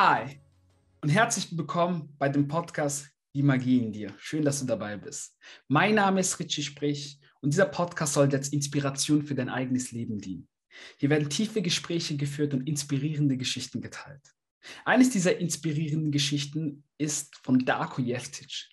Hi 0.00 0.38
und 1.02 1.08
herzlich 1.08 1.48
willkommen 1.58 2.14
bei 2.20 2.28
dem 2.28 2.46
Podcast 2.46 3.08
Die 3.34 3.42
Magie 3.42 3.78
in 3.78 3.90
dir. 3.90 4.14
Schön, 4.18 4.44
dass 4.44 4.60
du 4.60 4.66
dabei 4.66 4.96
bist. 4.96 5.36
Mein 5.66 5.96
Name 5.96 6.20
ist 6.20 6.38
Richie 6.38 6.62
Sprich 6.62 7.18
und 7.40 7.52
dieser 7.52 7.66
Podcast 7.66 8.12
soll 8.12 8.32
als 8.32 8.50
Inspiration 8.50 9.24
für 9.24 9.34
dein 9.34 9.48
eigenes 9.48 9.90
Leben 9.90 10.20
dienen. 10.20 10.46
Hier 10.98 11.10
werden 11.10 11.28
tiefe 11.28 11.62
Gespräche 11.62 12.16
geführt 12.16 12.54
und 12.54 12.68
inspirierende 12.68 13.36
Geschichten 13.36 13.80
geteilt. 13.80 14.22
Eines 14.84 15.10
dieser 15.10 15.36
inspirierenden 15.36 16.12
Geschichten 16.12 16.84
ist 16.96 17.34
von 17.42 17.58
Darko 17.64 18.00
Jeftic. 18.00 18.68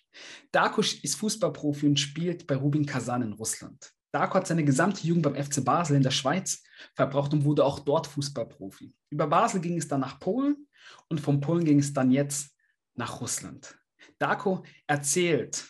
Darko 0.52 0.80
ist 0.80 1.16
Fußballprofi 1.16 1.88
und 1.88 1.98
spielt 1.98 2.46
bei 2.46 2.54
Rubin 2.54 2.86
Kazan 2.86 3.22
in 3.22 3.32
Russland. 3.32 3.95
Darko 4.16 4.36
hat 4.36 4.46
seine 4.46 4.64
gesamte 4.64 5.06
Jugend 5.06 5.24
beim 5.24 5.34
FC 5.34 5.62
Basel 5.62 5.94
in 5.94 6.02
der 6.02 6.10
Schweiz 6.10 6.62
verbraucht 6.94 7.34
und 7.34 7.44
wurde 7.44 7.66
auch 7.66 7.80
dort 7.80 8.06
Fußballprofi. 8.06 8.94
Über 9.10 9.26
Basel 9.26 9.60
ging 9.60 9.76
es 9.76 9.88
dann 9.88 10.00
nach 10.00 10.18
Polen 10.18 10.66
und 11.10 11.20
von 11.20 11.42
Polen 11.42 11.66
ging 11.66 11.80
es 11.80 11.92
dann 11.92 12.10
jetzt 12.10 12.56
nach 12.94 13.20
Russland. 13.20 13.78
Darko 14.18 14.64
erzählt, 14.86 15.68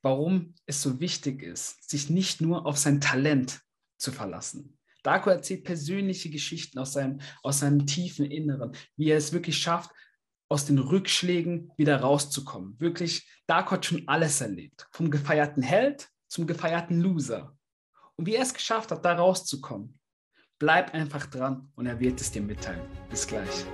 warum 0.00 0.54
es 0.64 0.80
so 0.80 1.00
wichtig 1.00 1.42
ist, 1.42 1.86
sich 1.86 2.08
nicht 2.08 2.40
nur 2.40 2.64
auf 2.64 2.78
sein 2.78 2.98
Talent 2.98 3.60
zu 3.98 4.10
verlassen. 4.10 4.78
Darko 5.02 5.28
erzählt 5.28 5.64
persönliche 5.64 6.30
Geschichten 6.30 6.78
aus 6.78 6.94
seinem, 6.94 7.20
aus 7.42 7.58
seinem 7.58 7.86
tiefen 7.86 8.24
Inneren, 8.24 8.72
wie 8.96 9.10
er 9.10 9.18
es 9.18 9.34
wirklich 9.34 9.58
schafft, 9.58 9.90
aus 10.48 10.64
den 10.64 10.78
Rückschlägen 10.78 11.70
wieder 11.76 12.00
rauszukommen. 12.00 12.80
Wirklich, 12.80 13.28
Darko 13.46 13.72
hat 13.72 13.84
schon 13.84 14.08
alles 14.08 14.40
erlebt. 14.40 14.88
Vom 14.92 15.10
gefeierten 15.10 15.62
Held 15.62 16.08
zum 16.26 16.46
gefeierten 16.46 17.00
Loser. 17.00 17.55
Und 18.18 18.26
wie 18.26 18.34
er 18.34 18.42
es 18.42 18.54
geschafft 18.54 18.90
hat, 18.90 19.04
da 19.04 19.14
rauszukommen. 19.14 19.98
Bleib 20.58 20.94
einfach 20.94 21.26
dran 21.26 21.70
und 21.76 21.86
er 21.86 22.00
wird 22.00 22.18
es 22.20 22.30
dir 22.30 22.40
mitteilen. 22.40 22.80
Bis 23.10 23.26
gleich. 23.26 23.66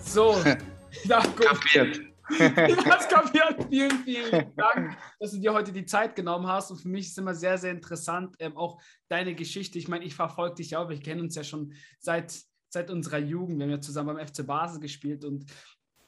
So, 0.00 0.42
Darko. 1.04 1.42
Kapiert. 1.44 2.07
Hast 2.90 3.10
kapiert. 3.10 3.66
Vielen, 3.70 4.04
vielen 4.04 4.54
Dank, 4.56 4.96
dass 5.18 5.32
du 5.32 5.38
dir 5.38 5.52
heute 5.52 5.72
die 5.72 5.86
Zeit 5.86 6.14
genommen 6.14 6.46
hast. 6.46 6.70
Und 6.70 6.78
für 6.80 6.88
mich 6.88 7.06
ist 7.06 7.18
immer 7.18 7.34
sehr, 7.34 7.58
sehr 7.58 7.70
interessant, 7.70 8.36
ähm, 8.38 8.56
auch 8.56 8.80
deine 9.08 9.34
Geschichte. 9.34 9.78
Ich 9.78 9.88
meine, 9.88 10.04
ich 10.04 10.14
verfolge 10.14 10.56
dich 10.56 10.76
auch. 10.76 10.88
Wir 10.88 11.00
kennen 11.00 11.22
uns 11.22 11.34
ja 11.34 11.44
schon 11.44 11.72
seit, 11.98 12.38
seit 12.68 12.90
unserer 12.90 13.18
Jugend. 13.18 13.58
Wir 13.58 13.64
haben 13.64 13.70
ja 13.70 13.80
zusammen 13.80 14.16
beim 14.16 14.26
FC 14.26 14.46
Basel 14.46 14.80
gespielt. 14.80 15.24
Und 15.24 15.50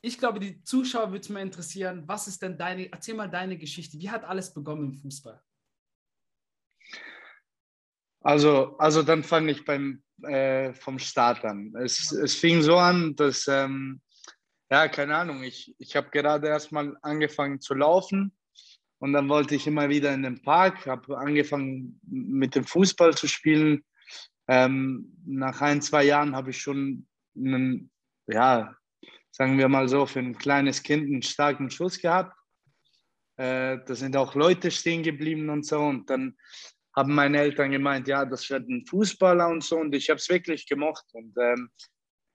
ich 0.03 0.19
glaube, 0.19 0.41
die 0.41 0.63
Zuschauer 0.63 1.11
würde 1.11 1.21
es 1.21 1.29
mal 1.29 1.41
interessieren, 1.41 2.05
was 2.07 2.29
ist 2.29 2.43
denn 2.43 2.59
deine, 2.59 2.93
erzähl 2.93 3.15
mal 3.15 3.31
deine 3.31 3.57
Geschichte. 3.57 3.99
Wie 3.99 4.11
hat 4.11 4.25
alles 4.25 4.53
begonnen 4.53 4.85
im 4.85 4.95
Fußball? 4.95 5.43
Also, 8.23 8.77
also 8.77 9.03
dann 9.03 9.23
fange 9.23 9.53
ich 9.53 9.65
beim, 9.65 10.03
äh, 10.23 10.75
vom 10.75 10.99
Start 10.99 11.45
an. 11.47 11.73
Es, 11.83 12.13
es 12.13 12.35
fing 12.35 12.61
so 12.61 12.77
an, 12.77 13.17
dass 13.17 13.49
ähm, 13.49 14.03
ja, 14.71 14.89
keine 14.89 15.17
Ahnung. 15.17 15.43
Ich, 15.43 15.75
ich 15.79 15.97
habe 15.97 16.11
gerade 16.11 16.49
erst 16.49 16.73
mal 16.73 16.97
angefangen 17.03 17.61
zu 17.61 17.75
laufen 17.75 18.33
und 18.99 19.13
dann 19.13 19.29
wollte 19.29 19.55
ich 19.55 19.67
immer 19.67 19.89
wieder 19.89 20.13
in 20.13 20.23
den 20.23 20.43
Park, 20.43 20.87
habe 20.87 21.19
angefangen 21.19 22.01
mit 22.07 22.55
dem 22.55 22.65
Fußball 22.65 23.17
zu 23.17 23.27
spielen. 23.27 23.85
Ähm, 24.47 25.17
nach 25.27 25.61
ein, 25.61 25.81
zwei 25.81 26.05
Jahren 26.05 26.37
habe 26.37 26.51
ich 26.51 26.61
schon 26.61 27.07
einen, 27.37 27.91
ja, 28.27 28.77
sagen 29.31 29.59
wir 29.59 29.69
mal 29.69 29.89
so, 29.89 30.07
für 30.07 30.19
ein 30.19 30.37
kleines 30.37 30.83
Kind 30.83 31.05
einen 31.05 31.23
starken 31.23 31.71
Schuss 31.71 31.99
gehabt. 32.01 32.37
Äh, 33.37 33.79
da 33.87 33.95
sind 33.95 34.17
auch 34.17 34.35
Leute 34.35 34.71
stehen 34.71 35.03
geblieben 35.03 35.49
und 35.49 35.65
so. 35.65 35.81
Und 35.81 36.11
dann 36.11 36.37
haben 36.95 37.15
meine 37.15 37.39
Eltern 37.39 37.71
gemeint, 37.71 38.07
ja, 38.07 38.25
das 38.25 38.51
wird 38.51 38.69
ein 38.69 38.85
Fußballer 38.87 39.49
und 39.49 39.65
so. 39.65 39.79
Und 39.79 39.95
ich 39.95 40.11
habe 40.11 40.19
es 40.19 40.29
wirklich 40.29 40.67
gemocht. 40.67 41.07
Und 41.13 41.35
ähm, 41.41 41.71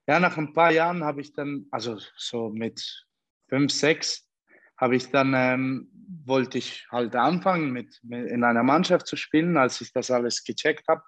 ja, 0.07 0.19
nach 0.19 0.37
ein 0.37 0.53
paar 0.53 0.71
Jahren 0.71 1.03
habe 1.03 1.21
ich 1.21 1.33
dann, 1.33 1.65
also 1.71 1.97
so 2.15 2.49
mit 2.49 3.05
fünf, 3.49 3.71
sechs, 3.71 4.29
habe 4.77 4.95
ich 4.95 5.09
dann, 5.09 5.33
ähm, 5.35 5.89
wollte 6.25 6.57
ich 6.57 6.87
halt 6.91 7.15
anfangen, 7.15 7.71
mit, 7.71 7.99
mit, 8.03 8.29
in 8.29 8.43
einer 8.43 8.63
Mannschaft 8.63 9.07
zu 9.07 9.15
spielen, 9.15 9.57
als 9.57 9.81
ich 9.81 9.91
das 9.93 10.11
alles 10.11 10.43
gecheckt 10.43 10.87
habe. 10.87 11.01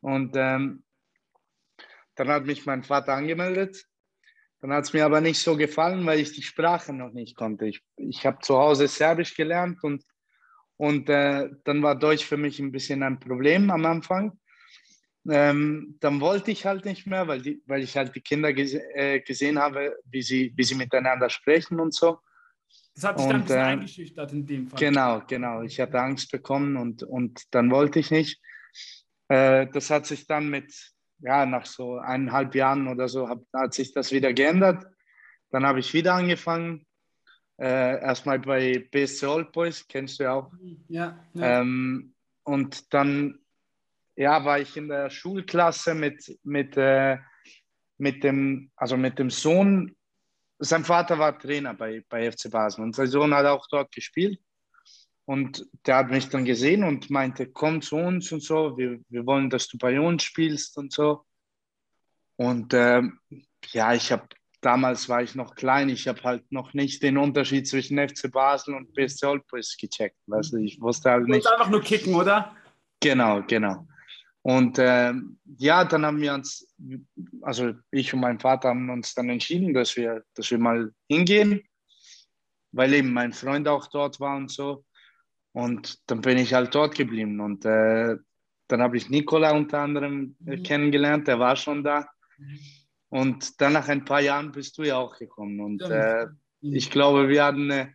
Und 0.00 0.36
ähm, 0.36 0.84
dann 2.14 2.28
hat 2.28 2.44
mich 2.46 2.66
mein 2.66 2.84
Vater 2.84 3.14
angemeldet. 3.14 3.84
Dann 4.60 4.72
hat 4.72 4.84
es 4.84 4.92
mir 4.92 5.04
aber 5.04 5.20
nicht 5.20 5.40
so 5.40 5.56
gefallen, 5.56 6.04
weil 6.04 6.18
ich 6.18 6.32
die 6.32 6.42
Sprache 6.42 6.92
noch 6.92 7.12
nicht 7.12 7.36
konnte. 7.36 7.66
Ich, 7.66 7.82
ich 7.96 8.26
habe 8.26 8.38
zu 8.40 8.58
Hause 8.58 8.88
Serbisch 8.88 9.36
gelernt 9.36 9.82
und, 9.84 10.04
und 10.76 11.08
äh, 11.08 11.48
dann 11.64 11.82
war 11.82 11.96
Deutsch 11.96 12.24
für 12.24 12.36
mich 12.36 12.58
ein 12.58 12.72
bisschen 12.72 13.02
ein 13.02 13.20
Problem 13.20 13.70
am 13.70 13.86
Anfang. 13.86 14.38
Ähm, 15.30 15.96
dann 16.00 16.20
wollte 16.20 16.50
ich 16.50 16.64
halt 16.64 16.84
nicht 16.84 17.06
mehr, 17.06 17.28
weil, 17.28 17.42
die, 17.42 17.62
weil 17.66 17.82
ich 17.82 17.96
halt 17.96 18.14
die 18.14 18.20
Kinder 18.20 18.52
gese 18.52 18.82
äh, 18.94 19.20
gesehen 19.20 19.58
habe, 19.58 19.98
wie 20.04 20.22
sie, 20.22 20.52
wie 20.56 20.64
sie 20.64 20.74
miteinander 20.74 21.28
sprechen 21.28 21.80
und 21.80 21.94
so. 21.94 22.18
Das 22.94 23.04
hat 23.04 23.18
dich 23.18 23.26
dann 23.26 23.36
ein 23.36 23.42
bisschen 23.42 23.58
äh, 23.58 23.62
eingeschüchtert 23.62 24.32
in 24.32 24.46
dem 24.46 24.68
Fall. 24.68 24.80
Genau, 24.80 25.22
genau. 25.26 25.62
Ich 25.62 25.78
hatte 25.80 26.00
Angst 26.00 26.32
bekommen 26.32 26.76
und, 26.76 27.02
und 27.02 27.42
dann 27.54 27.70
wollte 27.70 27.98
ich 27.98 28.10
nicht. 28.10 28.40
Äh, 29.28 29.66
das 29.68 29.90
hat 29.90 30.06
sich 30.06 30.26
dann 30.26 30.48
mit, 30.48 30.74
ja, 31.20 31.44
nach 31.46 31.66
so 31.66 31.98
eineinhalb 31.98 32.54
Jahren 32.54 32.88
oder 32.88 33.08
so, 33.08 33.28
hab, 33.28 33.42
hat 33.52 33.74
sich 33.74 33.92
das 33.92 34.10
wieder 34.10 34.32
geändert. 34.32 34.86
Dann 35.50 35.66
habe 35.66 35.80
ich 35.80 35.92
wieder 35.92 36.14
angefangen. 36.14 36.86
Äh, 37.60 38.00
erstmal 38.00 38.38
bei 38.38 38.86
BSC 38.90 39.26
Old 39.26 39.52
Boys, 39.52 39.86
kennst 39.86 40.18
du 40.18 40.24
ja 40.24 40.34
auch. 40.34 40.52
Ja. 40.88 41.24
ja. 41.34 41.60
Ähm, 41.60 42.14
und 42.44 42.94
dann 42.94 43.38
ja, 44.18 44.44
war 44.44 44.58
ich 44.58 44.76
in 44.76 44.88
der 44.88 45.10
Schulklasse 45.10 45.94
mit, 45.94 46.38
mit, 46.42 46.76
äh, 46.76 47.18
mit, 47.98 48.24
dem, 48.24 48.72
also 48.74 48.96
mit 48.96 49.16
dem 49.20 49.30
Sohn. 49.30 49.94
Sein 50.58 50.84
Vater 50.84 51.20
war 51.20 51.38
Trainer 51.38 51.72
bei, 51.72 52.04
bei 52.08 52.30
FC 52.32 52.50
Basel 52.50 52.82
und 52.82 52.96
sein 52.96 53.06
Sohn 53.06 53.32
hat 53.32 53.46
auch 53.46 53.68
dort 53.70 53.92
gespielt. 53.92 54.40
Und 55.24 55.64
der 55.86 55.98
hat 55.98 56.10
mich 56.10 56.28
dann 56.30 56.44
gesehen 56.44 56.82
und 56.82 57.10
meinte, 57.10 57.46
komm 57.46 57.80
zu 57.80 57.94
uns 57.94 58.32
und 58.32 58.42
so, 58.42 58.76
wir, 58.76 58.98
wir 59.08 59.24
wollen, 59.24 59.50
dass 59.50 59.68
du 59.68 59.78
bei 59.78 60.00
uns 60.00 60.24
spielst 60.24 60.76
und 60.78 60.92
so. 60.92 61.24
Und 62.34 62.74
äh, 62.74 63.02
ja, 63.70 63.94
ich 63.94 64.10
habe, 64.10 64.26
damals 64.62 65.08
war 65.08 65.22
ich 65.22 65.36
noch 65.36 65.54
klein, 65.54 65.90
ich 65.90 66.08
habe 66.08 66.24
halt 66.24 66.50
noch 66.50 66.74
nicht 66.74 67.04
den 67.04 67.18
Unterschied 67.18 67.68
zwischen 67.68 67.98
FC 67.98 68.32
Basel 68.32 68.74
und 68.74 68.92
BSC 68.94 69.26
Olpris 69.26 69.76
gecheckt. 69.76 70.18
Weißt 70.26 70.54
du, 70.54 70.56
ich 70.56 70.80
wusste 70.80 71.10
halt 71.10 71.28
nicht. 71.28 71.46
Du 71.46 71.52
einfach 71.52 71.70
nur 71.70 71.82
kicken, 71.82 72.16
oder? 72.16 72.56
Genau, 73.00 73.42
genau. 73.46 73.86
Und 74.42 74.78
äh, 74.78 75.12
ja, 75.58 75.84
dann 75.84 76.06
haben 76.06 76.20
wir 76.20 76.32
uns, 76.32 76.74
also 77.42 77.72
ich 77.90 78.14
und 78.14 78.20
mein 78.20 78.38
Vater 78.38 78.68
haben 78.68 78.88
uns 78.90 79.14
dann 79.14 79.28
entschieden, 79.28 79.74
dass 79.74 79.96
wir, 79.96 80.24
dass 80.34 80.50
wir 80.50 80.58
mal 80.58 80.92
hingehen, 81.08 81.62
weil 82.72 82.94
eben 82.94 83.12
mein 83.12 83.32
Freund 83.32 83.68
auch 83.68 83.88
dort 83.88 84.20
war 84.20 84.36
und 84.36 84.50
so. 84.50 84.84
Und 85.52 85.98
dann 86.10 86.20
bin 86.20 86.38
ich 86.38 86.54
halt 86.54 86.74
dort 86.74 86.94
geblieben. 86.94 87.40
Und 87.40 87.64
äh, 87.64 88.16
dann 88.68 88.82
habe 88.82 88.96
ich 88.96 89.10
Nikola 89.10 89.52
unter 89.52 89.80
anderem 89.80 90.36
mhm. 90.38 90.62
kennengelernt, 90.62 91.26
der 91.26 91.38
war 91.38 91.56
schon 91.56 91.82
da. 91.82 92.08
Mhm. 92.36 92.58
Und 93.10 93.60
dann 93.60 93.72
nach 93.72 93.88
ein 93.88 94.04
paar 94.04 94.20
Jahren 94.20 94.52
bist 94.52 94.76
du 94.78 94.82
ja 94.82 94.98
auch 94.98 95.18
gekommen. 95.18 95.60
Und 95.60 95.82
äh, 95.82 96.26
mhm. 96.60 96.74
ich 96.74 96.90
glaube, 96.90 97.28
wir 97.28 97.44
hatten 97.44 97.70
eine 97.70 97.94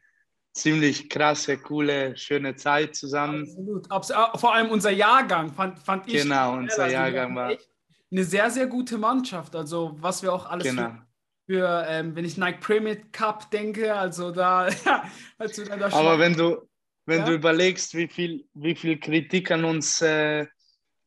ziemlich 0.53 1.09
krasse, 1.09 1.57
coole, 1.57 2.15
schöne 2.15 2.55
Zeit 2.55 2.95
zusammen. 2.95 3.43
Absolut. 3.43 3.91
Absolut. 3.91 4.39
Vor 4.39 4.53
allem 4.53 4.69
unser 4.69 4.91
Jahrgang 4.91 5.51
fand, 5.51 5.79
fand 5.79 6.07
ich. 6.07 6.21
Genau, 6.21 6.53
unser 6.57 6.87
Jahrgang 6.87 7.35
war. 7.35 7.57
Eine 8.11 8.23
sehr, 8.23 8.49
sehr 8.51 8.67
gute 8.67 8.97
Mannschaft. 8.97 9.55
Also, 9.55 9.95
was 9.99 10.21
wir 10.21 10.31
auch 10.31 10.45
alles 10.45 10.67
genau. 10.67 10.91
für, 11.47 11.53
für 11.53 11.85
ähm, 11.89 12.15
wenn 12.15 12.25
ich 12.25 12.37
Nike 12.37 12.59
Premier 12.59 12.97
Cup 13.11 13.49
denke, 13.49 13.93
also 13.95 14.31
da. 14.31 14.69
also 15.37 15.65
da 15.65 15.87
Aber 15.91 16.19
wenn 16.19 16.35
du, 16.35 16.69
wenn 17.05 17.19
ja? 17.19 17.25
du 17.25 17.33
überlegst, 17.33 17.95
wie 17.95 18.07
viel, 18.07 18.45
wie 18.53 18.75
viel 18.75 18.99
Kritik 18.99 19.49
an 19.49 19.65
uns 19.65 20.01
äh, 20.01 20.45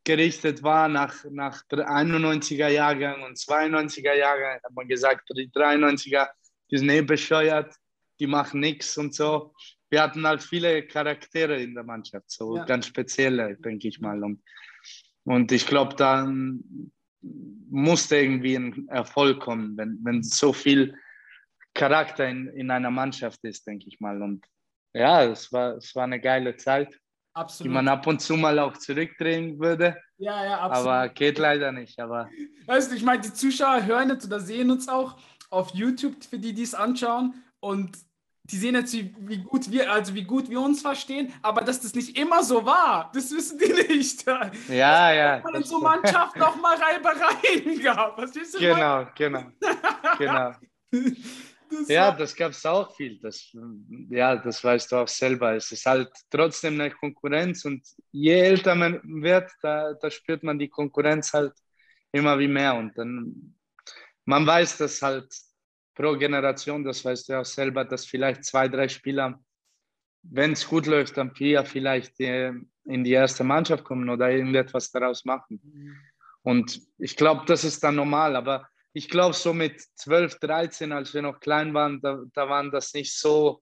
gerichtet 0.03 0.63
war 0.65 0.89
nach, 0.89 1.25
nach 1.31 1.63
91er 1.71 2.69
Jahrgang 2.69 3.23
und 3.23 3.37
92er 3.37 4.15
Jahrgang, 4.15 4.59
hat 4.63 4.73
man 4.75 4.89
gesagt, 4.89 5.29
die 5.37 5.49
93er, 5.49 6.29
die 6.71 6.79
sind 6.79 6.91
eh 6.91 7.03
bescheuert 7.03 7.73
die 8.21 8.27
machen 8.27 8.61
nichts 8.61 8.97
und 8.99 9.15
so. 9.15 9.55
Wir 9.91 10.03
hatten 10.03 10.27
halt 10.27 10.43
viele 10.43 10.87
Charaktere 10.87 11.61
in 11.63 11.75
der 11.75 11.85
Mannschaft, 11.85 12.31
so 12.31 12.57
ja. 12.57 12.65
ganz 12.65 12.87
spezielle, 12.87 13.57
denke 13.57 13.89
ich 13.89 14.01
mal. 14.01 14.23
Und, 14.23 14.43
und 15.25 15.53
ich 15.53 15.67
glaube, 15.67 15.95
dann 15.95 16.91
musste 17.71 18.17
irgendwie 18.17 18.57
ein 18.57 18.89
Erfolg 18.89 19.41
kommen, 19.41 19.77
wenn, 19.77 19.99
wenn 20.03 20.23
so 20.23 20.53
viel 20.53 20.97
Charakter 21.75 22.27
in, 22.27 22.49
in 22.49 22.71
einer 22.71 22.91
Mannschaft 22.91 23.45
ist, 23.45 23.67
denke 23.67 23.87
ich 23.89 24.01
mal. 24.01 24.21
Und 24.23 24.45
ja, 24.95 25.25
es 25.25 25.53
war, 25.53 25.77
es 25.77 25.95
war 25.95 26.05
eine 26.05 26.21
geile 26.21 26.57
Zeit, 26.57 26.99
absolut. 27.35 27.71
die 27.71 27.75
man 27.75 27.89
ab 27.89 28.07
und 28.07 28.21
zu 28.21 28.37
mal 28.37 28.59
auch 28.59 28.77
zurückdrehen 28.77 29.59
würde. 29.61 29.97
Ja, 30.17 30.45
ja, 30.45 30.61
absolut. 30.61 30.89
Aber 30.89 31.09
geht 31.11 31.39
leider 31.39 31.73
nicht. 31.73 32.01
Aber 32.01 32.29
weißt 32.67 32.91
du, 32.91 32.97
ich 32.97 33.03
meine, 33.03 33.21
die 33.21 33.33
Zuschauer 33.33 33.85
hören 33.85 34.09
jetzt 34.09 34.25
oder 34.25 34.41
sehen 34.41 34.71
uns 34.71 34.89
auch 34.89 35.19
auf 35.51 35.75
YouTube, 35.75 36.25
für 36.25 36.39
die, 36.39 36.55
die 36.55 36.63
es 36.63 36.75
anschauen. 36.75 37.35
Und 37.67 37.99
die 38.45 38.59
sehen 38.59 38.77
jetzt, 38.77 38.95
wie, 38.95 39.39
gut 39.39 39.69
wir, 39.73 39.91
also 39.91 40.15
wie 40.15 40.23
gut 40.23 40.49
wir 40.49 40.61
uns 40.61 40.83
verstehen, 40.83 41.33
aber 41.43 41.63
dass 41.63 41.81
das 41.81 41.97
nicht 41.97 42.17
immer 42.17 42.45
so 42.45 42.65
war, 42.65 43.11
das 43.13 43.33
wissen 43.33 43.59
die 43.59 43.73
nicht. 43.97 44.25
Ja, 44.69 45.13
ja. 45.13 45.41
Dass 45.41 45.53
in 45.53 45.63
so 45.65 45.81
Mannschaft 45.81 46.37
noch 46.37 46.55
mal 46.63 46.77
Reibereien 46.77 47.83
gab. 47.83 48.15
Verstehst 48.15 48.55
du? 48.55 48.61
Genau, 48.61 49.05
genau, 49.17 49.47
genau. 50.17 50.53
Das 51.69 51.89
ja, 51.89 52.13
das 52.13 52.37
gab 52.37 52.53
es 52.53 52.65
auch 52.65 52.95
viel. 52.95 53.19
Das, 53.19 53.53
ja, 54.11 54.37
das 54.37 54.63
weißt 54.63 54.93
du 54.93 54.97
auch 54.99 55.09
selber. 55.09 55.57
Es 55.57 55.73
ist 55.73 55.85
halt 55.85 56.13
trotzdem 56.31 56.75
eine 56.75 56.93
Konkurrenz 56.93 57.65
und 57.65 57.85
je 58.13 58.39
älter 58.39 58.77
man 58.77 59.01
wird, 59.03 59.51
da, 59.61 59.93
da 59.95 60.09
spürt 60.09 60.45
man 60.45 60.57
die 60.57 60.69
Konkurrenz 60.69 61.33
halt 61.33 61.53
immer 62.13 62.39
wie 62.39 62.47
mehr. 62.47 62.77
Und 62.77 62.97
dann, 62.97 63.57
man 64.25 64.47
weiß, 64.47 64.79
dass 64.79 65.03
halt 65.03 65.27
pro 65.97 66.17
Generation, 66.17 66.85
das 66.85 67.05
weißt 67.05 67.29
du 67.29 67.41
auch 67.41 67.45
selber, 67.45 67.85
dass 67.85 68.07
vielleicht 68.07 68.45
zwei, 68.45 68.69
drei 68.69 68.89
Spieler, 68.89 69.41
wenn 70.23 70.53
es 70.53 70.69
gut 70.69 70.87
läuft, 70.87 71.17
dann 71.17 71.35
vier 71.35 71.65
vielleicht 71.65 72.21
äh, 72.21 72.53
in 72.85 73.03
die 73.03 73.13
erste 73.13 73.43
Mannschaft 73.43 73.83
kommen 73.83 74.09
oder 74.09 74.31
irgendetwas 74.31 74.93
daraus 74.93 75.25
machen. 75.25 75.61
Und 76.43 76.81
ich 76.99 77.17
glaube, 77.17 77.45
das 77.47 77.65
ist 77.65 77.83
dann 77.83 77.97
normal, 77.97 78.37
aber 78.37 78.69
ich 78.93 79.09
glaube, 79.09 79.35
so 79.35 79.53
mit 79.53 79.81
12, 79.97 80.39
13, 80.39 80.93
als 80.93 81.13
wir 81.13 81.23
noch 81.23 81.41
klein 81.41 81.75
waren, 81.75 82.01
da, 82.01 82.23
da 82.33 82.49
waren 82.49 82.71
das 82.71 82.95
nicht 82.95 83.19
so 83.19 83.61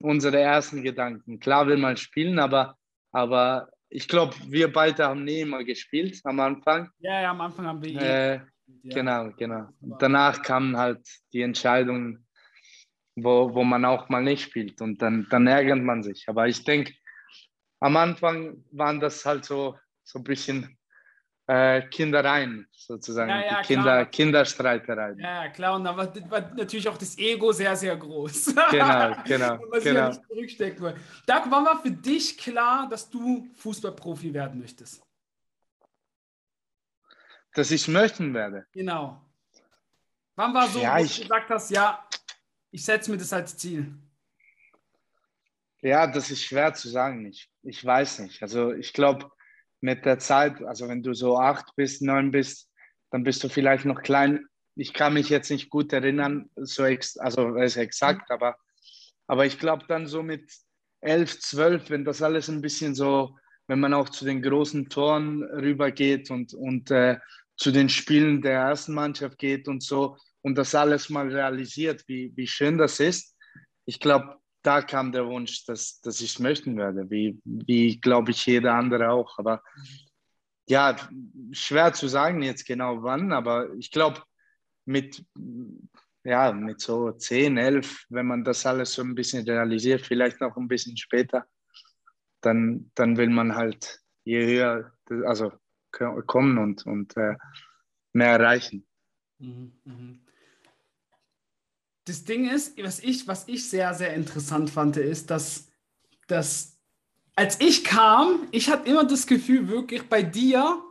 unsere 0.00 0.40
ersten 0.40 0.82
Gedanken. 0.82 1.38
Klar 1.38 1.66
will 1.66 1.76
man 1.76 1.96
spielen, 1.96 2.38
aber, 2.38 2.76
aber 3.12 3.68
ich 3.88 4.08
glaube, 4.08 4.34
wir 4.48 4.72
beide 4.72 5.04
haben 5.04 5.24
nie 5.24 5.40
immer 5.40 5.62
gespielt 5.64 6.20
am 6.24 6.40
Anfang. 6.40 6.90
Ja, 6.98 7.22
ja, 7.22 7.30
am 7.30 7.40
Anfang 7.40 7.66
haben 7.66 7.82
wir. 7.82 8.00
Äh, 8.00 8.40
ja. 8.82 8.94
Genau, 8.94 9.30
genau. 9.36 9.68
Und 9.80 10.00
danach 10.00 10.42
kamen 10.42 10.76
halt 10.76 11.06
die 11.32 11.42
Entscheidungen, 11.42 12.26
wo, 13.16 13.54
wo 13.54 13.64
man 13.64 13.84
auch 13.84 14.08
mal 14.08 14.22
nicht 14.22 14.42
spielt 14.42 14.80
und 14.80 15.00
dann, 15.00 15.26
dann 15.30 15.46
ärgert 15.46 15.80
man 15.80 16.02
sich. 16.02 16.28
Aber 16.28 16.48
ich 16.48 16.64
denke, 16.64 16.92
am 17.80 17.96
Anfang 17.96 18.64
waren 18.72 19.00
das 19.00 19.24
halt 19.24 19.44
so, 19.44 19.78
so 20.02 20.18
ein 20.18 20.24
bisschen 20.24 20.76
äh, 21.46 21.82
Kindereien 21.88 22.66
sozusagen, 22.72 23.28
ja, 23.28 23.44
ja, 23.44 23.62
Kinder, 23.62 24.06
Kinderstreitereien. 24.06 25.18
Ja, 25.18 25.48
klar, 25.48 25.76
und 25.76 25.84
da 25.84 25.94
war, 25.94 26.30
war, 26.30 26.54
natürlich 26.54 26.88
auch 26.88 26.96
das 26.96 27.18
Ego 27.18 27.52
sehr, 27.52 27.76
sehr 27.76 27.96
groß. 27.96 28.54
Genau, 28.70 29.14
genau. 29.26 29.58
was 29.70 29.84
genau. 29.84 29.98
Ja 29.98 30.08
nicht 30.08 30.22
zurückstecken 30.26 30.82
war 30.82 31.80
für 31.82 31.90
dich 31.90 32.38
klar, 32.38 32.88
dass 32.88 33.10
du 33.10 33.46
Fußballprofi 33.56 34.32
werden 34.32 34.60
möchtest? 34.60 35.03
Dass 37.54 37.70
ich 37.70 37.88
möchten 37.88 38.34
werde. 38.34 38.66
Genau. 38.72 39.20
Wann 40.36 40.52
war 40.52 40.68
so, 40.68 40.80
ja, 40.80 40.98
wo 40.98 41.04
ich, 41.04 41.16
du 41.16 41.22
gesagt 41.22 41.50
hast, 41.50 41.70
ja, 41.70 42.06
ich 42.70 42.84
setze 42.84 43.10
mir 43.10 43.16
das 43.16 43.32
als 43.32 43.56
Ziel? 43.56 43.94
Ja, 45.80 46.06
das 46.06 46.30
ist 46.30 46.42
schwer 46.42 46.74
zu 46.74 46.88
sagen. 46.88 47.26
Ich, 47.26 47.50
ich 47.62 47.84
weiß 47.84 48.20
nicht. 48.20 48.42
Also 48.42 48.72
ich 48.72 48.92
glaube, 48.92 49.30
mit 49.80 50.04
der 50.04 50.18
Zeit, 50.18 50.62
also 50.64 50.88
wenn 50.88 51.02
du 51.02 51.14
so 51.14 51.38
acht 51.38 51.76
bist, 51.76 52.02
neun 52.02 52.30
bist, 52.30 52.70
dann 53.10 53.22
bist 53.22 53.44
du 53.44 53.48
vielleicht 53.48 53.84
noch 53.84 54.02
klein. 54.02 54.46
Ich 54.76 54.92
kann 54.92 55.14
mich 55.14 55.28
jetzt 55.28 55.50
nicht 55.50 55.70
gut 55.70 55.92
erinnern, 55.92 56.50
so 56.56 56.84
ex, 56.84 57.16
also 57.16 57.54
ist 57.56 57.76
exakt, 57.76 58.28
mhm. 58.28 58.34
aber, 58.34 58.56
aber 59.28 59.46
ich 59.46 59.58
glaube 59.58 59.84
dann 59.86 60.08
so 60.08 60.22
mit 60.22 60.50
elf, 61.00 61.38
zwölf, 61.38 61.90
wenn 61.90 62.04
das 62.04 62.22
alles 62.22 62.48
ein 62.48 62.62
bisschen 62.62 62.94
so, 62.94 63.36
wenn 63.68 63.78
man 63.78 63.94
auch 63.94 64.08
zu 64.08 64.24
den 64.24 64.42
großen 64.42 64.88
Toren 64.88 65.44
rübergeht 65.44 66.30
und, 66.30 66.54
und 66.54 66.90
äh, 66.90 67.18
zu 67.56 67.70
den 67.70 67.88
Spielen 67.88 68.42
der 68.42 68.54
ersten 68.54 68.94
Mannschaft 68.94 69.38
geht 69.38 69.68
und 69.68 69.82
so 69.82 70.16
und 70.42 70.56
das 70.56 70.74
alles 70.74 71.08
mal 71.08 71.28
realisiert, 71.28 72.04
wie, 72.06 72.32
wie 72.36 72.46
schön 72.46 72.78
das 72.78 73.00
ist. 73.00 73.36
Ich 73.86 74.00
glaube, 74.00 74.38
da 74.62 74.82
kam 74.82 75.12
der 75.12 75.26
Wunsch, 75.26 75.64
dass, 75.66 76.00
dass 76.00 76.20
ich 76.20 76.32
es 76.32 76.38
möchten 76.38 76.76
werde, 76.76 77.10
wie, 77.10 77.38
wie 77.44 78.00
glaube 78.00 78.30
ich 78.30 78.46
jeder 78.46 78.74
andere 78.74 79.10
auch. 79.10 79.38
Aber 79.38 79.62
ja, 80.66 80.96
schwer 81.52 81.92
zu 81.92 82.08
sagen 82.08 82.42
jetzt 82.42 82.66
genau 82.66 83.02
wann, 83.02 83.32
aber 83.32 83.72
ich 83.74 83.90
glaube, 83.90 84.22
mit, 84.86 85.24
ja, 86.24 86.52
mit 86.52 86.80
so 86.80 87.12
10, 87.12 87.58
11, 87.58 88.06
wenn 88.08 88.26
man 88.26 88.44
das 88.44 88.64
alles 88.64 88.94
so 88.94 89.02
ein 89.02 89.14
bisschen 89.14 89.44
realisiert, 89.46 90.02
vielleicht 90.02 90.40
noch 90.40 90.56
ein 90.56 90.68
bisschen 90.68 90.96
später, 90.96 91.46
dann, 92.40 92.90
dann 92.94 93.16
will 93.16 93.30
man 93.30 93.54
halt 93.54 94.00
je 94.24 94.44
höher, 94.46 94.92
also 95.26 95.52
kommen 96.26 96.58
und, 96.58 96.86
und 96.86 97.16
äh, 97.16 97.36
mehr 98.12 98.30
erreichen. 98.30 98.86
Mhm, 99.38 99.72
mhm. 99.84 100.20
Das 102.06 102.24
Ding 102.24 102.48
ist, 102.50 102.76
was 102.82 103.00
ich, 103.00 103.26
was 103.26 103.48
ich 103.48 103.68
sehr, 103.68 103.94
sehr 103.94 104.14
interessant 104.14 104.70
fand, 104.70 104.96
ist, 104.96 105.30
dass, 105.30 105.70
dass 106.28 106.78
als 107.34 107.60
ich 107.60 107.82
kam, 107.82 108.46
ich 108.50 108.70
hatte 108.70 108.88
immer 108.88 109.04
das 109.04 109.26
Gefühl, 109.26 109.68
wirklich 109.68 110.02
bei 110.08 110.22
dir, 110.22 110.82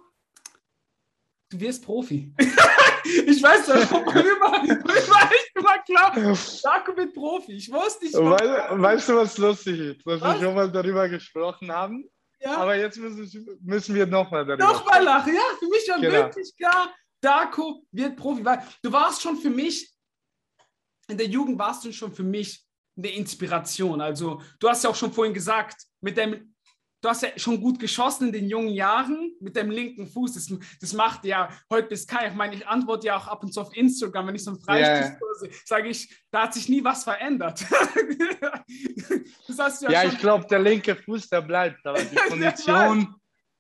du 1.50 1.60
wirst 1.60 1.86
Profi. 1.86 2.34
ich 2.40 3.42
weiß, 3.42 3.68
das 3.68 3.92
war 3.92 4.02
immer, 4.02 4.64
echt 4.64 5.52
immer 5.56 5.78
klar, 5.80 6.38
Darko 6.64 6.98
wird 6.98 7.14
Profi. 7.14 7.54
Ich 7.54 7.72
wusste 7.72 8.06
nicht. 8.06 8.16
Weißt, 8.16 8.82
weißt 8.82 9.10
du, 9.10 9.16
was 9.16 9.38
lustig 9.38 9.80
ist? 9.80 10.06
Dass 10.06 10.20
was? 10.20 10.40
wir 10.40 10.48
schon 10.48 10.56
mal 10.56 10.72
darüber 10.72 11.08
gesprochen 11.08 11.72
haben. 11.72 12.10
Ja. 12.44 12.58
Aber 12.58 12.76
jetzt 12.76 12.98
müssen, 12.98 13.60
müssen 13.62 13.96
wir 13.96 14.06
nochmal 14.06 14.46
darüber 14.46 14.66
Nochmal 14.66 15.04
lachen, 15.04 15.34
ja, 15.34 15.42
für 15.60 15.68
mich 15.68 15.86
schon 15.86 16.02
genau. 16.02 16.14
wirklich 16.14 16.56
klar, 16.58 16.94
Darko 17.22 17.86
wird 17.92 18.18
Profi. 18.18 18.44
Weil 18.44 18.62
du 18.82 18.92
warst 18.92 19.22
schon 19.22 19.38
für 19.38 19.50
mich, 19.50 19.94
in 21.08 21.18
der 21.18 21.28
Jugend 21.28 21.58
warst 21.58 21.86
du 21.86 21.94
schon 21.94 22.14
für 22.14 22.24
mich 22.24 22.66
eine 22.98 23.10
Inspiration. 23.12 24.02
Also 24.02 24.42
du 24.60 24.70
hast 24.70 24.84
ja 24.84 24.90
auch 24.90 24.96
schon 24.96 25.14
vorhin 25.14 25.34
gesagt, 25.34 25.84
mit 26.02 26.18
dem 26.18 26.53
du 27.04 27.10
hast 27.10 27.22
ja 27.22 27.30
schon 27.36 27.60
gut 27.60 27.80
geschossen 27.80 28.28
in 28.28 28.34
den 28.34 28.50
jungen 28.50 28.70
Jahren 28.70 29.34
mit 29.42 29.56
dem 29.58 29.70
linken 29.70 30.08
Fuß. 30.08 30.34
Das, 30.34 30.52
das 30.80 30.94
macht 30.94 31.26
ja 31.26 31.50
heute 31.70 31.90
bis 31.90 32.08
kein. 32.08 32.32
Ich 32.32 32.36
meine, 32.36 32.56
ich 32.56 32.66
antworte 32.66 33.08
ja 33.08 33.18
auch 33.18 33.28
ab 33.28 33.44
und 33.44 33.54
zu 33.54 33.62
auf 33.62 33.76
Instagram, 33.76 34.28
wenn 34.28 34.36
ich 34.36 34.44
so 34.44 34.52
einen 34.52 34.62
Freistoß 34.62 35.44
yeah. 35.44 35.50
sage 35.66 35.90
ich, 35.90 36.16
da 36.32 36.44
hat 36.44 36.54
sich 36.54 36.70
nie 36.70 36.84
was 36.84 37.04
verändert. 37.04 37.66
ja, 38.42 39.90
ja 39.90 40.04
ich 40.06 40.18
glaube, 40.18 40.48
der 40.48 40.60
linke 40.60 40.96
Fuß, 40.96 41.28
der 41.28 41.42
bleibt. 41.42 41.86
Aber 41.86 42.02
die 42.02 42.16
Kondition, 42.30 43.14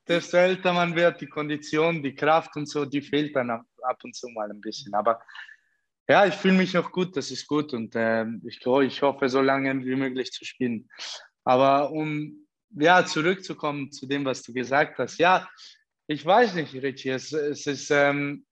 desto 0.07 0.37
älter 0.37 0.71
man 0.71 0.95
wird, 0.95 1.19
die 1.19 1.27
Kondition, 1.27 2.01
die 2.01 2.15
Kraft 2.15 2.55
und 2.55 2.69
so, 2.69 2.85
die 2.85 3.01
fehlt 3.01 3.35
dann 3.35 3.49
ab, 3.49 3.65
ab 3.81 4.01
und 4.05 4.15
zu 4.15 4.29
mal 4.29 4.49
ein 4.49 4.61
bisschen. 4.61 4.93
Aber 4.93 5.21
ja, 6.07 6.25
ich 6.25 6.35
fühle 6.35 6.55
mich 6.55 6.73
noch 6.73 6.93
gut, 6.93 7.17
das 7.17 7.29
ist 7.29 7.45
gut 7.47 7.73
und 7.73 7.93
äh, 7.95 8.25
ich, 8.45 8.65
ich 8.65 9.01
hoffe, 9.01 9.27
so 9.27 9.41
lange 9.41 9.83
wie 9.83 9.95
möglich 9.95 10.31
zu 10.31 10.45
spielen. 10.45 10.89
Aber 11.43 11.91
um 11.91 12.42
ja, 12.75 13.05
zurückzukommen 13.05 13.91
zu 13.91 14.07
dem, 14.07 14.25
was 14.25 14.41
du 14.43 14.53
gesagt 14.53 14.97
hast. 14.99 15.17
Ja, 15.19 15.47
ich 16.07 16.25
weiß 16.25 16.55
nicht, 16.55 16.73
Richie, 16.75 17.09
es, 17.09 17.31
es 17.31 17.65
ist, 17.67 17.89
ähm, 17.91 18.45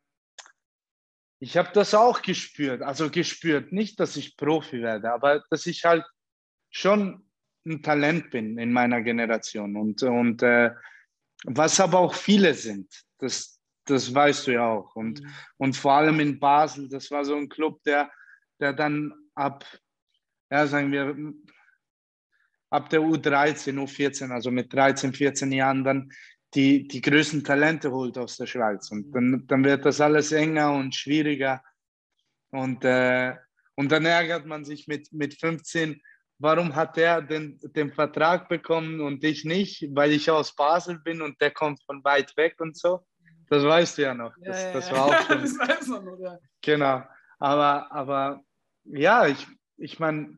ich 1.40 1.58
habe 1.58 1.70
das 1.74 1.94
auch 1.94 2.22
gespürt, 2.22 2.82
also 2.82 3.10
gespürt, 3.10 3.72
nicht, 3.72 4.00
dass 4.00 4.16
ich 4.16 4.38
Profi 4.38 4.82
werde, 4.82 5.12
aber 5.12 5.44
dass 5.50 5.66
ich 5.66 5.84
halt 5.84 6.06
schon 6.70 7.26
ein 7.66 7.82
Talent 7.82 8.32
bin 8.32 8.58
in 8.58 8.72
meiner 8.72 9.02
Generation 9.02 9.76
und, 9.76 10.02
und 10.04 10.42
äh, 10.44 10.72
was 11.44 11.80
aber 11.80 12.00
auch 12.00 12.14
viele 12.14 12.54
sind, 12.54 12.88
das, 13.18 13.60
das 13.86 14.14
weißt 14.14 14.48
du 14.48 14.52
ja 14.52 14.68
auch. 14.68 14.96
Und, 14.96 15.22
mhm. 15.22 15.30
und 15.58 15.76
vor 15.76 15.94
allem 15.94 16.20
in 16.20 16.40
Basel, 16.40 16.88
das 16.90 17.10
war 17.12 17.26
so 17.26 17.36
ein 17.36 17.50
Club, 17.50 17.82
der, 17.84 18.12
der 18.60 18.74
dann 18.74 19.14
ab, 19.36 19.66
ja, 20.52 20.68
sagen 20.68 20.92
wir, 20.92 21.16
ab 22.72 22.90
der 22.90 23.02
U13, 23.02 23.78
U14, 23.78 24.32
also 24.32 24.50
mit 24.50 24.74
13, 24.74 25.14
14 25.14 25.52
Jahren 25.52 25.84
dann 25.84 26.12
die, 26.54 26.88
die 26.88 27.02
größten 27.02 27.44
Talente 27.44 27.92
holt 27.92 28.18
aus 28.18 28.38
der 28.38 28.48
Schweiz. 28.48 28.92
Und 28.92 29.12
dann, 29.12 29.46
dann 29.48 29.64
wird 29.64 29.86
das 29.86 30.02
alles 30.02 30.32
enger 30.32 30.74
und 30.74 30.96
schwieriger. 30.96 31.62
Und, 32.50 32.84
äh, 32.84 33.36
und 33.76 33.92
dann 33.92 34.06
ärgert 34.06 34.46
man 34.46 34.66
sich 34.66 34.88
mit, 34.88 35.12
mit 35.14 35.40
15, 35.40 36.02
warum 36.40 36.76
hat 36.76 36.98
er 36.98 37.22
den, 37.22 37.60
den 37.76 37.92
Vertrag 37.94 38.50
bekommen 38.50 39.00
und 39.00 39.24
ich 39.24 39.46
nicht, 39.46 39.88
weil 39.94 40.12
ich 40.12 40.30
aus 40.30 40.56
Basel 40.56 41.00
bin 41.00 41.22
und 41.22 41.40
der 41.40 41.52
kommt 41.52 41.82
von 41.84 42.04
weit 42.04 42.36
weg 42.36 42.56
und 42.60 42.78
so. 42.78 43.06
Das 43.50 43.64
weißt 43.64 43.98
du 43.98 44.02
ja 44.04 44.14
noch. 44.14 44.34
Das, 44.42 44.64
ja, 44.64 44.74
das 44.74 44.92
war 44.92 45.06
auch 45.06 45.22
schon. 45.28 45.42
das 45.42 45.60
weiß 45.60 45.88
man 45.88 46.06
noch, 46.06 46.20
ja. 46.20 46.38
Genau. 46.62 47.04
Aber, 47.38 47.92
aber 47.92 48.42
ja, 48.86 49.28
ich, 49.28 49.46
ich 49.78 50.00
meine, 50.00 50.38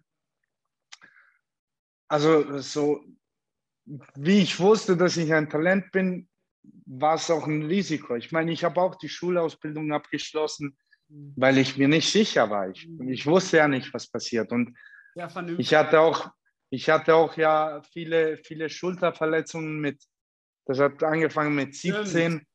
also 2.07 2.59
so, 2.59 3.03
wie 4.15 4.39
ich 4.39 4.59
wusste, 4.59 4.95
dass 4.97 5.17
ich 5.17 5.33
ein 5.33 5.49
Talent 5.49 5.91
bin, 5.91 6.27
war 6.85 7.15
es 7.15 7.29
auch 7.29 7.47
ein 7.47 7.63
Risiko. 7.63 8.15
Ich 8.15 8.31
meine, 8.31 8.51
ich 8.51 8.63
habe 8.63 8.81
auch 8.81 8.95
die 8.95 9.09
Schulausbildung 9.09 9.91
abgeschlossen, 9.91 10.77
weil 11.35 11.57
ich 11.57 11.77
mir 11.77 11.87
nicht 11.87 12.11
sicher 12.11 12.49
war. 12.49 12.69
Ich, 12.69 12.87
ich 13.07 13.25
wusste 13.25 13.57
ja 13.57 13.67
nicht, 13.67 13.93
was 13.93 14.07
passiert. 14.07 14.51
Und 14.51 14.75
ja, 15.15 15.29
ich 15.57 15.73
hatte 15.73 15.99
auch, 15.99 16.31
ich 16.69 16.89
hatte 16.89 17.15
auch 17.15 17.37
ja 17.37 17.81
viele, 17.91 18.37
viele 18.37 18.69
Schulterverletzungen 18.69 19.79
mit, 19.79 20.03
das 20.65 20.79
hat 20.79 21.03
angefangen 21.03 21.55
mit 21.55 21.75
17. 21.75 22.45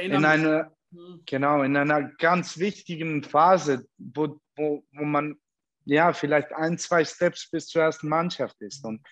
in 0.00 0.24
einer, 0.24 0.72
mhm. 0.90 1.22
genau, 1.24 1.62
in 1.62 1.76
einer 1.76 2.10
ganz 2.18 2.58
wichtigen 2.58 3.22
Phase, 3.22 3.86
wo, 3.96 4.40
wo, 4.56 4.84
wo 4.92 5.04
man 5.04 5.40
ja, 5.84 6.12
vielleicht 6.12 6.52
ein, 6.52 6.78
zwei 6.78 7.04
Steps 7.04 7.50
bis 7.50 7.66
zur 7.68 7.82
ersten 7.82 8.08
Mannschaft 8.08 8.60
ist. 8.60 8.84
Und, 8.84 9.06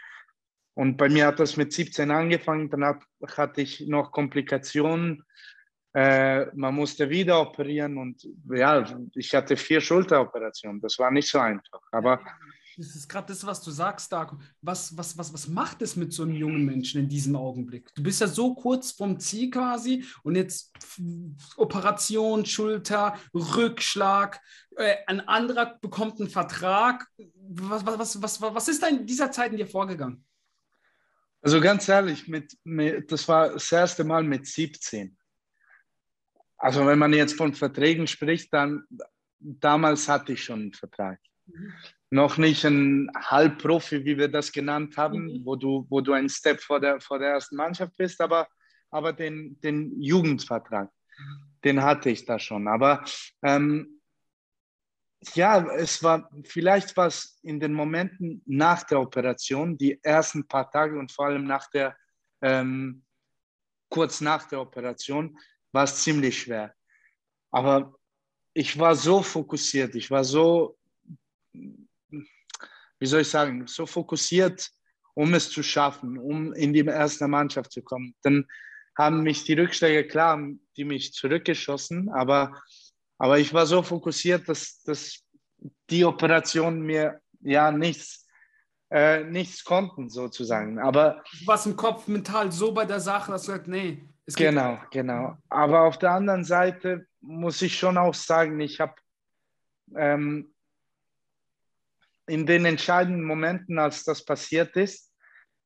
und 0.75 0.97
bei 0.97 1.09
mir 1.09 1.27
hat 1.27 1.41
das 1.41 1.57
mit 1.57 1.73
17 1.73 2.11
angefangen, 2.11 2.71
dann 2.71 2.85
hat, 2.85 3.03
hatte 3.37 3.61
ich 3.61 3.87
noch 3.89 4.13
Komplikationen. 4.13 5.25
Äh, 5.93 6.47
man 6.55 6.75
musste 6.75 7.11
wieder 7.11 7.41
operieren 7.41 7.99
und 7.99 8.27
ja, 8.49 8.85
ich 9.15 9.35
hatte 9.35 9.57
vier 9.57 9.81
Schulteroperationen. 9.81 10.81
Das 10.81 10.99
war 10.99 11.11
nicht 11.11 11.29
so 11.29 11.41
einfach. 11.41 11.81
Aber 11.91 12.21
das 12.81 12.97
ist 12.97 13.09
gerade 13.09 13.27
das, 13.27 13.45
was 13.45 13.63
du 13.63 13.71
sagst, 13.71 14.11
Darko. 14.11 14.39
Was, 14.63 14.97
was, 14.97 15.17
was, 15.19 15.33
was 15.35 15.49
macht 15.49 15.83
es 15.83 15.97
mit 15.97 16.15
so 16.15 16.23
einem 16.23 16.35
jungen 16.35 16.65
Menschen 16.65 17.03
in 17.03 17.09
diesem 17.09 17.37
Augenblick? 17.37 17.95
Du 17.95 18.03
bist 18.03 18.23
ja 18.23 18.27
so 18.27 18.55
kurz 18.55 18.93
vom 18.93 19.21
Ziel 19.21 19.51
quasi 19.51 20.05
und 20.23 20.35
jetzt 20.35 20.73
Operation, 21.57 22.47
Schulter, 22.47 23.19
Rückschlag, 23.35 24.41
äh, 24.77 24.97
ein 25.07 25.21
anderer 25.21 25.79
bekommt 25.81 26.21
einen 26.21 26.31
Vertrag. 26.31 27.07
Was, 27.51 27.85
was, 27.85 27.99
was, 27.99 28.23
was, 28.23 28.41
was 28.41 28.69
ist 28.69 28.83
da 28.83 28.89
in 28.89 29.05
dieser 29.05 29.31
Zeit 29.31 29.53
in 29.53 29.59
dir 29.59 29.67
vorgegangen? 29.67 30.25
Also 31.43 31.61
ganz 31.61 31.87
ehrlich, 31.89 32.29
mit, 32.29 32.57
mit, 32.65 33.13
das 33.13 33.29
war 33.29 33.51
das 33.51 33.71
erste 33.71 34.05
Mal 34.05 34.23
mit 34.23 34.47
17. 34.47 35.17
Also 36.57 36.87
wenn 36.87 36.99
man 36.99 37.13
jetzt 37.13 37.37
von 37.37 37.55
Verträgen 37.55 38.07
spricht, 38.07 38.53
dann 38.55 38.85
damals 39.39 40.09
hatte 40.09 40.33
ich 40.33 40.45
schon 40.45 40.61
einen 40.61 40.73
Vertrag. 40.73 41.19
Mhm 41.47 41.73
noch 42.11 42.37
nicht 42.37 42.65
ein 42.65 43.11
Halbprofi, 43.15 44.05
wie 44.05 44.19
wir 44.19 44.29
das 44.29 44.51
genannt 44.51 44.97
haben, 44.97 45.27
mhm. 45.27 45.45
wo, 45.45 45.55
du, 45.57 45.87
wo 45.89 46.01
du 46.01 46.13
ein 46.13 46.29
Step 46.29 46.61
vor 46.61 46.81
der, 46.81 47.01
vor 47.01 47.19
der 47.19 47.31
ersten 47.31 47.57
Mannschaft 47.57 47.97
bist, 47.97 48.21
aber, 48.21 48.49
aber 48.91 49.13
den, 49.13 49.59
den 49.61 50.01
Jugendvertrag, 50.03 50.91
den 51.65 51.83
hatte 51.83 52.11
ich 52.11 52.25
da 52.25 52.39
schon. 52.39 52.67
Aber 52.67 53.05
ähm, 53.43 54.01
ja, 55.35 55.65
es 55.75 56.03
war 56.03 56.29
vielleicht 56.45 56.97
was 56.97 57.39
in 57.43 57.61
den 57.61 57.73
Momenten 57.73 58.43
nach 58.45 58.83
der 58.83 59.01
Operation, 59.01 59.79
die 59.79 60.03
ersten 60.03 60.49
paar 60.49 60.71
Tage 60.71 60.99
und 60.99 61.13
vor 61.13 61.27
allem 61.27 61.45
nach 61.45 61.71
der, 61.71 61.97
ähm, 62.43 63.05
kurz 63.89 64.21
nach 64.21 64.49
der 64.49 64.61
Operation, 64.61 65.39
war 65.73 65.85
es 65.85 66.03
ziemlich 66.03 66.43
schwer. 66.43 66.75
Aber 67.53 67.95
ich 68.53 68.77
war 68.79 68.97
so 68.97 69.23
fokussiert, 69.23 69.95
ich 69.95 70.11
war 70.11 70.25
so 70.25 70.77
wie 73.01 73.07
soll 73.07 73.23
ich 73.23 73.29
sagen, 73.29 73.67
so 73.67 73.87
fokussiert, 73.87 74.71
um 75.15 75.35
es 75.35 75.51
zu 75.51 75.63
schaffen, 75.63 76.19
um 76.19 76.53
in 76.53 76.73
die 76.73 76.85
erste 76.85 77.27
Mannschaft 77.27 77.73
zu 77.73 77.83
kommen. 77.83 78.15
Dann 78.23 78.47
haben 78.97 79.23
mich 79.23 79.45
die 79.45 79.55
Rückschläge, 79.55 80.07
klar, 80.07 80.39
die 80.77 80.85
mich 80.85 81.13
zurückgeschossen, 81.15 82.11
aber, 82.11 82.61
aber 83.19 83.39
ich 83.39 83.53
war 83.53 83.67
so 83.67 83.83
fokussiert, 83.83 84.49
dass, 84.49 84.83
dass 84.83 85.25
die 85.89 86.05
Operation 86.05 86.81
mir 86.81 87.21
ja 87.41 87.73
nichts, 87.73 88.27
äh, 88.91 89.25
nichts 89.25 89.65
konnten, 89.65 90.11
sozusagen. 90.11 90.79
Aber 90.79 91.23
du 91.41 91.47
warst 91.47 91.67
im 91.67 91.77
Kopf 91.77 92.07
mental 92.07 92.53
so 92.53 92.73
bei 92.73 92.85
der 92.85 93.01
Sache, 93.01 93.33
dass 93.33 93.45
du 93.45 93.53
sagst, 93.53 93.69
nee. 93.69 94.07
genau, 94.37 94.79
genau. 94.91 95.39
Aber 95.49 95.83
auf 95.83 95.99
der 95.99 96.13
anderen 96.13 96.45
Seite 96.45 97.07
muss 97.21 97.63
ich 97.63 97.79
schon 97.79 97.97
auch 97.97 98.15
sagen, 98.15 98.61
ich 98.61 98.81
habe 98.81 98.95
ähm, 99.97 100.53
in 102.31 102.47
den 102.47 102.65
entscheidenden 102.65 103.25
Momenten, 103.25 103.79
als 103.79 104.05
das 104.05 104.25
passiert 104.25 104.77
ist, 104.77 105.13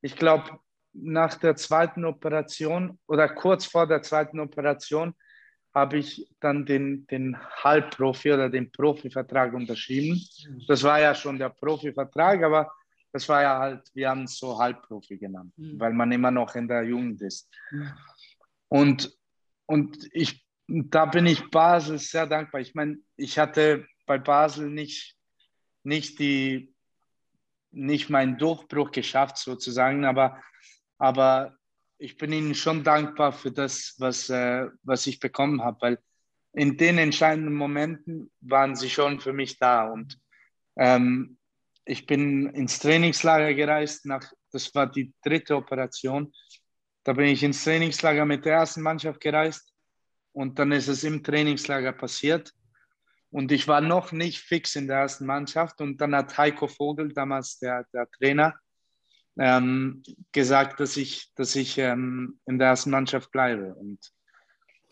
ich 0.00 0.16
glaube, 0.16 0.58
nach 0.94 1.34
der 1.34 1.56
zweiten 1.56 2.04
Operation 2.04 2.98
oder 3.06 3.28
kurz 3.28 3.66
vor 3.66 3.86
der 3.86 4.00
zweiten 4.00 4.40
Operation 4.40 5.14
habe 5.74 5.98
ich 5.98 6.26
dann 6.40 6.64
den, 6.64 7.06
den 7.08 7.36
Halbprofi 7.62 8.32
oder 8.32 8.48
den 8.48 8.70
Profivertrag 8.70 9.52
unterschrieben. 9.52 10.20
Das 10.68 10.82
war 10.84 11.00
ja 11.00 11.14
schon 11.14 11.38
der 11.38 11.50
Profivertrag, 11.50 12.42
aber 12.42 12.72
das 13.12 13.28
war 13.28 13.42
ja 13.42 13.58
halt, 13.58 13.90
wir 13.92 14.08
haben 14.08 14.24
es 14.24 14.38
so 14.38 14.58
Halbprofi 14.58 15.18
genannt, 15.18 15.52
mhm. 15.56 15.78
weil 15.78 15.92
man 15.92 16.12
immer 16.12 16.30
noch 16.30 16.54
in 16.54 16.68
der 16.68 16.84
Jugend 16.84 17.20
ist. 17.22 17.50
Mhm. 17.70 17.92
Und, 18.68 19.18
und 19.66 20.08
ich, 20.12 20.46
da 20.66 21.04
bin 21.06 21.26
ich 21.26 21.50
Basel 21.50 21.98
sehr 21.98 22.26
dankbar. 22.26 22.60
Ich 22.60 22.74
meine, 22.74 22.98
ich 23.16 23.38
hatte 23.38 23.86
bei 24.06 24.16
Basel 24.18 24.70
nicht 24.70 25.16
nicht 25.84 26.18
die, 26.18 26.74
nicht 27.70 28.10
meinen 28.10 28.38
Durchbruch 28.38 28.90
geschafft 28.90 29.38
sozusagen, 29.38 30.04
aber, 30.04 30.42
aber 30.98 31.56
ich 31.98 32.16
bin 32.16 32.32
ihnen 32.32 32.54
schon 32.54 32.84
dankbar 32.84 33.32
für 33.32 33.52
das, 33.52 33.94
was, 33.98 34.28
äh, 34.30 34.68
was 34.82 35.06
ich 35.06 35.20
bekommen 35.20 35.62
habe, 35.62 35.78
weil 35.80 35.98
in 36.52 36.76
den 36.76 36.98
entscheidenden 36.98 37.54
Momenten 37.54 38.30
waren 38.40 38.76
sie 38.76 38.90
schon 38.90 39.20
für 39.20 39.32
mich 39.32 39.58
da 39.58 39.88
und 39.88 40.18
ähm, 40.76 41.36
ich 41.84 42.06
bin 42.06 42.48
ins 42.50 42.78
Trainingslager 42.78 43.54
gereist, 43.54 44.06
nach, 44.06 44.24
das 44.50 44.74
war 44.74 44.90
die 44.90 45.12
dritte 45.22 45.56
Operation. 45.56 46.32
Da 47.02 47.12
bin 47.12 47.26
ich 47.26 47.42
ins 47.42 47.62
Trainingslager 47.62 48.24
mit 48.24 48.44
der 48.44 48.54
ersten 48.54 48.80
Mannschaft 48.80 49.20
gereist 49.20 49.74
und 50.32 50.58
dann 50.58 50.72
ist 50.72 50.88
es 50.88 51.04
im 51.04 51.22
Trainingslager 51.22 51.92
passiert. 51.92 52.52
Und 53.34 53.50
ich 53.50 53.66
war 53.66 53.80
noch 53.80 54.12
nicht 54.12 54.38
fix 54.38 54.76
in 54.76 54.86
der 54.86 54.98
ersten 54.98 55.26
Mannschaft. 55.26 55.80
Und 55.80 56.00
dann 56.00 56.14
hat 56.14 56.38
Heiko 56.38 56.68
Vogel, 56.68 57.12
damals 57.12 57.58
der, 57.58 57.84
der 57.92 58.08
Trainer, 58.08 58.54
ähm, 59.36 60.04
gesagt, 60.30 60.78
dass 60.78 60.96
ich, 60.96 61.34
dass 61.34 61.56
ich 61.56 61.76
ähm, 61.78 62.38
in 62.46 62.60
der 62.60 62.68
ersten 62.68 62.90
Mannschaft 62.90 63.32
bleibe. 63.32 63.74
Und 63.74 64.12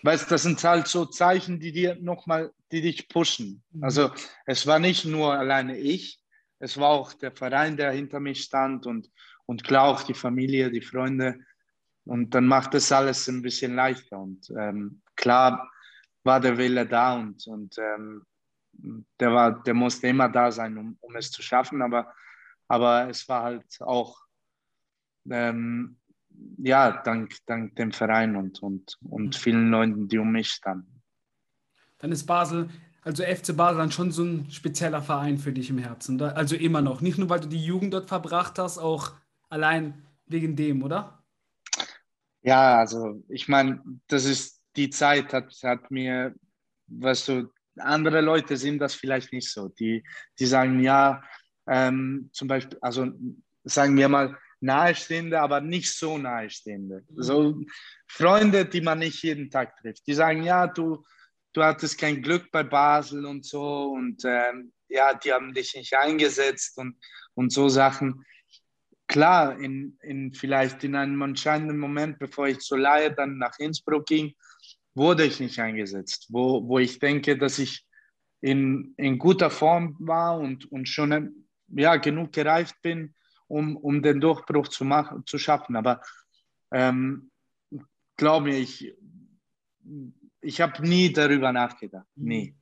weißt, 0.03 0.29
das 0.29 0.43
sind 0.43 0.65
halt 0.65 0.89
so 0.89 1.05
Zeichen, 1.05 1.61
die 1.61 1.71
dir 1.71 1.95
nochmal, 2.01 2.51
die 2.73 2.81
dich 2.81 3.09
pushen. 3.09 3.63
Mhm. 3.71 3.85
Also 3.85 4.11
es 4.45 4.67
war 4.67 4.81
nicht 4.81 5.05
nur 5.05 5.35
alleine 5.35 5.79
ich, 5.79 6.19
es 6.59 6.77
war 6.77 6.89
auch 6.89 7.13
der 7.13 7.31
Verein, 7.31 7.77
der 7.77 7.93
hinter 7.93 8.19
mir 8.19 8.35
stand 8.35 8.87
und, 8.87 9.09
und 9.47 9.63
klar 9.63 9.85
auch 9.85 10.03
die 10.03 10.15
Familie, 10.15 10.73
die 10.73 10.83
Freunde. 10.83 11.39
Und 12.07 12.35
dann 12.35 12.49
macht 12.49 12.75
das 12.75 12.91
alles 12.91 13.29
ein 13.29 13.43
bisschen 13.43 13.77
leichter. 13.77 14.19
Und 14.19 14.51
ähm, 14.59 15.01
klar 15.15 15.71
war 16.25 16.41
der 16.41 16.59
Wille 16.59 16.85
da 16.87 17.15
und, 17.15 17.47
und 17.47 17.79
ähm, 17.79 18.27
der, 18.73 19.33
war, 19.33 19.63
der 19.63 19.75
musste 19.75 20.09
immer 20.09 20.29
da 20.29 20.51
sein, 20.51 20.77
um, 20.77 20.97
um 21.01 21.17
es 21.17 21.31
zu 21.31 21.43
schaffen, 21.43 21.83
aber, 21.83 22.13
aber 22.69 23.09
es 23.09 23.29
war 23.29 23.43
halt 23.45 23.81
auch, 23.81 24.19
ähm, 25.31 25.99
ja, 26.59 27.03
dank, 27.03 27.35
dank 27.47 27.77
dem 27.77 27.93
Verein 27.93 28.37
und, 28.37 28.63
und, 28.63 28.99
und 29.03 29.37
vielen 29.37 29.71
Leuten, 29.71 30.09
die 30.09 30.19
um 30.19 30.33
mich 30.33 30.51
standen. 30.51 31.03
Dann 31.99 32.11
ist 32.11 32.27
Basel, 32.27 32.69
also 33.03 33.23
FC 33.23 33.57
Basel 33.57 33.79
dann 33.79 33.93
schon 33.93 34.11
so 34.11 34.25
ein 34.25 34.51
spezieller 34.51 35.03
Verein 35.03 35.39
für 35.39 35.53
dich 35.53 35.71
im 35.71 35.79
Herzen, 35.79 36.21
also 36.21 36.57
immer 36.57 36.83
noch. 36.83 37.01
Nicht 37.01 37.19
nur, 37.19 37.29
weil 37.29 37.41
du 37.41 37.49
die 37.49 37.65
Jugend 37.65 37.95
dort 37.95 38.09
verbracht 38.09 38.59
hast, 38.59 38.79
auch 38.79 39.13
allein 39.49 40.07
wegen 40.27 40.57
dem, 40.57 40.83
oder? 40.83 41.23
Ja, 42.43 42.79
also 42.79 43.23
ich 43.29 43.49
meine, 43.49 43.83
das 44.09 44.25
ist 44.25 44.61
die 44.77 44.91
Zeit, 44.91 45.33
hat, 45.33 45.53
hat 45.63 45.91
mir, 45.91 46.35
weißt 46.87 47.29
du, 47.29 47.53
andere 47.77 48.21
Leute 48.21 48.57
sehen 48.57 48.79
das 48.79 48.95
vielleicht 48.95 49.33
nicht 49.33 49.51
so. 49.51 49.69
Die, 49.69 50.05
die 50.39 50.47
sagen, 50.47 50.81
ja, 50.81 51.23
ähm, 51.67 52.31
zum 52.33 52.49
Beispiel, 52.49 52.79
also 52.81 53.07
sagen 53.65 53.97
wir 53.97 54.09
mal, 54.09 54.37
nahestehende, 54.61 55.41
aber 55.41 55.61
nicht 55.61 55.93
so 55.93 56.19
nahestehende. 56.19 57.05
So 57.17 57.61
Freunde, 58.07 58.65
die 58.65 58.81
man 58.81 59.01
nicht 59.01 59.23
jeden 59.23 59.51
Tag 59.51 59.77
trifft. 59.77 60.07
Die 60.07 60.15
sagen, 60.15 60.43
ja, 60.45 60.67
du, 60.67 61.05
du 61.53 61.63
hattest 61.63 61.99
kein 61.99 62.23
Glück 62.23 62.51
bei 62.53 62.63
Basel 62.63 63.27
und 63.27 63.45
so 63.45 63.93
und 63.93 64.23
ähm, 64.25 64.73
ja, 64.89 65.15
die 65.15 65.33
haben 65.33 65.53
dich 65.53 65.75
nicht 65.75 65.95
eingesetzt 65.95 66.79
und, 66.79 66.97
und 67.35 67.53
so 67.53 67.69
Sachen. 67.69 68.25
Klar, 69.09 69.59
in, 69.59 69.99
in 70.03 70.33
vielleicht 70.33 70.85
in 70.85 70.95
einem 70.95 71.21
entscheidenden 71.23 71.79
Moment, 71.79 72.19
bevor 72.19 72.47
ich 72.47 72.61
zur 72.61 72.79
Leihe 72.79 73.13
dann 73.13 73.39
nach 73.39 73.59
Innsbruck 73.59 74.07
ging, 74.07 74.35
wurde 74.95 75.25
ich 75.25 75.41
nicht 75.41 75.59
eingesetzt, 75.59 76.27
wo, 76.31 76.67
wo 76.67 76.79
ich 76.79 76.99
denke, 76.99 77.39
dass 77.39 77.59
ich 77.59 77.87
in, 78.41 78.95
in 78.97 79.19
guter 79.19 79.51
Form 79.51 79.97
war 80.01 80.39
und, 80.39 80.71
und 80.71 80.89
schon 80.89 81.47
ja, 81.69 81.97
genug 81.97 82.33
gereift 82.33 82.77
bin, 82.83 83.15
um, 83.47 83.77
um 83.77 84.03
den 84.03 84.21
Durchbruch 84.21 84.69
zu, 84.69 84.85
machen, 84.85 85.25
zu 85.27 85.39
schaffen. 85.39 85.77
Aber 85.77 86.03
ähm, 86.73 87.31
glaube 88.17 88.49
mir, 88.49 88.59
ich, 88.59 88.95
ich 90.41 90.61
habe 90.61 90.87
nie 90.87 91.13
darüber 91.13 91.53
nachgedacht, 91.53 92.09
mhm. 92.17 92.29
nie. 92.29 92.57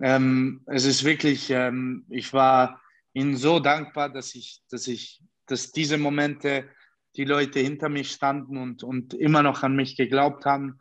Ähm, 0.00 0.62
es 0.66 0.86
ist 0.86 1.04
wirklich, 1.04 1.50
ähm, 1.50 2.06
ich 2.08 2.32
war 2.32 2.80
ihnen 3.12 3.36
so 3.36 3.60
dankbar, 3.60 4.08
dass 4.08 4.34
ich, 4.34 4.62
dass 4.70 4.86
ich, 4.86 5.22
dass 5.46 5.72
diese 5.72 5.98
Momente 5.98 6.68
die 7.16 7.24
Leute 7.24 7.60
hinter 7.60 7.88
mir 7.88 8.04
standen 8.04 8.56
und, 8.56 8.82
und 8.82 9.14
immer 9.14 9.42
noch 9.42 9.62
an 9.62 9.76
mich 9.76 9.96
geglaubt 9.96 10.46
haben 10.46 10.80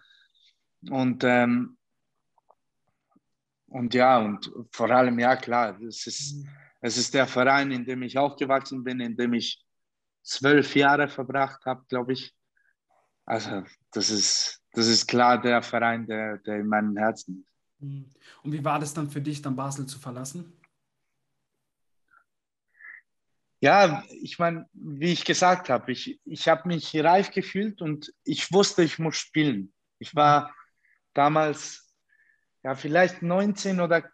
und, 0.90 1.24
ähm, 1.24 1.78
und 3.68 3.94
ja, 3.94 4.20
und 4.20 4.52
vor 4.72 4.90
allem, 4.90 5.20
ja 5.20 5.36
klar, 5.36 5.80
es 5.82 6.08
ist, 6.08 6.36
mhm. 6.36 6.50
es 6.82 6.98
ist 6.98 7.14
der 7.14 7.28
Verein, 7.28 7.72
in 7.72 7.86
dem 7.86 8.02
ich 8.04 8.18
aufgewachsen 8.18 8.84
bin, 8.84 9.00
in 9.00 9.16
dem 9.16 9.34
ich 9.34 9.64
zwölf 10.24 10.76
Jahre 10.76 11.08
verbracht 11.08 11.66
habe, 11.66 11.84
glaube 11.88 12.14
ich. 12.14 12.34
Also 13.26 13.64
das 13.92 14.10
ist, 14.10 14.62
das 14.74 14.88
ist 14.88 15.08
klar 15.08 15.42
der 15.42 15.62
Verein, 15.62 16.08
der, 16.08 16.38
der 16.40 16.60
in 16.60 16.68
meinem 16.68 16.98
Herzen 16.98 17.42
ist. 17.42 17.50
Mhm. 17.80 18.06
Und 18.44 18.52
wie 18.54 18.64
war 18.64 18.80
das 18.80 18.94
dann 18.94 19.10
für 19.10 19.22
dich, 19.22 19.42
dann 19.42 19.56
Basel 19.56 19.86
zu 19.86 20.00
verlassen? 20.00 20.54
Ja, 23.62 24.04
ich 24.22 24.40
meine, 24.40 24.70
wie 24.72 25.12
ich 25.12 25.26
gesagt 25.26 25.70
habe, 25.70 25.92
ich, 25.92 26.20
ich 26.24 26.48
habe 26.48 26.68
mich 26.68 26.96
reif 26.96 27.32
gefühlt 27.32 27.82
und 27.82 28.14
ich 28.24 28.54
wusste, 28.54 28.84
ich 28.84 29.00
muss 29.00 29.18
spielen. 29.18 29.74
Ich 30.00 30.16
war 30.16 30.56
damals 31.14 31.94
ja 32.64 32.76
vielleicht 32.76 33.22
19 33.22 33.80
oder 33.80 34.10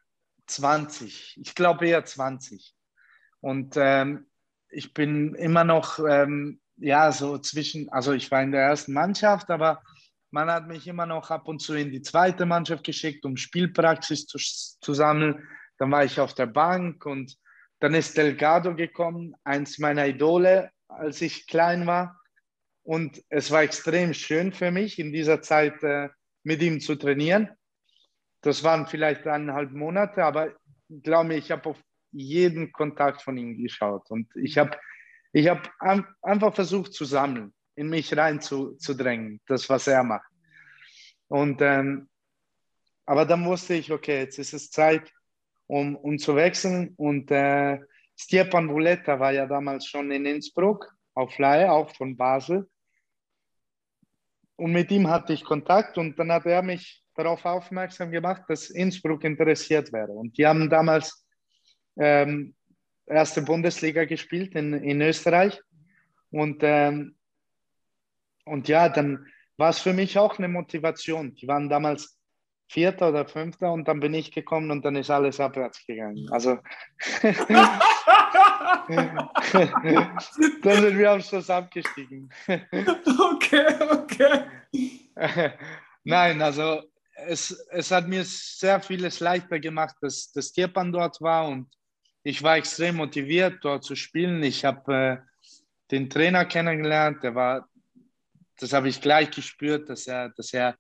20. 0.48 1.38
Ich 1.38 1.56
glaube 1.56 1.88
eher 1.88 2.06
20. 2.06 2.74
Und 3.42 3.75
ähm, 3.78 4.28
ich 4.70 4.94
bin 4.94 5.36
immer 5.36 5.64
noch, 5.64 6.00
ähm, 6.00 6.60
ja, 6.78 7.12
so 7.12 7.38
zwischen, 7.38 7.90
also 7.90 8.12
ich 8.12 8.30
war 8.32 8.42
in 8.42 8.52
der 8.52 8.62
ersten 8.62 8.94
Mannschaft, 8.94 9.50
aber 9.50 9.82
man 10.32 10.52
hat 10.52 10.68
mich 10.68 10.88
immer 10.88 11.06
noch 11.06 11.32
ab 11.32 11.48
und 11.48 11.60
zu 11.60 11.75
in 11.75 11.92
die 11.92 12.02
zweite 12.02 12.46
Mannschaft 12.46 12.84
geschickt, 12.84 13.24
um 13.25 13.38
Spielpraxis 13.38 14.25
zu, 14.25 14.38
zu 14.38 14.94
sammeln. 14.94 15.48
Dann 15.78 15.92
war 15.92 16.04
ich 16.04 16.20
auf 16.20 16.34
der 16.34 16.48
Bank 16.48 17.06
und 17.06 17.38
dann 17.80 17.94
ist 17.94 18.18
Delgado 18.18 18.75
gekommen, 18.75 19.36
eins 19.44 19.80
meiner 19.80 20.08
Idole, 20.08 20.72
als 20.88 21.22
ich 21.22 21.48
klein 21.48 21.88
war. 21.88 22.20
Und 22.84 23.24
es 23.30 23.52
war 23.52 23.64
extrem 23.64 24.14
schön 24.14 24.52
für 24.54 24.72
mich, 24.72 25.00
in 25.00 25.12
dieser 25.12 25.42
Zeit 25.42 25.82
äh, 25.84 26.10
mit 26.46 26.62
ihm 26.62 26.80
zu 26.80 26.96
trainieren. 26.96 27.50
Das 28.42 28.64
waren 28.64 28.88
vielleicht 28.88 29.28
eineinhalb 29.28 29.72
Monate, 29.72 30.24
aber 30.24 30.54
glaube 31.04 31.30
mir, 31.30 31.38
ich 31.38 31.52
habe 31.52 31.72
auf 31.72 31.82
jeden 32.12 32.72
Kontakt 32.72 33.22
von 33.24 33.38
ihm 33.38 33.58
geschaut. 33.58 34.10
Und 34.10 34.30
ich 34.36 34.58
habe 34.58 34.78
ich 35.34 35.50
hab 35.50 35.70
einfach 36.22 36.54
versucht 36.54 36.94
zu 36.94 37.04
sammeln, 37.04 37.54
in 37.75 37.90
mich 37.90 38.16
rein 38.16 38.40
zu, 38.40 38.78
das, 39.48 39.70
was 39.70 39.88
er 39.88 40.04
macht. 40.04 40.30
Und, 41.28 41.62
ähm, 41.62 42.08
aber 43.06 43.25
dann 43.25 43.46
wusste 43.46 43.74
ich, 43.74 43.92
okay, 43.92 44.20
jetzt 44.20 44.40
ist 44.40 44.54
es 44.54 44.72
Zeit, 44.72 45.12
um, 45.68 45.96
um 45.96 46.18
zu 46.20 46.36
wechseln. 46.36 46.94
Und 46.96 47.32
äh, 47.32 47.80
Stepan 48.16 48.70
Vuleta 48.70 49.20
war 49.20 49.34
ja 49.34 49.46
damals 49.48 49.88
schon 49.88 50.12
in 50.12 50.25
Innsbruck 50.25 50.96
auf 51.16 51.38
Laie, 51.38 51.72
auch 51.72 51.94
von 51.96 52.16
Basel. 52.16 52.70
Und 54.58 54.72
mit 54.72 54.92
ihm 54.92 55.10
hatte 55.10 55.34
ich 55.34 55.44
Kontakt 55.44 55.98
und 55.98 56.18
dann 56.18 56.32
hat 56.32 56.46
er 56.46 56.62
mich 56.62 57.04
darauf 57.16 57.46
aufmerksam 57.46 58.12
gemacht, 58.12 58.44
dass 58.48 58.70
Innsbruck 58.70 59.24
interessiert 59.24 59.92
wäre. 59.92 60.12
Und 60.12 60.38
die 60.38 60.46
haben 60.46 60.70
damals 60.70 61.26
ähm, 61.98 62.56
erste 63.06 63.42
Bundesliga 63.42 64.06
gespielt 64.06 64.56
in, 64.56 64.74
in 64.74 65.02
Österreich. 65.02 65.62
Und, 66.32 66.60
ähm, 66.62 67.16
und 68.46 68.68
ja, 68.68 68.90
dann 68.90 69.26
war 69.58 69.70
es 69.70 69.80
für 69.80 69.94
mich 69.94 70.18
auch 70.18 70.38
eine 70.38 70.48
Motivation. 70.48 71.36
Die 71.36 71.48
waren 71.48 71.70
damals 71.70 72.18
Vierter 72.68 73.10
oder 73.10 73.28
Fünfter 73.28 73.72
und 73.72 73.88
dann 73.88 74.00
bin 74.00 74.14
ich 74.14 74.32
gekommen 74.32 74.72
und 74.72 74.84
dann 74.84 74.96
ist 74.96 75.12
alles 75.12 75.40
abwärts 75.40 75.86
gegangen. 75.86 76.28
Also 76.32 76.58
dann 80.63 80.81
sind 80.81 80.98
wir 80.98 81.12
am 81.12 81.22
Schluss 81.22 81.50
abgestiegen. 81.50 82.29
okay, 82.48 83.75
okay. 83.91 84.43
Nein, 86.03 86.41
also 86.41 86.81
es, 87.27 87.51
es 87.72 87.91
hat 87.91 88.07
mir 88.07 88.24
sehr 88.24 88.79
vieles 88.81 89.19
leichter 89.19 89.60
gemacht, 89.60 89.95
dass, 90.01 90.31
dass 90.31 90.51
Tierpan 90.51 90.91
dort 90.91 91.22
war 91.22 91.48
und 91.48 91.67
ich 92.24 92.41
war 92.41 92.57
extrem 92.57 92.95
motiviert, 92.95 93.60
dort 93.62 93.84
zu 93.84 93.95
spielen. 93.95 94.41
Ich 94.43 94.65
habe 94.65 94.93
äh, 94.93 95.17
den 95.91 96.10
Trainer 96.10 96.45
kennengelernt, 96.45 97.24
der 97.24 97.36
war, 97.36 97.69
das 98.60 98.74
habe 98.74 98.89
ich 98.89 99.00
gleich 99.01 99.31
gespürt, 99.31 99.89
dass 99.89 100.07
er, 100.07 100.29
dass 100.29 100.53
er 100.53 100.75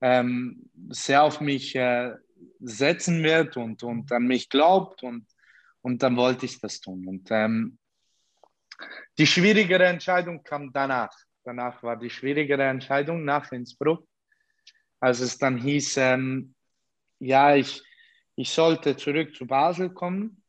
ähm, 0.00 0.68
sehr 0.90 1.22
auf 1.22 1.40
mich 1.40 1.74
äh, 1.74 2.12
setzen 2.60 3.22
wird 3.22 3.56
und, 3.56 3.82
und 3.82 4.12
an 4.12 4.26
mich 4.26 4.50
glaubt 4.50 5.02
und, 5.02 5.26
und 5.84 6.02
dann 6.02 6.16
wollte 6.16 6.46
ich 6.46 6.58
das 6.60 6.80
tun. 6.80 7.06
Und 7.06 7.28
ähm, 7.30 7.78
die 9.18 9.26
schwierigere 9.26 9.84
Entscheidung 9.84 10.42
kam 10.42 10.72
danach. 10.72 11.14
Danach 11.44 11.82
war 11.82 11.98
die 11.98 12.08
schwierigere 12.08 12.64
Entscheidung 12.64 13.22
nach 13.24 13.52
Innsbruck, 13.52 14.08
als 14.98 15.20
es 15.20 15.36
dann 15.36 15.58
hieß, 15.58 15.98
ähm, 15.98 16.54
ja, 17.18 17.54
ich, 17.54 17.82
ich 18.34 18.50
sollte 18.50 18.96
zurück 18.96 19.34
zu 19.36 19.46
Basel 19.46 19.90
kommen. 19.90 20.42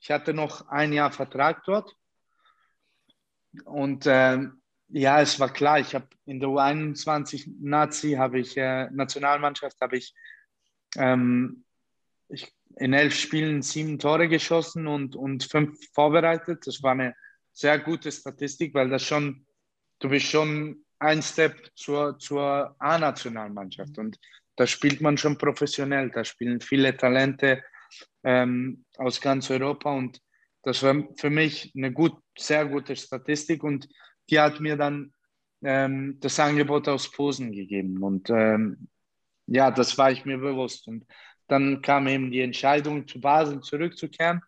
Ich 0.00 0.10
hatte 0.10 0.32
noch 0.32 0.66
ein 0.68 0.94
Jahr 0.94 1.12
Vertrag 1.12 1.62
dort. 1.64 1.94
Und 3.64 4.06
ähm, 4.06 4.62
ja, 4.88 5.20
es 5.20 5.38
war 5.38 5.52
klar, 5.52 5.80
ich 5.80 5.94
habe 5.94 6.08
in 6.24 6.40
der 6.40 6.48
U21 6.48 7.56
Nazi, 7.60 8.12
habe 8.12 8.40
ich, 8.40 8.56
äh, 8.56 8.88
Nationalmannschaft, 8.90 9.78
habe 9.82 9.98
ich, 9.98 10.14
ähm, 10.96 11.66
ich 12.28 12.50
in 12.80 12.94
elf 12.94 13.14
Spielen 13.14 13.60
sieben 13.62 13.98
Tore 13.98 14.26
geschossen 14.28 14.86
und, 14.86 15.14
und 15.14 15.44
fünf 15.44 15.78
vorbereitet. 15.92 16.66
Das 16.66 16.82
war 16.82 16.92
eine 16.92 17.14
sehr 17.52 17.78
gute 17.78 18.10
Statistik, 18.10 18.74
weil 18.74 18.88
das 18.88 19.04
schon, 19.04 19.46
du 19.98 20.08
bist 20.08 20.26
schon 20.26 20.84
ein 20.98 21.22
Step 21.22 21.70
zur, 21.74 22.18
zur 22.18 22.74
A-Nationalmannschaft 22.78 23.98
und 23.98 24.18
da 24.56 24.66
spielt 24.66 25.00
man 25.00 25.18
schon 25.18 25.38
professionell, 25.38 26.10
da 26.10 26.24
spielen 26.24 26.60
viele 26.60 26.96
Talente 26.96 27.62
ähm, 28.24 28.84
aus 28.96 29.20
ganz 29.20 29.50
Europa 29.50 29.92
und 29.92 30.20
das 30.62 30.82
war 30.82 30.94
für 31.16 31.30
mich 31.30 31.72
eine 31.76 31.92
gut, 31.92 32.14
sehr 32.36 32.66
gute 32.66 32.96
Statistik 32.96 33.62
und 33.62 33.88
die 34.30 34.40
hat 34.40 34.60
mir 34.60 34.76
dann 34.76 35.12
ähm, 35.62 36.18
das 36.20 36.40
Angebot 36.40 36.88
aus 36.88 37.10
Posen 37.10 37.52
gegeben. 37.52 38.02
Und 38.02 38.30
ähm, 38.30 38.88
ja, 39.46 39.70
das 39.70 39.98
war 39.98 40.10
ich 40.10 40.24
mir 40.24 40.38
bewusst. 40.38 40.86
Und 40.88 41.04
dann 41.50 41.82
kam 41.82 42.06
eben 42.06 42.30
die 42.30 42.40
Entscheidung, 42.40 43.08
zu 43.08 43.20
Basel 43.20 43.60
zurückzukehren. 43.60 44.40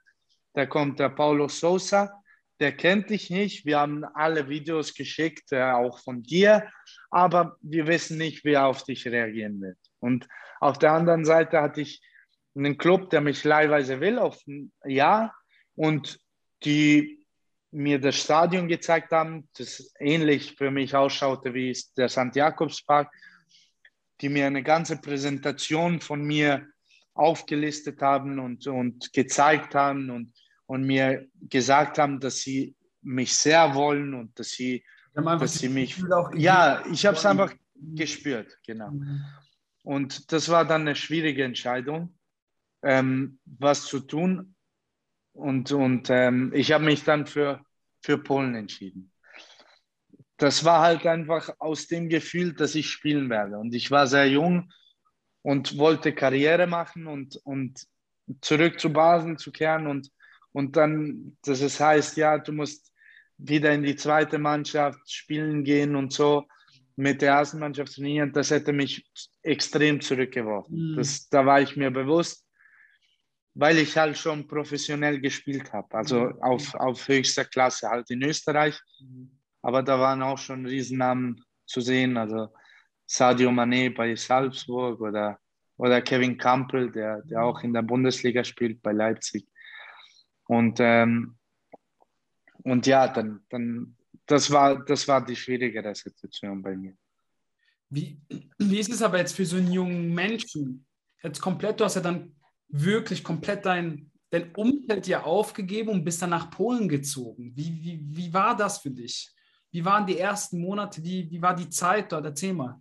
Da 0.55 0.67
kommt 0.67 1.01
der 1.01 1.09
Paulo 1.09 1.49
Sosa, 1.49 2.23
der 2.61 2.73
kennt 2.73 3.11
dich 3.11 3.29
nicht. 3.31 3.67
Wir 3.67 3.81
haben 3.81 4.05
alle 4.05 4.49
Videos 4.49 4.95
geschickt, 4.95 5.51
äh, 5.51 5.63
auch 5.63 5.99
von 5.99 6.23
dir, 6.23 6.71
aber 7.11 7.57
wir 7.61 7.87
wissen 7.87 8.19
nicht, 8.19 8.45
wer 8.45 8.67
auf 8.67 8.85
dich 8.85 9.07
reagieren 9.07 9.61
wird. 9.61 9.79
Und 9.99 10.29
auf 10.61 10.79
der 10.79 10.93
anderen 10.93 11.25
Seite 11.25 11.61
hatte 11.61 11.81
ich 11.81 12.01
einen 12.55 12.79
Club, 12.79 13.11
der 13.11 13.21
mich 13.21 13.43
leihweise 13.43 14.01
will, 14.01 14.19
auf 14.19 14.39
ein 14.47 14.73
Jahr. 14.85 15.35
Und 15.75 16.21
die 16.65 17.27
mir 17.73 17.99
das 17.99 18.17
Stadion 18.17 18.69
gezeigt 18.69 19.11
haben, 19.11 19.49
das 19.57 19.93
ähnlich 19.99 20.55
für 20.57 20.71
mich 20.71 20.95
ausschaute 20.95 21.55
wie 21.55 21.77
der 21.97 22.09
St. 22.09 22.35
Jakobspark, 22.35 23.11
die 24.21 24.29
mir 24.29 24.47
eine 24.47 24.63
ganze 24.63 24.99
Präsentation 25.01 26.01
von 26.01 26.23
mir 26.23 26.69
aufgelistet 27.15 28.01
haben 28.01 28.39
und, 28.39 28.67
und 28.67 29.13
gezeigt 29.13 29.75
haben 29.75 30.11
und, 30.11 30.33
und 30.67 30.85
mir 30.85 31.27
gesagt 31.49 31.99
haben, 31.99 32.21
dass 32.21 32.41
sie 32.41 32.75
mich 33.03 33.35
sehr 33.37 33.75
wollen 33.75 34.15
und 34.15 34.39
dass 34.39 34.51
sie, 34.51 34.85
dass 35.15 35.55
sie 35.55 35.69
mich. 35.69 36.03
Ja, 36.35 36.83
ich 36.91 37.05
habe 37.05 37.17
es 37.17 37.27
einfach 37.27 37.53
gespürt, 37.75 38.59
genau. 38.67 38.91
Mhm. 38.91 39.21
Und 39.83 40.33
das 40.33 40.49
war 40.49 40.65
dann 40.65 40.83
eine 40.83 40.95
schwierige 40.95 41.45
Entscheidung, 41.45 42.17
ähm, 42.83 43.39
was 43.45 43.85
zu 43.85 44.01
tun. 44.01 44.55
Und, 45.33 45.73
und 45.73 46.09
ähm, 46.11 46.53
ich 46.55 46.73
habe 46.73 46.85
mich 46.85 47.05
dann 47.05 47.27
für, 47.27 47.65
für 48.01 48.19
Polen 48.19 48.55
entschieden. 48.55 49.11
Das 50.37 50.65
war 50.65 50.81
halt 50.81 51.07
einfach 51.07 51.51
aus 51.59 51.89
dem 51.89 52.09
Gefühl, 52.09 52.53
dass 52.53 52.75
ich 52.75 52.91
spielen 52.91 53.29
werde. 53.31 53.59
Und 53.59 53.75
ich 53.75 53.91
war 53.91 54.07
sehr 54.07 54.29
jung 54.29 54.71
und 55.43 55.79
wollte 55.79 56.15
Karriere 56.15 56.67
machen 56.67 57.07
und, 57.07 57.37
und 57.45 57.87
zurück 58.41 58.81
zu 58.81 58.93
Basel 58.93 59.37
zu 59.37 59.51
kehren 59.53 59.87
und, 59.87 60.11
und 60.53 60.77
dann, 60.77 61.37
dass 61.45 61.61
es 61.61 61.81
heißt, 61.81 62.17
ja, 62.17 62.39
du 62.39 62.53
musst 62.53 62.93
wieder 63.39 63.73
in 63.73 63.83
die 63.83 63.97
zweite 63.97 64.39
Mannschaft 64.39 65.11
spielen 65.11 65.65
gehen 65.65 65.97
und 65.97 66.13
so 66.13 66.47
mit 66.97 67.23
der 67.23 67.35
ersten 67.35 67.59
Mannschaft 67.59 67.95
trainieren, 67.95 68.33
das 68.33 68.51
hätte 68.51 68.73
mich 68.73 69.05
extrem 69.43 70.01
zurückgeworfen. 70.01 70.93
Mhm. 70.93 70.97
Das, 70.97 71.29
da 71.29 71.45
war 71.45 71.61
ich 71.61 71.77
mir 71.77 71.91
bewusst, 71.91 72.47
weil 73.55 73.79
ich 73.79 73.97
halt 73.97 74.17
schon 74.17 74.47
professionell 74.47 75.21
gespielt 75.21 75.73
habe, 75.73 75.95
also 75.97 76.21
mhm. 76.21 76.43
auf, 76.43 76.75
auf 76.75 77.09
höchster 77.09 77.45
Klasse 77.45 77.89
halt 77.89 78.11
in 78.11 78.23
Österreich. 78.23 78.79
Mhm. 79.01 79.39
Aber 79.63 79.83
da 79.83 79.99
waren 79.99 80.23
auch 80.23 80.39
schon 80.39 80.67
Riesennamen 80.67 81.43
zu 81.67 81.81
sehen, 81.81 82.17
also 82.17 82.49
Sadio 83.07 83.51
Mané 83.51 83.95
bei 83.95 84.15
Salzburg 84.17 85.01
oder, 85.01 85.39
oder 85.77 86.01
Kevin 86.03 86.37
Campbell, 86.39 86.91
der, 86.91 87.23
der 87.23 87.43
auch 87.43 87.63
in 87.63 87.73
der 87.73 87.83
Bundesliga 87.83 88.45
spielt 88.45 88.83
bei 88.83 88.93
Leipzig. 88.93 89.47
Und, 90.47 90.79
ähm, 90.81 91.37
und 92.63 92.87
ja, 92.87 93.09
dann, 93.09 93.45
dann 93.49 93.97
das, 94.27 94.51
war, 94.51 94.85
das 94.85 95.07
war 95.09 95.25
die 95.25 95.37
schwierigere 95.37 95.95
Situation 95.95 96.63
bei 96.63 96.77
mir. 96.77 96.97
Wie, 97.91 98.21
wie 98.59 98.79
ist 98.79 98.93
es 98.93 99.03
aber 99.03 99.19
jetzt 99.19 99.37
für 99.37 99.45
so 99.45 99.57
einen 99.57 99.71
jungen 99.71 100.15
Menschen? 100.15 100.87
Jetzt 101.23 101.41
komplett, 101.41 101.79
du 101.79 101.85
hast 101.85 101.97
ja 101.97 102.01
dann 102.01 102.35
wirklich 102.69 103.23
komplett 103.23 103.67
dein, 103.67 104.11
dein 104.31 104.55
Umfeld 104.55 105.07
ja 105.07 105.25
aufgegeben 105.25 105.91
und 105.91 106.05
bist 106.05 106.23
dann 106.23 106.31
nach 106.31 106.51
Polen 106.51 106.89
gezogen. 106.89 107.53
Wie, 107.55 107.83
wie, 107.83 108.01
wie 108.03 108.33
war 108.33 108.57
das 108.57 108.79
für 108.79 108.91
dich? 108.91 109.31
Wie 109.71 109.85
waren 109.85 110.07
die 110.07 110.19
ersten 110.19 110.61
Monate? 110.61 111.03
Wie, 111.03 111.31
wie 111.31 111.41
war 111.41 111.55
die 111.55 111.69
Zeit 111.69 112.13
dort? 112.13 112.25
Erzähl 112.25 112.55
mal. 112.55 112.81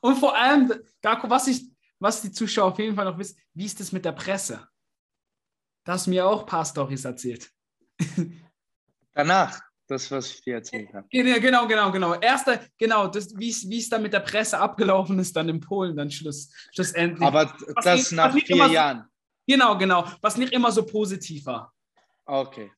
Und 0.00 0.16
vor 0.16 0.36
allem, 0.36 0.72
Darko, 1.02 1.28
was, 1.28 1.46
ich, 1.46 1.70
was 1.98 2.22
die 2.22 2.32
Zuschauer 2.32 2.72
auf 2.72 2.78
jeden 2.78 2.96
Fall 2.96 3.04
noch 3.04 3.18
wissen, 3.18 3.38
wie 3.54 3.66
ist 3.66 3.80
es 3.80 3.92
mit 3.92 4.04
der 4.04 4.12
Presse? 4.12 4.66
Da 5.84 5.92
hast 5.92 6.06
du 6.06 6.10
mir 6.10 6.26
auch 6.26 6.40
ein 6.40 6.46
paar 6.46 6.64
Storys 6.64 7.04
erzählt. 7.04 7.50
Danach, 9.12 9.60
das, 9.88 10.10
was 10.10 10.30
ich 10.30 10.42
dir 10.42 10.54
erzählt 10.54 10.92
habe. 10.94 11.06
Genau, 11.10 11.66
genau, 11.66 11.90
genau. 11.90 12.14
Erster, 12.20 12.60
genau, 12.78 13.08
das, 13.08 13.36
wie 13.36 13.48
es 13.50 13.88
dann 13.88 14.02
mit 14.02 14.12
der 14.12 14.20
Presse 14.20 14.58
abgelaufen 14.58 15.18
ist, 15.18 15.34
dann 15.34 15.48
in 15.48 15.60
Polen, 15.60 15.96
dann 15.96 16.10
Schluss, 16.10 16.50
schlussendlich. 16.72 17.26
Aber 17.26 17.52
Was 17.74 17.84
das 17.84 17.98
nicht- 17.98 18.12
nach 18.12 18.32
vier 18.32 18.50
immer 18.50 18.68
so- 18.68 18.74
Jahren. 18.74 19.04
Genau, 19.46 19.76
genau. 19.76 20.06
Was 20.20 20.36
nicht 20.36 20.52
immer 20.52 20.70
so 20.70 20.86
positiv 20.86 21.44
war. 21.46 21.74
Okay. 22.24 22.70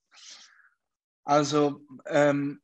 Also, 1.25 1.85
ähm, 2.07 2.62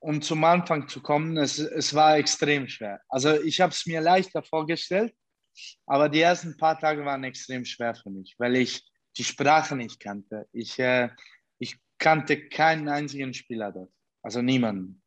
um 0.00 0.20
zum 0.20 0.42
Anfang 0.44 0.88
zu 0.88 1.00
kommen, 1.02 1.36
es, 1.36 1.58
es 1.58 1.94
war 1.94 2.16
extrem 2.16 2.68
schwer. 2.68 3.00
Also, 3.08 3.40
ich 3.42 3.60
habe 3.60 3.72
es 3.72 3.86
mir 3.86 4.00
leichter 4.00 4.42
vorgestellt, 4.42 5.14
aber 5.86 6.08
die 6.08 6.20
ersten 6.20 6.56
paar 6.56 6.78
Tage 6.78 7.04
waren 7.04 7.24
extrem 7.24 7.64
schwer 7.64 7.94
für 7.94 8.10
mich, 8.10 8.34
weil 8.38 8.56
ich 8.56 8.84
die 9.16 9.24
Sprache 9.24 9.76
nicht 9.76 10.00
kannte. 10.00 10.46
Ich, 10.52 10.78
äh, 10.78 11.10
ich 11.58 11.76
kannte 11.98 12.48
keinen 12.48 12.88
einzigen 12.88 13.34
Spieler 13.34 13.72
dort, 13.72 13.92
also 14.22 14.42
niemanden. 14.42 15.02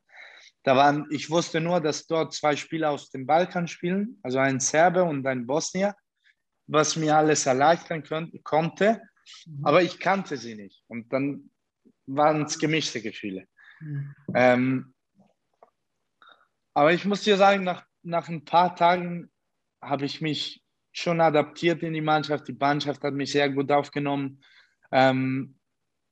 Da 0.64 0.76
waren, 0.78 1.08
ich 1.10 1.30
wusste 1.30 1.60
nur, 1.60 1.82
dass 1.82 2.08
dort 2.08 2.34
zwei 2.34 2.56
Spieler 2.56 2.92
aus 2.92 3.10
dem 3.10 3.26
Balkan 3.26 3.68
spielen, 3.68 4.20
also 4.24 4.40
ein 4.40 4.60
Serbe 4.60 5.04
und 5.04 5.26
ein 5.28 5.46
Bosnier, 5.46 5.96
was 6.68 6.96
mir 6.96 7.18
alles 7.18 7.46
erleichtern 7.46 8.04
konnte, 8.04 8.40
konnte 8.40 9.02
aber 9.64 9.82
ich 9.82 10.00
kannte 10.00 10.38
sie 10.38 10.56
nicht. 10.56 10.84
Und 10.88 11.12
dann 11.12 11.50
waren 12.06 12.44
es 12.44 12.60
gemischte 12.60 13.02
Gefühle. 13.02 13.48
Ähm, 14.34 14.94
aber 16.74 16.94
ich 16.94 17.06
muss 17.06 17.22
dir 17.22 17.38
sagen, 17.38 17.64
nach, 17.64 17.86
nach 18.02 18.30
ein 18.30 18.46
paar 18.46 18.76
Tagen 18.76 19.32
habe 19.82 20.06
ich 20.06 20.22
mich 20.22 20.64
schon 20.92 21.22
adaptiert 21.22 21.84
in 21.84 21.94
die 21.94 22.02
Mannschaft. 22.02 22.48
Die 22.48 22.54
Mannschaft 22.54 23.04
hat 23.04 23.14
mich 23.14 23.32
sehr 23.32 23.50
gut 23.50 23.72
aufgenommen. 23.72 24.44
Ähm, 24.92 25.60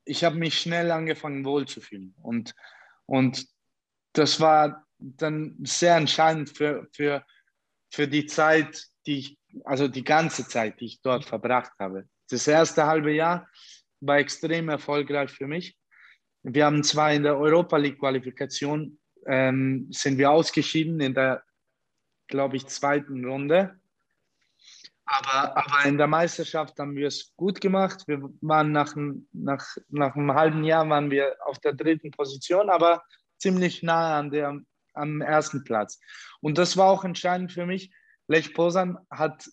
ich 0.04 0.24
habe 0.24 0.36
mich 0.36 0.58
schnell 0.58 0.90
angefangen 0.90 1.44
wohlzufühlen. 1.44 2.14
Und, 2.20 2.54
und 3.06 3.46
das 4.12 4.40
war 4.40 4.86
dann 4.98 5.56
sehr 5.62 5.96
entscheidend 5.96 6.50
für, 6.50 6.88
für, 6.92 7.24
für 7.90 8.08
die 8.08 8.26
Zeit, 8.26 8.86
die 9.06 9.18
ich, 9.18 9.38
also 9.64 9.88
die 9.88 10.04
ganze 10.04 10.46
Zeit, 10.46 10.80
die 10.80 10.86
ich 10.86 11.02
dort 11.02 11.24
verbracht 11.24 11.72
habe. 11.78 12.08
Das 12.28 12.46
erste 12.46 12.86
halbe 12.86 13.12
Jahr 13.12 13.48
war 14.00 14.18
extrem 14.18 14.68
erfolgreich 14.68 15.30
für 15.30 15.46
mich. 15.46 15.76
Wir 16.42 16.66
haben 16.66 16.82
zwar 16.82 17.12
in 17.12 17.22
der 17.22 17.38
Europa 17.38 17.76
League 17.76 17.98
Qualifikation 17.98 18.98
ähm, 19.26 19.86
sind 19.90 20.18
wir 20.18 20.30
ausgeschieden 20.30 21.00
in 21.00 21.14
der, 21.14 21.42
glaube 22.26 22.56
ich, 22.56 22.66
zweiten 22.66 23.24
Runde. 23.24 23.78
Aber, 25.04 25.56
aber 25.56 25.84
in 25.88 25.98
der 25.98 26.06
Meisterschaft 26.06 26.78
haben 26.78 26.94
wir 26.96 27.08
es 27.08 27.32
gut 27.36 27.60
gemacht. 27.60 28.04
Wir 28.06 28.22
waren 28.40 28.72
nach, 28.72 28.96
einem- 28.96 29.28
nach, 29.32 29.76
nach 29.88 30.16
einem 30.16 30.32
halben 30.34 30.64
Jahr 30.64 30.88
waren 30.88 31.10
wir 31.10 31.36
auf 31.44 31.58
der 31.58 31.74
dritten 31.74 32.10
Position, 32.10 32.70
aber 32.70 33.02
ziemlich 33.38 33.82
nah 33.82 34.18
an 34.18 34.30
der, 34.30 34.60
am 34.94 35.20
ersten 35.20 35.64
Platz. 35.64 36.00
Und 36.40 36.58
das 36.58 36.76
war 36.76 36.86
auch 36.88 37.04
entscheidend 37.04 37.52
für 37.52 37.66
mich. 37.66 37.92
Lech 38.28 38.54
Posan 38.54 38.98
hat 39.10 39.48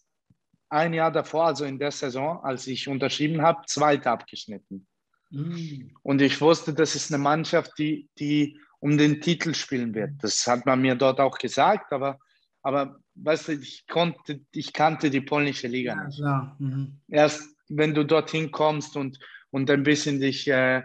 ein 0.69 0.93
Jahr 0.93 1.11
davor, 1.11 1.47
also 1.47 1.65
in 1.65 1.79
der 1.79 1.91
Saison, 1.91 2.43
als 2.43 2.67
ich 2.67 2.87
unterschrieben 2.87 3.41
habe, 3.41 3.65
zweite 3.65 4.09
abgeschnitten. 4.11 4.87
Mhm. 5.29 5.91
Und 6.01 6.21
ich 6.21 6.41
wusste, 6.41 6.73
das 6.73 6.95
ist 6.95 7.11
eine 7.13 7.21
Mannschaft, 7.21 7.73
die, 7.77 8.09
die 8.17 8.59
um 8.79 8.97
den 8.97 9.21
Titel 9.21 9.53
spielen 9.53 9.93
wird. 9.93 10.11
Das 10.21 10.47
hat 10.47 10.65
man 10.65 10.81
mir 10.81 10.95
dort 10.95 11.19
auch 11.19 11.37
gesagt, 11.37 11.91
aber, 11.91 12.19
aber 12.61 12.99
weißt 13.15 13.49
du, 13.49 13.51
ich, 13.53 13.85
konnte, 13.87 14.41
ich 14.51 14.73
kannte 14.73 15.09
die 15.09 15.21
polnische 15.21 15.67
Liga 15.67 15.95
Ja, 15.95 16.03
nicht. 16.05 16.21
Mhm. 16.59 17.01
Erst 17.09 17.55
wenn 17.67 17.93
du 17.93 18.03
dorthin 18.05 18.51
kommst 18.51 18.95
und, 18.95 19.19
und 19.51 19.69
ein 19.69 19.83
bisschen 19.83 20.19
dich, 20.19 20.47
äh, 20.47 20.81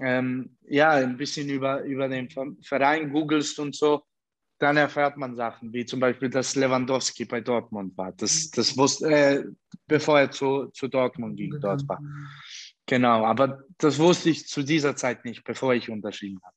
ähm, 0.00 0.56
ja, 0.62 0.92
ein 0.92 1.16
bisschen 1.16 1.48
über, 1.50 1.82
über 1.82 2.08
den 2.08 2.30
Ver- 2.30 2.56
Verein 2.62 3.12
googelst 3.12 3.58
und 3.58 3.74
so, 3.74 4.04
dann 4.58 4.76
erfährt 4.76 5.16
man 5.16 5.34
Sachen, 5.34 5.72
wie 5.72 5.84
zum 5.84 5.98
Beispiel, 6.00 6.30
dass 6.30 6.54
Lewandowski 6.54 7.24
bei 7.24 7.40
Dortmund 7.40 7.98
war. 7.98 8.12
Das, 8.12 8.48
das 8.50 8.76
wusste, 8.76 9.10
äh, 9.10 9.44
bevor 9.88 10.20
er 10.20 10.30
zu, 10.30 10.66
zu 10.72 10.88
Dortmund 10.88 11.36
ging, 11.36 11.58
dort 11.60 11.86
war. 11.88 12.00
Genau, 12.86 13.24
aber 13.24 13.62
das 13.78 13.98
wusste 13.98 14.30
ich 14.30 14.46
zu 14.46 14.62
dieser 14.62 14.96
Zeit 14.96 15.24
nicht, 15.24 15.44
bevor 15.44 15.74
ich 15.74 15.88
unterschrieben 15.88 16.40
habe. 16.42 16.56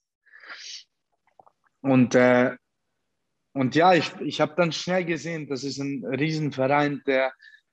Und, 1.81 2.15
äh, 2.15 2.55
und 3.53 3.75
ja, 3.75 3.93
ich, 3.93 4.11
ich 4.21 4.41
habe 4.41 4.55
dann 4.57 4.71
schnell 4.71 5.05
gesehen, 5.05 5.47
das 5.47 5.63
ist 5.63 5.77
ein 5.77 6.03
Riesenverein, 6.03 7.03
der, 7.05 7.31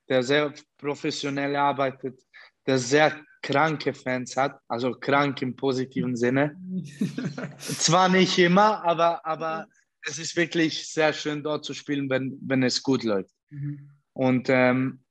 der 0.08 0.22
sehr 0.22 0.52
professionell 0.76 1.56
arbeitet, 1.56 2.20
der 2.66 2.78
sehr 2.78 3.18
kranke 3.42 3.94
Fans 3.94 4.36
hat, 4.36 4.60
also 4.68 4.92
krank 4.92 5.42
im 5.42 5.56
positiven 5.56 6.14
Sinne. 6.14 6.56
Zwar 7.58 8.08
nicht 8.08 8.38
immer, 8.38 8.84
aber, 8.84 9.24
aber 9.26 9.66
es 10.02 10.18
ist 10.18 10.36
wirklich 10.36 10.88
sehr 10.88 11.12
schön 11.12 11.42
dort 11.42 11.64
zu 11.64 11.74
spielen, 11.74 12.08
wenn, 12.10 12.38
wenn 12.42 12.62
es 12.62 12.82
gut 12.82 13.02
läuft. 13.02 13.34
Mhm. 13.50 13.90
Und, 14.12 14.48
ähm, 14.50 15.02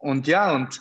und 0.00 0.26
ja, 0.26 0.54
und 0.54 0.80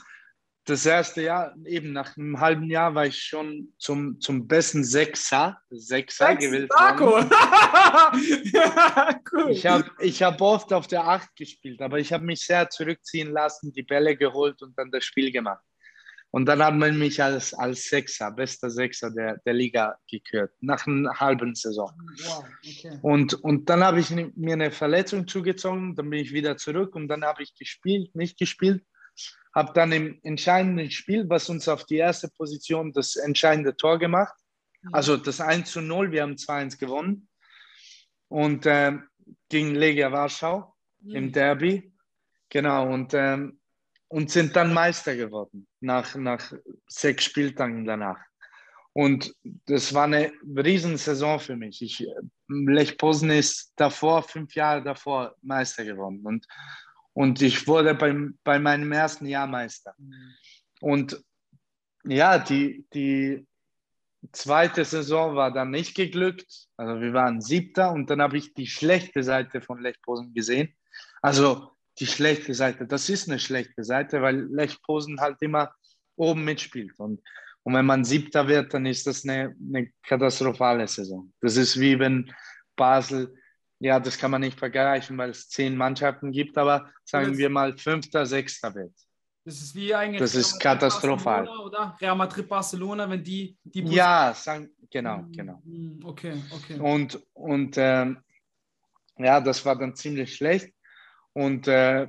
das 0.66 0.86
erste 0.86 1.24
Jahr, 1.24 1.54
eben 1.66 1.92
nach 1.92 2.16
einem 2.16 2.40
halben 2.40 2.70
Jahr, 2.70 2.96
war 2.96 3.06
ich 3.06 3.22
schon 3.22 3.74
zum, 3.78 4.20
zum 4.22 4.48
besten 4.48 4.84
Sechser, 4.84 5.58
Sechser 5.70 6.36
gewählt 6.36 6.70
worden. 6.72 7.30
Ja, 8.54 9.20
cool. 9.32 9.52
Ich 9.52 9.66
habe 9.66 9.90
ich 10.00 10.24
hab 10.24 10.42
oft 10.42 10.74
auf 10.74 10.88
der 10.88 11.06
Acht 11.06 11.36
gespielt, 11.36 11.82
aber 11.82 12.00
ich 12.00 12.12
habe 12.12 12.24
mich 12.24 12.42
sehr 12.42 12.70
zurückziehen 12.70 13.32
lassen, 13.32 13.72
die 13.72 13.84
Bälle 13.84 14.16
geholt 14.16 14.62
und 14.62 14.78
dann 14.78 14.90
das 14.92 15.04
Spiel 15.04 15.32
gemacht. 15.32 15.64
Und 16.32 16.48
dann 16.48 16.64
hat 16.64 16.74
man 16.74 16.98
mich 16.98 17.22
als, 17.22 17.54
als 17.54 17.84
Sechser, 17.84 18.32
bester 18.32 18.70
Sechser 18.72 19.12
der, 19.12 19.38
der 19.46 19.54
Liga 19.54 19.98
gekürt, 20.10 20.52
nach 20.62 20.88
einer 20.88 21.20
halben 21.20 21.54
Saison. 21.54 21.92
Wow, 22.24 22.44
okay. 22.66 22.98
Und, 23.04 23.36
und 23.36 23.70
dann 23.70 23.84
habe 23.84 24.00
ich 24.00 24.10
mir 24.10 24.54
eine 24.54 24.72
Verletzung 24.72 25.28
zugezogen, 25.28 25.96
dann 25.96 26.10
bin 26.10 26.20
ich 26.20 26.34
wieder 26.34 26.58
zurück 26.58 26.96
und 26.96 27.08
dann 27.08 27.24
habe 27.24 27.44
ich 27.44 27.54
gespielt, 27.56 28.16
nicht 28.16 28.40
gespielt, 28.40 28.84
habe 29.54 29.72
dann 29.74 29.92
im 29.92 30.20
entscheidenden 30.24 30.90
Spiel, 30.90 31.30
was 31.30 31.50
uns 31.50 31.68
auf 31.68 31.86
die 31.86 31.98
erste 31.98 32.30
Position 32.30 32.92
das 32.92 33.16
entscheidende 33.16 33.76
Tor 33.76 34.00
gemacht, 34.00 34.34
also 34.92 35.16
das 35.16 35.40
1 35.40 35.72
zu 35.72 35.82
0, 35.82 36.12
wir 36.12 36.24
haben 36.24 36.36
2-1 36.36 36.78
gewonnen 36.78 37.30
und 38.28 38.66
ähm, 38.66 39.08
gegen 39.50 39.76
Legia 39.76 40.12
Warschau 40.12 40.76
im 41.06 41.32
Derby, 41.32 41.94
genau, 42.50 42.92
und, 42.92 43.14
ähm, 43.14 43.60
und 44.08 44.32
sind 44.32 44.56
dann 44.56 44.74
Meister 44.74 45.16
geworden 45.16 45.68
nach, 45.80 46.16
nach 46.16 46.54
sechs 46.88 47.26
Spieltagen 47.26 47.86
danach. 47.86 48.20
Und 48.94 49.36
das 49.66 49.94
war 49.94 50.04
eine 50.04 50.32
Riesensaison 50.46 51.40
für 51.40 51.56
mich. 51.56 51.82
Ich, 51.82 52.08
Lech 52.48 52.98
Posen 52.98 53.32
ist 53.32 53.74
davor, 53.76 54.22
fünf 54.22 54.54
Jahre 54.54 54.84
davor, 54.84 55.36
Meister 55.42 55.84
geworden. 55.84 56.22
Und, 56.24 56.48
und 57.14 57.42
ich 57.42 57.68
wurde 57.68 57.96
beim, 57.96 58.38
bei 58.44 58.60
meinem 58.60 58.92
ersten 58.92 59.26
Jahr 59.26 59.48
Meister. 59.48 59.96
Und 60.82 61.24
ja, 62.04 62.40
die, 62.40 62.86
die 62.94 63.48
zweite 64.32 64.84
Saison 64.86 65.36
war 65.36 65.52
dann 65.52 65.72
nicht 65.72 65.96
geglückt. 65.96 66.68
Also 66.78 67.02
wir 67.02 67.14
waren 67.14 67.42
siebter 67.42 67.92
und 67.92 68.10
dann 68.10 68.22
habe 68.22 68.38
ich 68.38 68.54
die 68.54 68.68
schlechte 68.68 69.24
Seite 69.24 69.62
von 69.62 69.82
Lech 69.82 70.02
Posen 70.02 70.34
gesehen. 70.34 70.74
Also 71.22 71.72
die 72.00 72.08
schlechte 72.08 72.54
Seite, 72.54 72.88
das 72.88 73.10
ist 73.10 73.30
eine 73.30 73.40
schlechte 73.40 73.84
Seite, 73.84 74.22
weil 74.22 74.48
Lech 74.52 74.82
Posen 74.82 75.20
halt 75.20 75.42
immer 75.42 75.74
oben 76.16 76.44
mitspielt. 76.44 77.00
Und, 77.00 77.22
und 77.64 77.74
wenn 77.74 77.86
man 77.86 78.04
siebter 78.04 78.48
wird, 78.48 78.74
dann 78.74 78.86
ist 78.86 79.06
das 79.06 79.24
eine, 79.24 79.56
eine 79.68 79.92
katastrophale 80.04 80.88
Saison. 80.88 81.32
Das 81.42 81.58
ist 81.58 81.80
wie 81.80 82.00
wenn 82.00 82.34
Basel, 82.76 83.36
ja, 83.84 84.00
das 84.00 84.18
kann 84.18 84.32
man 84.32 84.40
nicht 84.40 84.58
vergleichen, 84.58 85.18
weil 85.18 85.32
es 85.32 85.50
zehn 85.50 85.76
Mannschaften 85.76 86.32
gibt, 86.32 86.58
aber 86.58 86.90
sagen 87.04 87.38
wir 87.38 87.50
mal 87.50 87.78
fünfter, 87.78 88.26
sechster 88.26 88.74
wird. 88.74 88.94
Das 89.44 89.62
ist 89.62 89.76
wie 89.76 89.94
eigentlich. 89.94 90.22
Das 90.22 90.36
ist 90.36 90.58
katastrophal. 90.58 91.44
Barcelona, 91.44 91.66
Oder 91.66 91.98
Real 92.00 92.16
Madrid, 92.16 92.48
Barcelona, 92.48 93.10
wenn 93.10 93.22
die. 93.22 93.58
die 93.66 93.82
Ja, 93.82 94.34
sagen, 94.34 94.70
genau, 94.90 95.26
genau. 95.36 95.62
Mhm, 95.66 96.00
Okay, 96.02 96.34
okay. 96.52 96.80
Und, 96.80 97.20
und 97.34 97.76
ähm, 97.78 98.20
ja, 99.18 99.42
das 99.42 99.66
war 99.66 99.78
dann 99.78 99.96
ziemlich 99.98 100.34
schlecht. 100.34 100.74
Und 101.34 101.68
äh, 101.68 102.08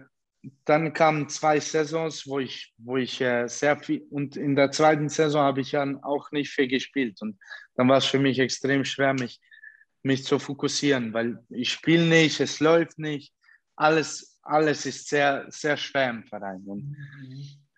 dann 0.64 0.92
kamen 0.92 1.28
zwei 1.28 1.58
Saisons, 1.58 2.24
wo 2.28 2.38
ich, 2.38 2.72
wo 2.76 2.98
ich 2.98 3.20
äh, 3.20 3.48
sehr 3.48 3.76
viel, 3.80 4.06
und 4.10 4.36
in 4.36 4.54
der 4.54 4.70
zweiten 4.70 5.08
Saison 5.08 5.42
habe 5.42 5.62
ich 5.62 5.72
dann 5.72 6.04
auch 6.04 6.30
nicht 6.30 6.50
viel 6.50 6.68
gespielt. 6.68 7.20
Und 7.20 7.36
dann 7.74 7.88
war 7.88 7.96
es 7.96 8.04
für 8.04 8.20
mich 8.20 8.38
extrem 8.38 8.84
schwer, 8.84 9.12
mich, 9.14 9.40
mich 10.04 10.24
zu 10.24 10.38
fokussieren, 10.38 11.12
weil 11.12 11.42
ich 11.48 11.72
spiele 11.72 12.04
nicht, 12.04 12.40
es 12.40 12.60
läuft 12.60 12.98
nicht. 12.98 13.34
Alles, 13.76 14.38
alles 14.42 14.86
ist 14.86 15.08
sehr, 15.08 15.46
sehr 15.48 15.76
schwer 15.76 16.10
im 16.10 16.24
Verein. 16.24 16.62
Und, 16.66 16.96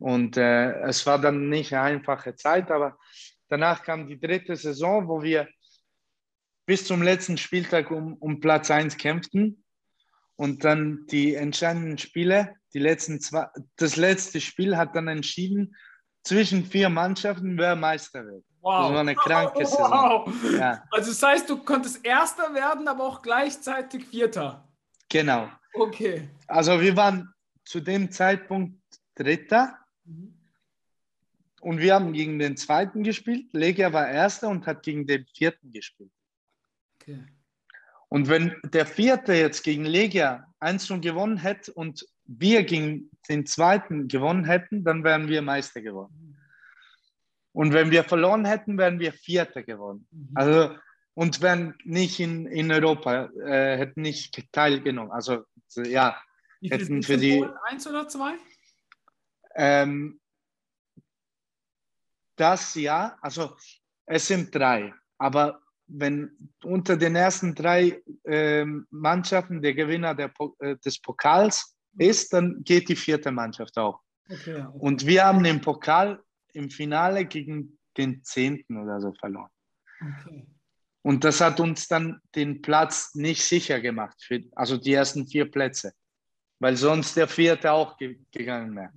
und 0.00 0.36
äh, 0.36 0.80
es 0.82 1.06
war 1.06 1.20
dann 1.20 1.48
nicht 1.48 1.72
eine 1.72 1.82
einfache 1.82 2.34
Zeit, 2.34 2.70
aber 2.70 2.98
danach 3.48 3.82
kam 3.82 4.06
die 4.06 4.20
dritte 4.20 4.56
Saison, 4.56 5.08
wo 5.08 5.22
wir 5.22 5.48
bis 6.66 6.84
zum 6.84 7.00
letzten 7.02 7.38
Spieltag 7.38 7.90
um, 7.90 8.14
um 8.14 8.40
Platz 8.40 8.70
1 8.70 8.96
kämpften. 8.96 9.62
Und 10.34 10.64
dann 10.64 11.06
die 11.06 11.34
entscheidenden 11.34 11.96
Spiele, 11.96 12.54
die 12.74 12.78
letzten 12.78 13.20
zwei, 13.20 13.46
das 13.76 13.96
letzte 13.96 14.40
Spiel 14.40 14.76
hat 14.76 14.94
dann 14.94 15.08
entschieden 15.08 15.74
zwischen 16.24 16.66
vier 16.66 16.90
Mannschaften, 16.90 17.56
wer 17.56 17.74
Meister 17.74 18.26
wird. 18.26 18.44
Wow. 18.66 18.88
Das 18.88 18.92
war 18.94 19.00
eine 19.00 19.14
kranke 19.14 19.60
wow. 19.64 20.26
Saison. 20.34 20.58
Ja. 20.58 20.82
Also 20.90 21.10
das 21.10 21.22
heißt, 21.22 21.48
du 21.48 21.58
konntest 21.58 22.04
Erster 22.04 22.52
werden, 22.52 22.88
aber 22.88 23.04
auch 23.04 23.22
gleichzeitig 23.22 24.04
Vierter. 24.06 24.68
Genau. 25.08 25.48
Okay. 25.72 26.28
Also 26.48 26.80
wir 26.80 26.96
waren 26.96 27.32
zu 27.64 27.78
dem 27.78 28.10
Zeitpunkt 28.10 28.80
Dritter. 29.14 29.78
Mhm. 30.04 30.34
Und 31.60 31.78
wir 31.78 31.94
haben 31.94 32.12
gegen 32.12 32.40
den 32.40 32.56
Zweiten 32.56 33.04
gespielt. 33.04 33.46
Legia 33.52 33.92
war 33.92 34.08
Erster 34.08 34.48
und 34.48 34.66
hat 34.66 34.82
gegen 34.82 35.06
den 35.06 35.26
Vierten 35.26 35.70
gespielt. 35.70 36.10
Okay. 37.00 37.24
Und 38.08 38.28
wenn 38.28 38.56
der 38.64 38.86
Vierte 38.86 39.32
jetzt 39.34 39.62
gegen 39.62 39.84
Legia 39.84 40.52
1 40.58 40.88
gewonnen 41.00 41.36
hätte 41.36 41.72
und 41.72 42.04
wir 42.24 42.64
gegen 42.64 43.10
den 43.28 43.46
Zweiten 43.46 44.08
gewonnen 44.08 44.44
hätten, 44.44 44.82
dann 44.82 45.04
wären 45.04 45.28
wir 45.28 45.40
Meister 45.40 45.80
geworden. 45.80 46.25
Und 47.56 47.72
wenn 47.72 47.90
wir 47.90 48.04
verloren 48.04 48.44
hätten, 48.44 48.76
wären 48.76 48.98
wir 49.00 49.14
Vierter 49.14 49.62
geworden. 49.62 50.06
Mhm. 50.10 50.28
Also, 50.34 50.76
und 51.14 51.40
wären 51.40 51.74
nicht 51.84 52.20
in, 52.20 52.44
in 52.44 52.70
Europa, 52.70 53.30
äh, 53.46 53.78
hätten 53.78 54.02
nicht 54.02 54.52
teilgenommen. 54.52 55.10
Also, 55.10 55.44
ja, 55.74 56.20
hätten 56.60 57.02
für 57.02 57.16
die. 57.16 57.42
Eins 57.64 57.86
oder 57.86 58.06
zwei? 58.08 58.34
Ähm, 59.54 60.20
das 62.36 62.74
ja, 62.74 63.16
also 63.22 63.56
es 64.04 64.26
sind 64.26 64.54
drei, 64.54 64.92
aber 65.16 65.62
wenn 65.86 66.52
unter 66.62 66.98
den 66.98 67.16
ersten 67.16 67.54
drei 67.54 68.02
äh, 68.24 68.66
Mannschaften 68.90 69.62
der 69.62 69.72
Gewinner 69.72 70.14
der, 70.14 70.30
äh, 70.58 70.76
des 70.84 71.00
Pokals 71.00 71.74
ist, 71.96 72.34
dann 72.34 72.62
geht 72.64 72.90
die 72.90 72.96
vierte 72.96 73.30
Mannschaft 73.30 73.78
auch. 73.78 74.02
Okay, 74.28 74.56
okay. 74.56 74.78
Und 74.78 75.06
wir 75.06 75.24
haben 75.24 75.42
den 75.42 75.62
Pokal 75.62 76.22
im 76.56 76.70
Finale 76.70 77.26
gegen 77.26 77.78
den 77.96 78.22
Zehnten 78.24 78.78
oder 78.78 79.00
so 79.00 79.12
verloren. 79.12 79.50
Okay. 80.00 80.46
Und 81.02 81.22
das 81.22 81.40
hat 81.40 81.60
uns 81.60 81.86
dann 81.86 82.20
den 82.34 82.62
Platz 82.62 83.14
nicht 83.14 83.44
sicher 83.44 83.80
gemacht, 83.80 84.16
für, 84.20 84.42
also 84.56 84.76
die 84.76 84.92
ersten 84.92 85.26
vier 85.26 85.48
Plätze, 85.48 85.92
weil 86.58 86.76
sonst 86.76 87.16
der 87.16 87.28
vierte 87.28 87.70
auch 87.70 87.96
ge 87.96 88.18
gegangen 88.32 88.74
wäre. 88.74 88.92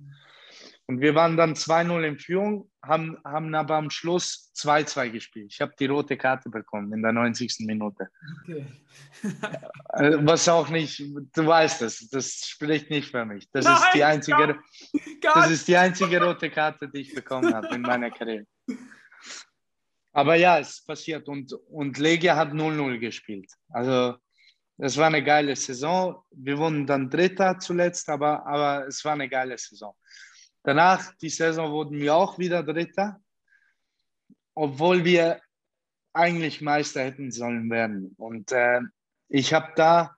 Und 0.90 1.00
wir 1.00 1.14
waren 1.14 1.36
dann 1.36 1.54
2-0 1.54 2.02
in 2.02 2.18
Führung, 2.18 2.68
haben, 2.82 3.16
haben 3.24 3.54
aber 3.54 3.76
am 3.76 3.90
Schluss 3.90 4.50
2-2 4.56 5.10
gespielt. 5.10 5.52
Ich 5.52 5.60
habe 5.60 5.72
die 5.78 5.86
rote 5.86 6.16
Karte 6.16 6.50
bekommen 6.50 6.92
in 6.92 7.00
der 7.00 7.12
90. 7.12 7.58
Minute. 7.60 8.08
Okay. 8.42 8.66
Äh, 9.92 10.16
was 10.22 10.48
auch 10.48 10.68
nicht, 10.68 10.98
du 10.98 11.46
weißt 11.46 11.82
es, 11.82 12.08
das 12.10 12.44
spricht 12.44 12.90
nicht 12.90 13.12
für 13.12 13.24
mich. 13.24 13.48
Das, 13.52 13.66
Nein, 13.66 13.76
ist, 13.76 13.94
die 13.94 14.02
einzige, 14.02 14.58
das 15.22 15.50
ist 15.52 15.68
die 15.68 15.76
einzige 15.76 16.20
rote 16.20 16.50
Karte, 16.50 16.88
die 16.88 17.02
ich 17.02 17.14
bekommen 17.14 17.54
habe 17.54 17.72
in 17.72 17.82
meiner 17.82 18.10
Karriere. 18.10 18.46
Aber 20.12 20.34
ja, 20.34 20.58
es 20.58 20.84
passiert. 20.84 21.28
Und, 21.28 21.52
und 21.70 21.98
Legia 21.98 22.34
hat 22.34 22.50
0-0 22.50 22.98
gespielt. 22.98 23.48
Also, 23.68 24.16
es 24.78 24.96
war 24.96 25.06
eine 25.06 25.22
geile 25.22 25.54
Saison. 25.54 26.16
Wir 26.32 26.58
wurden 26.58 26.84
dann 26.84 27.10
Dritter 27.10 27.60
zuletzt, 27.60 28.08
aber, 28.08 28.44
aber 28.44 28.88
es 28.88 29.04
war 29.04 29.12
eine 29.12 29.28
geile 29.28 29.56
Saison. 29.56 29.94
Danach, 30.62 31.14
die 31.16 31.30
Saison, 31.30 31.70
wurden 31.72 31.98
wir 31.98 32.14
auch 32.14 32.38
wieder 32.38 32.62
Dritter, 32.62 33.20
obwohl 34.54 35.04
wir 35.04 35.40
eigentlich 36.12 36.60
Meister 36.60 37.02
hätten 37.02 37.30
sollen 37.30 37.70
werden. 37.70 38.14
Und 38.18 38.52
äh, 38.52 38.80
ich 39.28 39.54
habe 39.54 39.72
da 39.76 40.16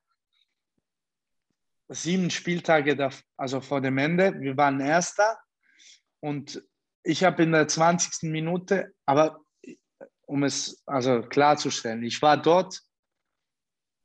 sieben 1.88 2.30
Spieltage, 2.30 2.96
da, 2.96 3.10
also 3.36 3.60
vor 3.60 3.80
dem 3.80 3.98
Ende, 3.98 4.40
wir 4.40 4.56
waren 4.56 4.80
Erster 4.80 5.38
und 6.20 6.62
ich 7.04 7.24
habe 7.24 7.42
in 7.42 7.52
der 7.52 7.68
20. 7.68 8.30
Minute, 8.30 8.94
aber 9.06 9.40
um 10.22 10.44
es 10.44 10.82
also 10.86 11.22
klarzustellen, 11.22 12.02
ich 12.02 12.22
war 12.22 12.40
dort 12.40 12.80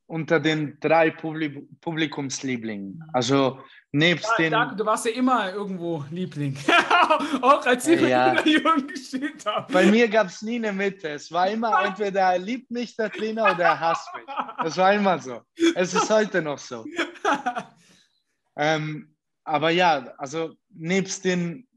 unter 0.07 0.39
den 0.39 0.79
drei 0.79 1.11
Publikumslieblingen. 1.11 3.03
Also 3.13 3.61
nebst 3.97 4.29
ja, 4.29 4.35
den. 4.37 4.51
Danke, 4.51 4.75
du 4.75 4.85
warst 4.85 5.05
ja 5.05 5.11
immer 5.11 5.51
irgendwo 5.51 6.05
Liebling. 6.11 6.57
Auch 7.41 7.65
als 7.65 7.87
ich 7.87 8.01
ja. 8.01 8.33
mit 8.33 8.45
Jungen 8.45 8.87
gespielt 8.87 9.45
habe. 9.45 9.71
Bei 9.71 9.85
mir 9.85 10.07
gab 10.07 10.27
es 10.27 10.41
nie 10.41 10.55
eine 10.55 10.71
Mitte. 10.71 11.09
Es 11.09 11.31
war 11.31 11.49
immer 11.49 11.83
entweder 11.85 12.21
er 12.21 12.39
liebt 12.39 12.71
mich, 12.71 12.95
der 12.95 13.11
Trainer, 13.11 13.43
oder 13.43 13.63
er 13.63 13.79
hasst 13.79 14.07
mich. 14.15 14.25
Das 14.63 14.77
war 14.77 14.93
immer 14.93 15.19
so. 15.19 15.41
Es 15.75 15.93
ist 15.93 16.09
heute 16.09 16.41
noch 16.41 16.59
so. 16.59 16.85
ähm, 18.55 19.15
aber 19.43 19.69
ja, 19.71 20.13
also 20.17 20.53
nebst 20.69 21.25
den 21.25 21.67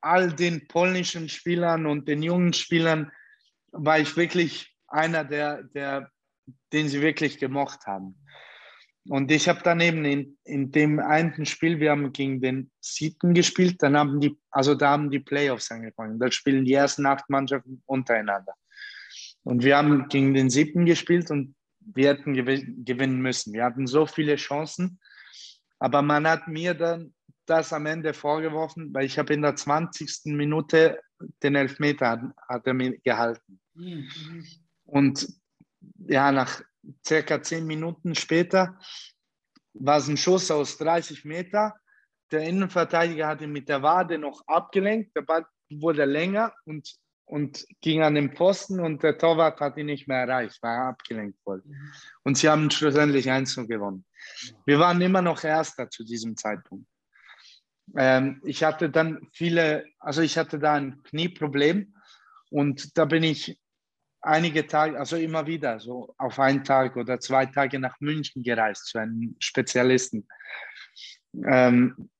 all 0.00 0.32
den 0.32 0.66
polnischen 0.68 1.28
Spielern 1.28 1.86
und 1.86 2.08
den 2.08 2.22
jungen 2.22 2.52
Spielern 2.52 3.10
war 3.72 3.98
ich 3.98 4.16
wirklich 4.16 4.74
einer 4.88 5.24
der, 5.24 5.62
der 5.62 6.10
den 6.72 6.88
sie 6.88 7.00
wirklich 7.00 7.38
gemocht 7.38 7.86
haben. 7.86 8.16
Und 9.08 9.30
ich 9.30 9.48
habe 9.48 9.60
daneben 9.62 10.04
in, 10.04 10.38
in 10.44 10.72
dem 10.72 10.98
einen 10.98 11.44
Spiel, 11.44 11.78
wir 11.78 11.90
haben 11.90 12.12
gegen 12.12 12.40
den 12.40 12.70
Siebten 12.80 13.34
gespielt, 13.34 13.82
dann 13.82 13.96
haben 13.96 14.18
die, 14.20 14.38
also 14.50 14.74
da 14.74 14.90
haben 14.90 15.10
die 15.10 15.18
Playoffs 15.18 15.70
angefangen. 15.70 16.18
Da 16.18 16.30
spielen 16.30 16.64
die 16.64 16.72
ersten 16.72 17.04
acht 17.04 17.28
Mannschaften 17.28 17.82
untereinander. 17.84 18.54
Und 19.42 19.62
wir 19.62 19.76
haben 19.76 20.08
gegen 20.08 20.32
den 20.32 20.48
Siebten 20.48 20.86
gespielt 20.86 21.30
und 21.30 21.54
wir 21.80 22.08
hätten 22.08 22.32
gewinnen 22.32 23.20
müssen. 23.20 23.52
Wir 23.52 23.64
hatten 23.64 23.86
so 23.86 24.06
viele 24.06 24.36
Chancen, 24.36 24.98
aber 25.78 26.00
man 26.00 26.26
hat 26.26 26.48
mir 26.48 26.72
dann 26.72 27.12
das 27.44 27.74
am 27.74 27.84
Ende 27.84 28.14
vorgeworfen, 28.14 28.94
weil 28.94 29.04
ich 29.04 29.18
habe 29.18 29.34
in 29.34 29.42
der 29.42 29.54
20. 29.54 30.32
Minute 30.34 30.98
den 31.42 31.56
Elfmeter 31.56 32.08
hat, 32.08 32.22
hat 32.48 32.66
er 32.66 32.72
mir 32.72 32.98
gehalten. 33.00 33.60
Mhm. 33.74 34.08
Und 34.84 35.28
ja, 36.08 36.32
nach 36.32 36.62
circa 37.06 37.42
zehn 37.42 37.66
Minuten 37.66 38.14
später 38.14 38.78
war 39.74 39.98
es 39.98 40.08
ein 40.08 40.16
Schuss 40.16 40.50
aus 40.50 40.78
30 40.78 41.24
Meter. 41.24 41.74
Der 42.30 42.42
Innenverteidiger 42.42 43.26
hat 43.26 43.40
ihn 43.40 43.52
mit 43.52 43.68
der 43.68 43.82
Wade 43.82 44.18
noch 44.18 44.42
abgelenkt. 44.46 45.14
Der 45.16 45.22
Ball 45.22 45.44
wurde 45.70 46.04
länger 46.04 46.52
und, 46.64 46.94
und 47.26 47.66
ging 47.80 48.02
an 48.02 48.14
den 48.14 48.34
Pfosten 48.34 48.80
und 48.80 49.02
der 49.02 49.18
Torwart 49.18 49.60
hat 49.60 49.76
ihn 49.76 49.86
nicht 49.86 50.08
mehr 50.08 50.20
erreicht, 50.20 50.58
weil 50.62 50.76
er 50.76 50.88
abgelenkt 50.88 51.38
wurde. 51.44 51.62
Mhm. 51.66 51.92
Und 52.22 52.38
sie 52.38 52.48
haben 52.48 52.70
schlussendlich 52.70 53.30
1 53.30 53.56
gewonnen. 53.68 54.04
Wir 54.64 54.78
waren 54.78 55.00
immer 55.00 55.22
noch 55.22 55.42
Erster 55.44 55.90
zu 55.90 56.04
diesem 56.04 56.36
Zeitpunkt. 56.36 56.86
Ähm, 57.96 58.40
ich 58.44 58.64
hatte 58.64 58.88
dann 58.88 59.28
viele, 59.32 59.84
also 59.98 60.22
ich 60.22 60.38
hatte 60.38 60.58
da 60.58 60.74
ein 60.74 61.02
Knieproblem 61.02 61.94
und 62.50 62.96
da 62.96 63.04
bin 63.04 63.22
ich 63.22 63.60
einige 64.24 64.66
Tage, 64.66 64.98
also 64.98 65.16
immer 65.16 65.46
wieder, 65.46 65.78
so 65.80 66.14
auf 66.18 66.38
einen 66.38 66.64
Tag 66.64 66.96
oder 66.96 67.20
zwei 67.20 67.46
Tage 67.46 67.78
nach 67.78 68.00
München 68.00 68.42
gereist 68.42 68.86
zu 68.86 68.98
einem 68.98 69.36
Spezialisten. 69.38 70.26
Ähm, 71.44 72.10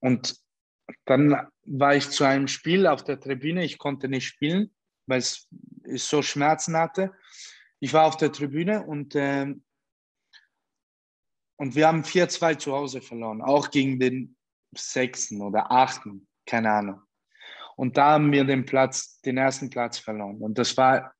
und 0.00 0.36
dann 1.04 1.48
war 1.64 1.94
ich 1.94 2.10
zu 2.10 2.24
einem 2.24 2.48
Spiel 2.48 2.86
auf 2.86 3.04
der 3.04 3.20
Tribüne. 3.20 3.64
Ich 3.64 3.78
konnte 3.78 4.08
nicht 4.08 4.26
spielen, 4.26 4.74
weil 5.06 5.18
es 5.18 5.48
so 5.94 6.22
Schmerzen 6.22 6.76
hatte. 6.76 7.12
Ich 7.80 7.92
war 7.92 8.06
auf 8.06 8.16
der 8.16 8.32
Tribüne 8.32 8.84
und, 8.84 9.14
äh, 9.14 9.54
und 11.56 11.74
wir 11.74 11.86
haben 11.86 12.04
4-2 12.04 12.58
zu 12.58 12.72
Hause 12.72 13.02
verloren, 13.02 13.42
auch 13.42 13.70
gegen 13.70 13.98
den 13.98 14.36
sechsten 14.76 15.42
oder 15.42 15.70
achten, 15.70 16.26
keine 16.46 16.70
Ahnung. 16.70 17.02
Und 17.80 17.96
da 17.96 18.10
haben 18.10 18.30
wir 18.30 18.44
den 18.44 18.66
Platz, 18.66 19.22
den 19.22 19.38
ersten 19.38 19.70
Platz 19.70 19.96
verloren. 19.96 20.36
Und 20.42 20.58
das 20.58 20.76
war 20.76 21.14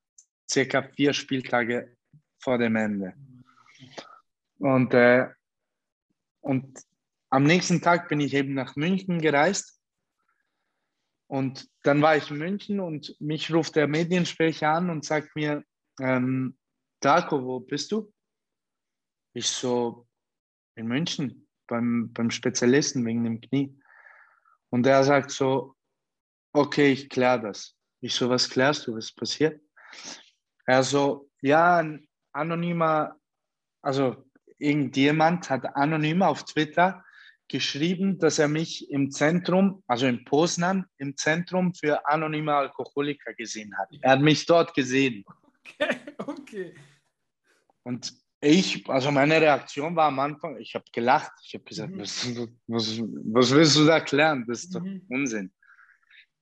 circa 0.46 0.82
vier 0.82 1.14
Spieltage 1.14 1.96
vor 2.38 2.58
dem 2.58 2.76
Ende. 2.76 3.14
Und, 4.58 4.92
äh, 4.92 5.30
und 6.42 6.78
am 7.30 7.44
nächsten 7.44 7.80
Tag 7.80 8.10
bin 8.10 8.20
ich 8.20 8.34
eben 8.34 8.52
nach 8.52 8.76
München 8.76 9.22
gereist. 9.22 9.80
Und 11.28 11.66
dann 11.82 12.02
war 12.02 12.18
ich 12.18 12.30
in 12.30 12.36
München 12.36 12.78
und 12.78 13.18
mich 13.20 13.50
ruft 13.50 13.74
der 13.74 13.88
Mediensprecher 13.88 14.68
an 14.68 14.90
und 14.90 15.06
sagt 15.06 15.34
mir, 15.34 15.64
ähm, 15.98 16.58
Darko, 17.00 17.42
wo 17.42 17.60
bist 17.60 17.90
du? 17.90 18.12
Ich 19.32 19.48
so, 19.48 20.06
in 20.74 20.88
München, 20.88 21.48
beim, 21.66 22.12
beim 22.12 22.30
Spezialisten 22.30 23.06
wegen 23.06 23.24
dem 23.24 23.40
Knie. 23.40 23.80
Und 24.68 24.86
er 24.86 25.04
sagt 25.04 25.30
so, 25.30 25.74
okay, 26.52 26.92
ich 26.92 27.08
kläre 27.08 27.40
das. 27.40 27.76
Ich 28.00 28.14
so, 28.14 28.28
was 28.28 28.48
klärst 28.48 28.86
du, 28.86 28.94
was 28.94 29.06
ist 29.06 29.16
passiert? 29.16 29.60
Er 30.66 30.82
so, 30.82 31.28
ja, 31.42 31.78
ein 31.78 32.08
anonymer, 32.32 33.16
also 33.82 34.24
irgendjemand 34.58 35.50
hat 35.50 35.76
anonym 35.76 36.22
auf 36.22 36.44
Twitter 36.44 37.04
geschrieben, 37.48 38.18
dass 38.18 38.38
er 38.38 38.48
mich 38.48 38.90
im 38.90 39.10
Zentrum, 39.10 39.82
also 39.86 40.06
in 40.06 40.24
Poznan, 40.24 40.86
im 40.98 41.16
Zentrum 41.16 41.74
für 41.74 42.06
anonyme 42.06 42.54
Alkoholiker 42.54 43.34
gesehen 43.34 43.76
hat. 43.76 43.88
Er 44.00 44.12
hat 44.12 44.20
mich 44.20 44.46
dort 44.46 44.74
gesehen. 44.74 45.24
Okay, 45.78 45.94
okay. 46.18 46.74
Und 47.82 48.12
ich, 48.40 48.88
also 48.88 49.10
meine 49.10 49.40
Reaktion 49.40 49.94
war 49.96 50.06
am 50.06 50.18
Anfang, 50.18 50.58
ich 50.58 50.74
habe 50.74 50.84
gelacht. 50.92 51.32
Ich 51.44 51.54
habe 51.54 51.64
gesagt, 51.64 51.92
mhm. 51.92 52.00
was, 52.00 52.36
was, 52.66 53.00
was, 53.00 53.50
willst 53.50 53.76
du 53.76 53.84
da 53.84 54.00
klären? 54.00 54.44
Das 54.46 54.64
ist 54.64 54.74
doch 54.74 54.82
mhm. 54.82 55.02
Unsinn. 55.08 55.52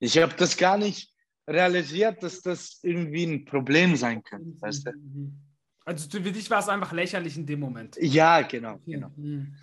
Ich 0.01 0.17
habe 0.19 0.35
das 0.35 0.57
gar 0.57 0.77
nicht, 0.79 1.13
realisiert, 1.49 2.23
dass 2.23 2.43
das 2.43 2.79
irgendwie 2.83 3.25
ein 3.25 3.45
Problem 3.45 3.97
sein 3.97 4.23
könnte, 4.23 4.61
weißt 4.61 4.87
du? 4.87 4.93
Mhm. 4.93 5.41
Also 5.85 6.09
für 6.11 6.21
dich 6.21 6.51
war 6.51 6.61
es 6.61 6.69
einfach 6.69 6.93
lächerlich 6.93 7.37
in 7.37 7.47
dem 7.47 7.61
Moment. 7.61 7.97
Ja, 7.99 8.43
genau, 8.43 8.79
genau. 8.85 9.11
Mhm. 9.17 9.57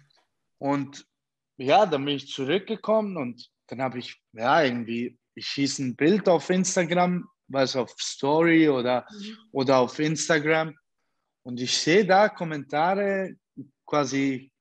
Und 0.57 1.05
ja, 1.57 1.85
dann 1.85 2.03
bin 2.03 2.15
ich 2.15 2.27
zurückgekommen 2.27 3.15
und 3.17 3.47
dann 3.67 3.81
habe 3.81 3.99
ich, 3.99 4.19
ja, 4.33 4.63
irgendwie, 4.63 5.17
ich 5.35 5.45
schieße 5.45 5.83
ein 5.83 5.95
Bild 5.95 6.27
auf 6.27 6.49
Instagram, 6.49 7.27
was 7.47 7.75
auf 7.75 7.91
Story 7.99 8.67
oder, 8.67 9.05
oder 9.51 9.77
auf 9.77 9.99
Instagram 9.99 10.75
und 11.43 11.61
ich 11.61 11.77
sehe 11.77 12.05
da 12.05 12.29
Kommentare 12.29 13.35
quasi, 13.85 14.51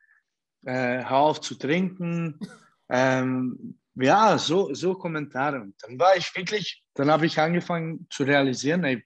äh, 0.66 1.02
hör 1.02 1.16
auf 1.16 1.40
zu 1.40 1.54
trinken, 1.54 2.38
ähm, 2.90 3.78
ja, 3.96 4.38
so, 4.38 4.74
so 4.74 4.94
Kommentare. 4.94 5.60
Und 5.60 5.74
dann 5.82 5.98
war 5.98 6.16
ich 6.16 6.34
wirklich, 6.34 6.84
dann 6.94 7.10
habe 7.10 7.26
ich 7.26 7.38
angefangen 7.38 8.06
zu 8.10 8.24
realisieren, 8.24 8.84
ey, 8.84 9.04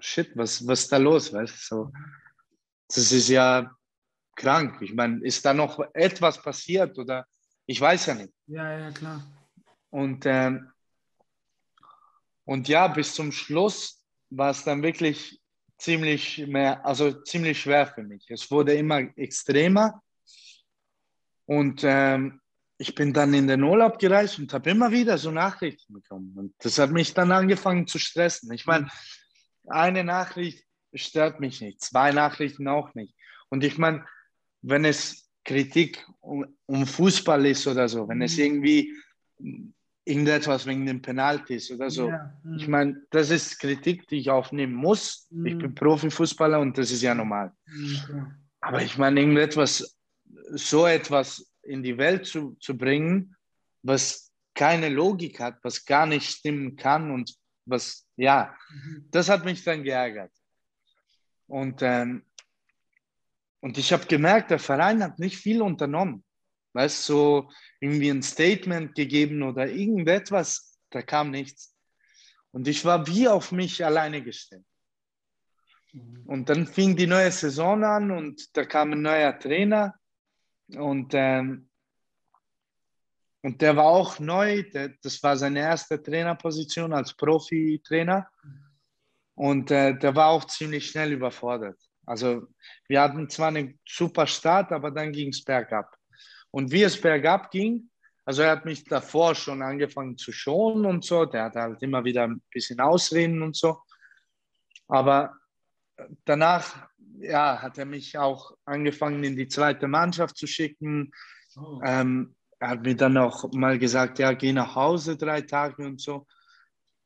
shit, 0.00 0.36
was, 0.36 0.66
was 0.66 0.82
ist 0.82 0.92
da 0.92 0.96
los, 0.98 1.32
weißt 1.32 1.54
du? 1.54 1.76
So, 1.76 1.92
das 2.88 3.12
ist 3.12 3.28
ja 3.28 3.74
krank. 4.36 4.80
Ich 4.82 4.94
meine, 4.94 5.24
ist 5.24 5.44
da 5.44 5.54
noch 5.54 5.80
etwas 5.94 6.40
passiert 6.42 6.98
oder 6.98 7.26
ich 7.66 7.80
weiß 7.80 8.06
ja 8.06 8.14
nicht. 8.14 8.32
Ja, 8.46 8.78
ja, 8.78 8.90
klar. 8.90 9.22
Und, 9.90 10.26
ähm, 10.26 10.70
und 12.44 12.68
ja, 12.68 12.88
bis 12.88 13.14
zum 13.14 13.32
Schluss 13.32 14.02
war 14.28 14.50
es 14.50 14.64
dann 14.64 14.82
wirklich 14.82 15.40
ziemlich 15.78 16.46
mehr, 16.46 16.84
also 16.84 17.12
ziemlich 17.22 17.60
schwer 17.60 17.86
für 17.86 18.02
mich. 18.02 18.28
Es 18.30 18.50
wurde 18.50 18.74
immer 18.74 18.98
extremer. 19.16 20.02
Und 21.46 21.82
ähm, 21.84 22.40
ich 22.78 22.94
bin 22.94 23.12
dann 23.12 23.34
in 23.34 23.46
den 23.46 23.62
Urlaub 23.62 23.98
gereist 23.98 24.38
und 24.38 24.52
habe 24.52 24.70
immer 24.70 24.90
wieder 24.90 25.16
so 25.18 25.30
Nachrichten 25.30 25.92
bekommen. 25.92 26.32
Und 26.36 26.54
das 26.58 26.78
hat 26.78 26.90
mich 26.90 27.14
dann 27.14 27.30
angefangen 27.32 27.86
zu 27.86 27.98
stressen. 27.98 28.52
Ich 28.52 28.66
meine, 28.66 28.88
eine 29.68 30.02
Nachricht 30.04 30.64
stört 30.92 31.40
mich 31.40 31.60
nicht, 31.60 31.80
zwei 31.80 32.10
Nachrichten 32.12 32.68
auch 32.68 32.94
nicht. 32.94 33.14
Und 33.48 33.64
ich 33.64 33.78
meine, 33.78 34.04
wenn 34.62 34.84
es 34.84 35.28
Kritik 35.44 36.04
um, 36.20 36.46
um 36.66 36.86
Fußball 36.86 37.44
ist 37.46 37.66
oder 37.66 37.88
so, 37.88 38.08
wenn 38.08 38.22
es 38.22 38.36
Mhm. 38.36 38.42
irgendwie 38.44 38.94
irgendetwas 40.06 40.66
wegen 40.66 40.84
den 40.86 41.00
Penalties 41.00 41.70
oder 41.70 41.90
so, 41.90 42.08
Ja. 42.08 42.34
mhm. 42.42 42.56
ich 42.56 42.68
meine, 42.68 43.02
das 43.10 43.30
ist 43.30 43.58
Kritik, 43.58 44.06
die 44.08 44.16
ich 44.18 44.30
aufnehmen 44.30 44.74
muss. 44.74 45.28
Ich 45.44 45.54
Mhm. 45.54 45.58
bin 45.58 45.74
Profifußballer 45.74 46.60
und 46.60 46.76
das 46.76 46.90
ist 46.90 47.02
ja 47.02 47.14
normal. 47.14 47.52
Mhm, 47.66 47.98
klar. 48.06 48.38
Aber 48.60 48.82
ich 48.82 48.96
meine, 48.98 49.20
irgendetwas, 49.20 49.96
so 50.52 50.86
etwas 50.86 51.50
in 51.66 51.82
die 51.82 51.98
Welt 51.98 52.26
zu, 52.26 52.56
zu 52.60 52.76
bringen, 52.76 53.36
was 53.82 54.32
keine 54.54 54.88
Logik 54.88 55.40
hat, 55.40 55.58
was 55.62 55.84
gar 55.84 56.06
nicht 56.06 56.30
stimmen 56.30 56.76
kann 56.76 57.10
und 57.10 57.34
was, 57.66 58.06
ja, 58.16 58.56
Mhm. 58.70 59.08
das 59.10 59.28
hat 59.28 59.44
mich 59.44 59.64
dann 59.64 59.82
geärgert. 59.82 60.32
Und, 61.46 61.82
ähm, 61.82 62.24
und 63.60 63.78
ich 63.78 63.92
habe 63.92 64.06
gemerkt, 64.06 64.50
der 64.50 64.58
Verein 64.58 65.02
hat 65.02 65.18
nicht 65.18 65.36
viel 65.36 65.62
unternommen. 65.62 66.24
Weißt 66.72 67.08
du, 67.08 67.12
so 67.12 67.52
irgendwie 67.80 68.10
ein 68.10 68.22
Statement 68.22 68.94
gegeben 68.94 69.42
oder 69.42 69.68
irgendetwas, 69.68 70.78
da 70.90 71.02
kam 71.02 71.30
nichts. 71.30 71.74
Und 72.50 72.68
ich 72.68 72.84
war 72.84 73.06
wie 73.06 73.28
auf 73.28 73.52
mich 73.52 73.84
alleine 73.84 74.22
gestellt. 74.22 74.64
Mhm. 75.92 76.22
Und 76.26 76.48
dann 76.48 76.66
fing 76.66 76.96
die 76.96 77.06
neue 77.06 77.30
Saison 77.30 77.82
an 77.84 78.10
und 78.10 78.56
da 78.56 78.64
kam 78.64 78.92
ein 78.92 79.02
neuer 79.02 79.38
Trainer 79.38 79.94
und, 80.68 81.12
ähm, 81.14 81.68
und 83.42 83.60
der 83.60 83.76
war 83.76 83.86
auch 83.86 84.18
neu. 84.18 84.62
Der, 84.70 84.90
das 85.02 85.22
war 85.22 85.36
seine 85.36 85.60
erste 85.60 86.02
Trainerposition 86.02 86.92
als 86.92 87.14
Profi-Trainer 87.14 88.28
und 89.34 89.70
äh, 89.70 89.96
der 89.98 90.14
war 90.14 90.28
auch 90.28 90.44
ziemlich 90.44 90.86
schnell 90.86 91.12
überfordert. 91.12 91.78
Also 92.06 92.46
wir 92.88 93.00
hatten 93.00 93.28
zwar 93.28 93.48
einen 93.48 93.78
super 93.86 94.26
Start, 94.26 94.72
aber 94.72 94.90
dann 94.90 95.12
ging 95.12 95.28
es 95.30 95.42
bergab. 95.42 95.96
Und 96.50 96.70
wie 96.70 96.82
es 96.82 97.00
bergab 97.00 97.50
ging, 97.50 97.90
also 98.24 98.42
er 98.42 98.52
hat 98.52 98.64
mich 98.64 98.84
davor 98.84 99.34
schon 99.34 99.62
angefangen 99.62 100.16
zu 100.16 100.32
schonen 100.32 100.86
und 100.86 101.04
so, 101.04 101.24
der 101.26 101.44
hat 101.44 101.56
halt 101.56 101.82
immer 101.82 102.04
wieder 102.04 102.24
ein 102.24 102.42
bisschen 102.50 102.80
Ausreden 102.80 103.42
und 103.42 103.56
so. 103.56 103.82
Aber 104.88 105.36
danach 106.24 106.88
ja, 107.24 107.60
hat 107.60 107.78
er 107.78 107.84
mich 107.86 108.16
auch 108.18 108.56
angefangen, 108.64 109.24
in 109.24 109.36
die 109.36 109.48
zweite 109.48 109.88
Mannschaft 109.88 110.36
zu 110.36 110.46
schicken. 110.46 111.10
Oh. 111.56 111.80
Ähm, 111.84 112.34
er 112.58 112.68
hat 112.70 112.82
mir 112.82 112.96
dann 112.96 113.16
auch 113.16 113.52
mal 113.52 113.78
gesagt, 113.78 114.18
ja, 114.18 114.32
geh 114.32 114.52
nach 114.52 114.74
Hause 114.74 115.16
drei 115.16 115.42
Tage 115.42 115.84
und 115.86 116.00
so. 116.00 116.26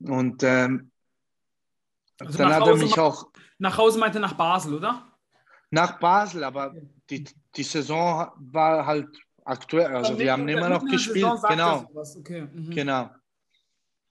Und 0.00 0.42
ähm, 0.42 0.90
Also 2.20 2.38
dann 2.38 2.52
hat 2.54 2.62
er 2.62 2.72
Hause 2.72 2.82
mich 2.84 2.96
ma- 2.96 3.02
auch 3.02 3.30
Nach 3.58 3.76
Hause 3.76 3.98
meinte 3.98 4.20
nach 4.20 4.34
Basel, 4.34 4.74
oder? 4.74 5.04
nach 5.70 5.98
Basel, 5.98 6.44
aber 6.44 6.74
die, 7.10 7.24
die 7.56 7.62
Saison 7.62 8.30
war 8.36 8.86
halt 8.86 9.08
aktuell. 9.44 9.94
Also 9.96 10.18
wir 10.18 10.32
haben 10.32 10.48
immer 10.48 10.68
noch 10.68 10.84
gespielt. 10.84 11.26
Genau. 11.48 11.90
Okay. 12.20 12.42
Mhm. 12.52 12.70
Genau. 12.70 13.10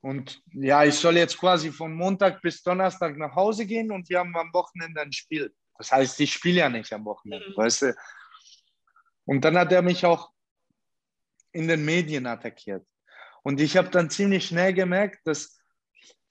Und 0.01 0.41
ja, 0.53 0.83
ich 0.83 0.95
soll 0.95 1.17
jetzt 1.17 1.37
quasi 1.37 1.71
von 1.71 1.93
Montag 1.93 2.41
bis 2.41 2.61
Donnerstag 2.61 3.17
nach 3.17 3.35
Hause 3.35 3.65
gehen 3.65 3.91
und 3.91 4.07
wir 4.09 4.19
haben 4.19 4.35
am 4.37 4.53
Wochenende 4.53 5.01
ein 5.01 5.11
Spiel. 5.11 5.51
Das 5.77 5.91
heißt, 5.91 6.19
ich 6.19 6.33
spiele 6.33 6.59
ja 6.59 6.69
nicht 6.69 6.91
am 6.93 7.05
Wochenende, 7.05 7.49
Mhm. 7.49 7.57
weißt 7.57 7.81
du? 7.83 7.95
Und 9.25 9.41
dann 9.43 9.57
hat 9.57 9.71
er 9.71 9.81
mich 9.81 10.05
auch 10.05 10.31
in 11.51 11.67
den 11.67 11.83
Medien 11.85 12.25
attackiert. 12.25 12.85
Und 13.43 13.59
ich 13.59 13.77
habe 13.77 13.89
dann 13.89 14.09
ziemlich 14.09 14.45
schnell 14.45 14.73
gemerkt, 14.73 15.25
dass 15.25 15.59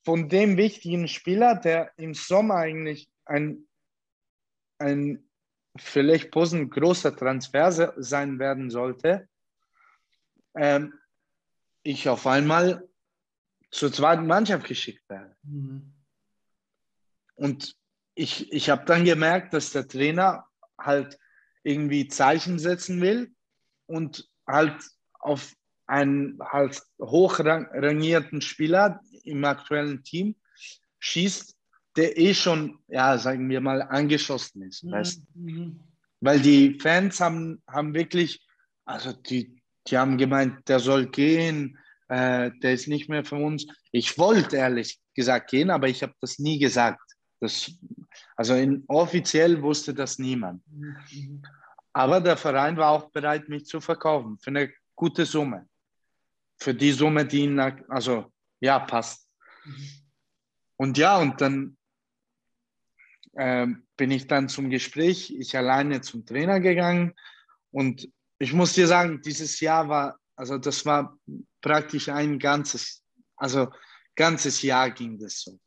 von 0.04 0.28
dem 0.28 0.56
wichtigen 0.56 1.08
Spieler, 1.08 1.56
der 1.56 1.92
im 1.96 2.14
Sommer 2.14 2.56
eigentlich 2.56 3.10
ein, 3.24 3.66
ein 4.78 5.28
vielleicht 5.76 6.30
Posen 6.30 6.70
großer 6.70 7.14
Transfer 7.16 7.72
se- 7.72 7.94
sein 7.96 8.38
werden 8.38 8.70
sollte, 8.70 9.28
ähm, 10.54 10.94
ich 11.82 12.08
auf 12.08 12.26
einmal 12.26 12.88
zur 13.70 13.92
zweiten 13.92 14.26
Mannschaft 14.26 14.66
geschickt 14.66 15.08
werde. 15.08 15.36
Mhm. 15.42 15.92
Und 17.34 17.76
ich, 18.16 18.50
ich 18.52 18.70
habe 18.70 18.84
dann 18.86 19.04
gemerkt, 19.04 19.54
dass 19.54 19.70
der 19.70 19.86
Trainer 19.86 20.46
halt 20.78 21.18
irgendwie 21.62 22.08
Zeichen 22.08 22.58
setzen 22.58 23.00
will 23.00 23.32
und 23.86 24.28
halt 24.46 24.74
auf 25.20 25.52
einen 25.86 26.38
halt 26.42 26.82
hochrangierten 27.00 28.40
Spieler 28.40 29.00
im 29.22 29.44
aktuellen 29.44 30.02
Team 30.02 30.34
schießt, 30.98 31.54
der 31.96 32.18
eh 32.18 32.34
schon, 32.34 32.78
ja, 32.88 33.18
sagen 33.18 33.48
wir 33.48 33.60
mal, 33.60 33.82
angeschossen 33.82 34.62
ist. 34.62 34.84
Weißt? 34.90 35.22
Mhm. 35.34 35.80
Weil 36.20 36.40
die 36.40 36.78
Fans 36.80 37.20
haben, 37.20 37.62
haben 37.68 37.94
wirklich, 37.94 38.44
also 38.84 39.12
die, 39.12 39.60
die 39.86 39.98
haben 39.98 40.18
gemeint, 40.18 40.68
der 40.68 40.80
soll 40.80 41.06
gehen, 41.06 41.78
äh, 42.08 42.50
der 42.62 42.72
ist 42.72 42.88
nicht 42.88 43.08
mehr 43.08 43.24
für 43.24 43.36
uns. 43.36 43.66
Ich 43.92 44.18
wollte 44.18 44.56
ehrlich 44.56 44.98
gesagt 45.14 45.50
gehen, 45.50 45.70
aber 45.70 45.88
ich 45.88 46.02
habe 46.02 46.14
das 46.20 46.38
nie 46.38 46.58
gesagt. 46.58 47.00
Das, 47.40 47.70
also 48.36 48.54
in, 48.54 48.84
offiziell 48.86 49.60
wusste 49.62 49.94
das 49.94 50.18
niemand. 50.18 50.62
Aber 51.92 52.20
der 52.20 52.36
Verein 52.36 52.76
war 52.76 52.90
auch 52.90 53.10
bereit, 53.10 53.48
mich 53.48 53.64
zu 53.64 53.80
verkaufen 53.80 54.38
für 54.38 54.50
eine 54.50 54.72
gute 54.94 55.24
Summe. 55.24 55.68
Für 56.58 56.74
die 56.74 56.92
Summe, 56.92 57.24
die 57.24 57.40
ihn, 57.40 57.58
also 57.58 58.32
ja, 58.60 58.78
passt. 58.78 59.28
Und 60.76 60.98
ja, 60.98 61.16
und 61.18 61.40
dann 61.40 61.76
ähm, 63.36 63.86
bin 63.96 64.10
ich 64.10 64.26
dann 64.26 64.48
zum 64.48 64.68
Gespräch, 64.70 65.34
ich 65.38 65.56
alleine 65.56 66.02
zum 66.02 66.26
Trainer 66.26 66.60
gegangen. 66.60 67.14
Und 67.70 68.08
ich 68.38 68.52
muss 68.52 68.74
dir 68.74 68.86
sagen, 68.86 69.22
dieses 69.22 69.60
Jahr 69.60 69.88
war, 69.88 70.18
also 70.36 70.58
das 70.58 70.84
war 70.84 71.18
praktisch 71.62 72.10
ein 72.10 72.38
ganzes, 72.38 73.02
also 73.36 73.70
ganzes 74.14 74.60
Jahr 74.62 74.90
ging 74.90 75.18
das 75.18 75.40
so. 75.40 75.58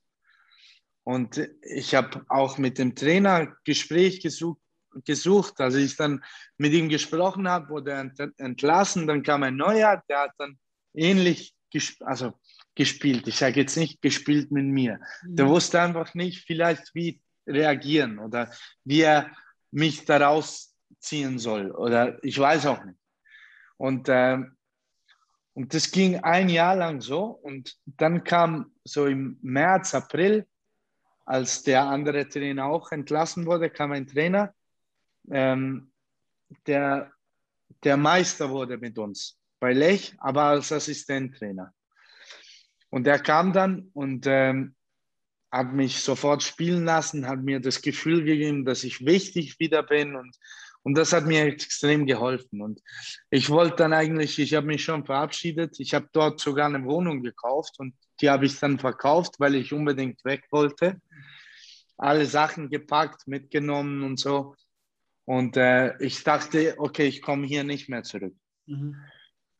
Und 1.03 1.41
ich 1.61 1.95
habe 1.95 2.25
auch 2.29 2.57
mit 2.57 2.77
dem 2.77 2.95
Trainer 2.95 3.55
Gespräch 3.63 4.21
gesucht, 4.21 4.61
gesucht. 5.05 5.59
Als 5.59 5.75
ich 5.75 5.95
dann 5.95 6.23
mit 6.57 6.73
ihm 6.73 6.89
gesprochen 6.89 7.47
habe, 7.47 7.69
wurde 7.69 7.91
er 7.91 7.99
ent- 8.01 8.33
entlassen, 8.39 9.07
dann 9.07 9.23
kam 9.23 9.43
ein 9.43 9.55
neuer, 9.55 10.03
der 10.09 10.21
hat 10.21 10.31
dann 10.37 10.57
ähnlich 10.93 11.55
gesp 11.71 12.01
also 12.03 12.33
gespielt. 12.75 13.27
Ich 13.27 13.37
sage 13.37 13.59
jetzt 13.59 13.77
nicht 13.77 14.01
gespielt 14.01 14.51
mit 14.51 14.65
mir. 14.65 14.99
Der 15.23 15.45
Mhm. 15.45 15.49
wusste 15.49 15.81
einfach 15.81 16.13
nicht 16.15 16.45
vielleicht, 16.45 16.93
wie 16.95 17.21
reagieren 17.47 18.19
oder 18.19 18.51
wie 18.85 19.01
er 19.01 19.31
mich 19.71 20.05
daraus 20.05 20.75
ziehen 20.99 21.39
soll. 21.39 21.71
Oder 21.71 22.23
ich 22.23 22.37
weiß 22.37 22.65
auch 22.67 22.83
nicht. 22.85 22.97
Und, 23.77 24.07
ähm, 24.09 24.55
und 25.53 25.73
das 25.73 25.91
ging 25.91 26.17
ein 26.23 26.49
Jahr 26.49 26.75
lang 26.75 27.01
so. 27.01 27.23
Und 27.25 27.77
dann 27.85 28.23
kam 28.23 28.71
so 28.83 29.05
im 29.07 29.37
März, 29.41 29.93
April, 29.93 30.47
als 31.30 31.61
der 31.61 31.84
andere 31.84 32.27
Trainer 32.27 32.65
auch 32.65 32.91
entlassen 32.91 33.45
wurde, 33.45 33.69
kam 33.69 33.91
ein 33.91 34.07
Trainer, 34.07 34.51
ähm, 35.30 35.91
der, 36.65 37.11
der 37.84 37.97
Meister 37.97 38.49
wurde 38.49 38.80
mit 38.80 38.97
uns 38.97 39.38
bei 39.59 39.73
Lech, 39.73 40.15
aber 40.17 40.45
als 40.45 40.71
Assistenttrainer. 40.71 41.71
Und 42.89 43.05
er 43.05 43.19
kam 43.19 43.53
dann 43.53 43.91
und 43.93 44.25
ähm, 44.25 44.73
hat 45.51 45.71
mich 45.71 45.99
sofort 46.01 46.41
spielen 46.41 46.86
lassen, 46.86 47.27
hat 47.27 47.43
mir 47.43 47.59
das 47.59 47.84
Gefühl 47.84 48.23
gegeben, 48.23 48.65
dass 48.65 48.84
ich 48.84 49.05
wichtig 49.05 49.59
wieder 49.59 49.84
bin 49.84 50.15
und, 50.15 50.36
und 50.82 50.95
das 50.97 51.13
hat 51.13 51.27
mir 51.27 51.43
extrem 51.45 52.07
geholfen. 52.07 52.63
Und 52.63 52.82
ich 53.30 53.51
wollte 53.51 53.75
dann 53.75 53.93
eigentlich, 53.93 54.39
ich 54.39 54.55
habe 54.55 54.65
mich 54.65 54.84
schon 54.84 55.05
verabschiedet, 55.05 55.80
ich 55.80 55.93
habe 55.93 56.09
dort 56.11 56.39
sogar 56.39 56.65
eine 56.65 56.84
Wohnung 56.86 57.21
gekauft 57.21 57.75
und 57.77 57.93
die 58.19 58.32
habe 58.32 58.47
ich 58.47 58.59
dann 58.59 58.80
verkauft, 58.80 59.36
weil 59.38 59.53
ich 59.53 59.73
unbedingt 59.73 60.25
weg 60.25 60.45
wollte. 60.49 60.99
Alle 61.99 62.25
Sachen 62.25 62.69
gepackt, 62.69 63.27
mitgenommen 63.27 64.03
und 64.03 64.19
so. 64.19 64.55
Und 65.25 65.57
äh, 65.57 65.95
ich 66.01 66.23
dachte, 66.23 66.75
okay, 66.77 67.05
ich 67.05 67.21
komme 67.21 67.45
hier 67.45 67.63
nicht 67.63 67.89
mehr 67.89 68.03
zurück. 68.03 68.35
Mhm. 68.65 68.95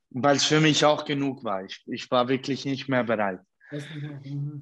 Weil 0.10 0.38
es 0.38 0.46
für 0.46 0.62
mich 0.62 0.84
auch 0.86 1.06
genug 1.06 1.44
war. 1.44 1.64
Ich, 1.64 1.84
ich 1.86 2.10
war 2.10 2.28
wirklich 2.28 2.66
nicht 2.66 2.90
mehr 2.90 3.04
bereit. 3.04 3.42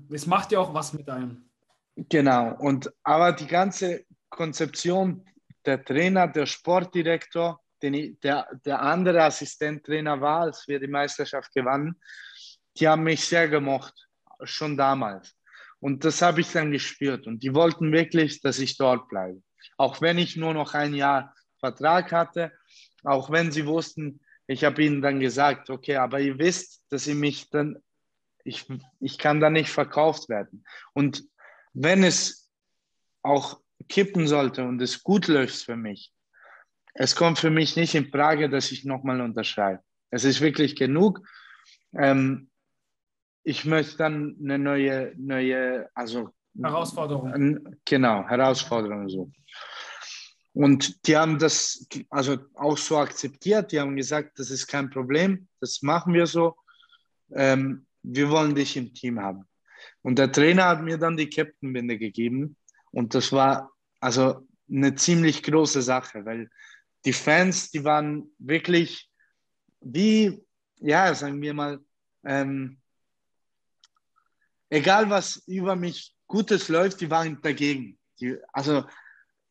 Es 0.09 0.27
macht 0.27 0.51
ja 0.51 0.59
auch 0.59 0.73
was 0.73 0.91
mit 0.91 1.09
einem. 1.09 1.49
Genau. 1.95 2.55
Und 2.57 2.91
aber 3.03 3.31
die 3.31 3.47
ganze 3.47 4.05
Konzeption, 4.29 5.25
der 5.65 5.83
Trainer, 5.83 6.27
der 6.27 6.45
Sportdirektor, 6.45 7.61
den, 7.81 8.19
der, 8.21 8.47
der 8.65 8.81
andere 8.81 9.23
Assistenttrainer 9.23 10.19
war, 10.19 10.41
als 10.41 10.67
wir 10.67 10.79
die 10.79 10.87
Meisterschaft 10.87 11.53
gewannen, 11.53 11.95
die 12.77 12.87
haben 12.87 13.03
mich 13.03 13.25
sehr 13.25 13.47
gemocht, 13.47 13.93
schon 14.43 14.75
damals. 14.75 15.36
Und 15.79 16.05
das 16.05 16.21
habe 16.21 16.41
ich 16.41 16.51
dann 16.51 16.71
gespürt. 16.71 17.27
Und 17.27 17.43
die 17.43 17.53
wollten 17.53 17.91
wirklich, 17.91 18.41
dass 18.41 18.59
ich 18.59 18.77
dort 18.77 19.09
bleibe. 19.09 19.41
Auch 19.77 20.01
wenn 20.01 20.17
ich 20.17 20.35
nur 20.35 20.53
noch 20.53 20.73
ein 20.73 20.93
Jahr 20.93 21.33
Vertrag 21.59 22.11
hatte, 22.11 22.51
auch 23.03 23.29
wenn 23.29 23.51
sie 23.51 23.65
wussten, 23.65 24.19
ich 24.47 24.63
habe 24.63 24.83
ihnen 24.83 25.01
dann 25.01 25.19
gesagt, 25.19 25.69
okay, 25.69 25.97
aber 25.97 26.19
ihr 26.19 26.39
wisst, 26.39 26.83
dass 26.89 27.05
ihr 27.07 27.15
mich 27.15 27.49
dann, 27.49 27.77
ich, 28.43 28.65
ich 28.99 29.17
kann 29.17 29.39
da 29.39 29.49
nicht 29.49 29.69
verkauft 29.69 30.29
werden. 30.29 30.65
Und 30.93 31.23
wenn 31.73 32.03
es 32.03 32.49
auch 33.21 33.59
kippen 33.89 34.27
sollte 34.27 34.63
und 34.63 34.81
es 34.81 35.03
gut 35.03 35.27
läuft 35.27 35.63
für 35.63 35.75
mich, 35.75 36.13
es 36.93 37.15
kommt 37.15 37.37
für 37.37 37.51
mich 37.51 37.75
nicht 37.75 37.93
in 37.93 38.09
Frage, 38.09 38.49
dass 38.49 38.71
ich 38.71 38.83
nochmal 38.83 39.21
unterschreibe. 39.21 39.83
Es 40.09 40.23
ist 40.23 40.41
wirklich 40.41 40.75
genug. 40.75 41.27
Ähm, 41.93 42.49
ich 43.47 43.63
möchte 43.63 43.95
dann 43.95 44.35
eine 44.41 44.59
neue, 44.59 45.13
neue, 45.15 45.89
also 45.93 46.31
Herausforderung. 46.61 47.77
Genau, 47.85 48.27
Herausforderung 48.27 49.07
so. 49.07 49.31
Und 50.51 51.07
die 51.07 51.15
haben 51.15 51.39
das 51.39 51.87
also 52.09 52.39
auch 52.55 52.77
so 52.77 52.97
akzeptiert. 52.97 53.71
Die 53.71 53.79
haben 53.79 53.95
gesagt, 53.95 54.37
das 54.37 54.49
ist 54.49 54.67
kein 54.67 54.89
Problem, 54.89 55.47
das 55.61 55.81
machen 55.81 56.13
wir 56.13 56.27
so. 56.27 56.57
Ähm, 57.31 57.85
wir 58.03 58.29
wollen 58.29 58.53
dich 58.53 58.75
im 58.75 58.93
Team 58.93 59.21
haben. 59.21 59.45
Und 60.01 60.19
der 60.19 60.29
Trainer 60.29 60.65
hat 60.65 60.83
mir 60.83 60.97
dann 60.97 61.15
die 61.15 61.29
Captainbinde 61.29 61.97
gegeben. 61.97 62.57
Und 62.91 63.15
das 63.15 63.31
war 63.31 63.71
also 64.01 64.45
eine 64.69 64.93
ziemlich 64.95 65.41
große 65.41 65.81
Sache, 65.81 66.25
weil 66.25 66.49
die 67.05 67.13
Fans, 67.13 67.71
die 67.71 67.85
waren 67.85 68.29
wirklich 68.39 69.09
wie, 69.79 70.43
ja, 70.81 71.13
sagen 71.15 71.41
wir 71.41 71.53
mal, 71.53 71.79
ähm, 72.25 72.81
egal 74.69 75.09
was 75.09 75.37
über 75.47 75.75
mich 75.75 76.13
Gutes 76.27 76.67
läuft, 76.67 77.01
die 77.01 77.09
waren 77.09 77.41
dagegen. 77.41 77.97
Die, 78.19 78.37
also 78.51 78.85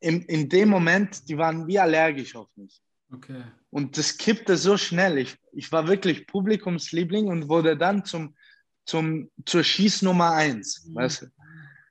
in, 0.00 0.22
in 0.22 0.48
dem 0.48 0.68
Moment, 0.68 1.28
die 1.28 1.38
waren 1.38 1.66
wie 1.66 1.78
allergisch 1.78 2.36
auf 2.36 2.48
mich. 2.56 2.82
Okay. 3.12 3.44
Und 3.70 3.96
das 3.96 4.18
kippte 4.18 4.56
so 4.56 4.76
schnell. 4.76 5.18
Ich, 5.18 5.36
ich 5.52 5.70
war 5.72 5.86
wirklich 5.88 6.26
Publikumsliebling 6.26 7.28
und 7.28 7.48
wurde 7.48 7.76
dann 7.76 8.04
zum, 8.04 8.36
zum, 8.84 9.30
zur 9.44 9.62
Schießnummer 9.62 10.32
eins. 10.32 10.84
Mhm. 10.86 10.94
Weißt 10.94 11.22
du? 11.22 11.26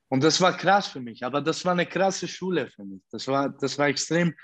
Und 0.09 0.23
das 0.23 0.39
war 0.39 0.55
krass 0.55 0.88
für 0.88 0.99
mich. 0.99 1.23
Aber 1.23 1.41
das 1.41 1.65
war 1.65 1.71
eine 1.71 1.86
krasse 1.86 2.28
Schule 2.28 2.67
für 2.67 2.86
mich. 2.86 3.01
Das 3.11 3.28
war, 3.28 3.49
das 3.49 3.78
war 3.78 3.88
extrem. 3.88 4.36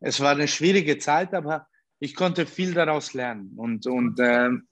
Es 0.00 0.20
war 0.20 0.32
eine 0.32 0.48
schwierige 0.48 0.98
Zeit, 0.98 1.34
aber 1.34 1.66
ich 1.98 2.14
konnte 2.14 2.46
viel 2.46 2.74
daraus 2.74 3.14
lernen. 3.14 3.52
Und, 3.56 3.86
und 3.86 4.18
ähm, 4.20 4.68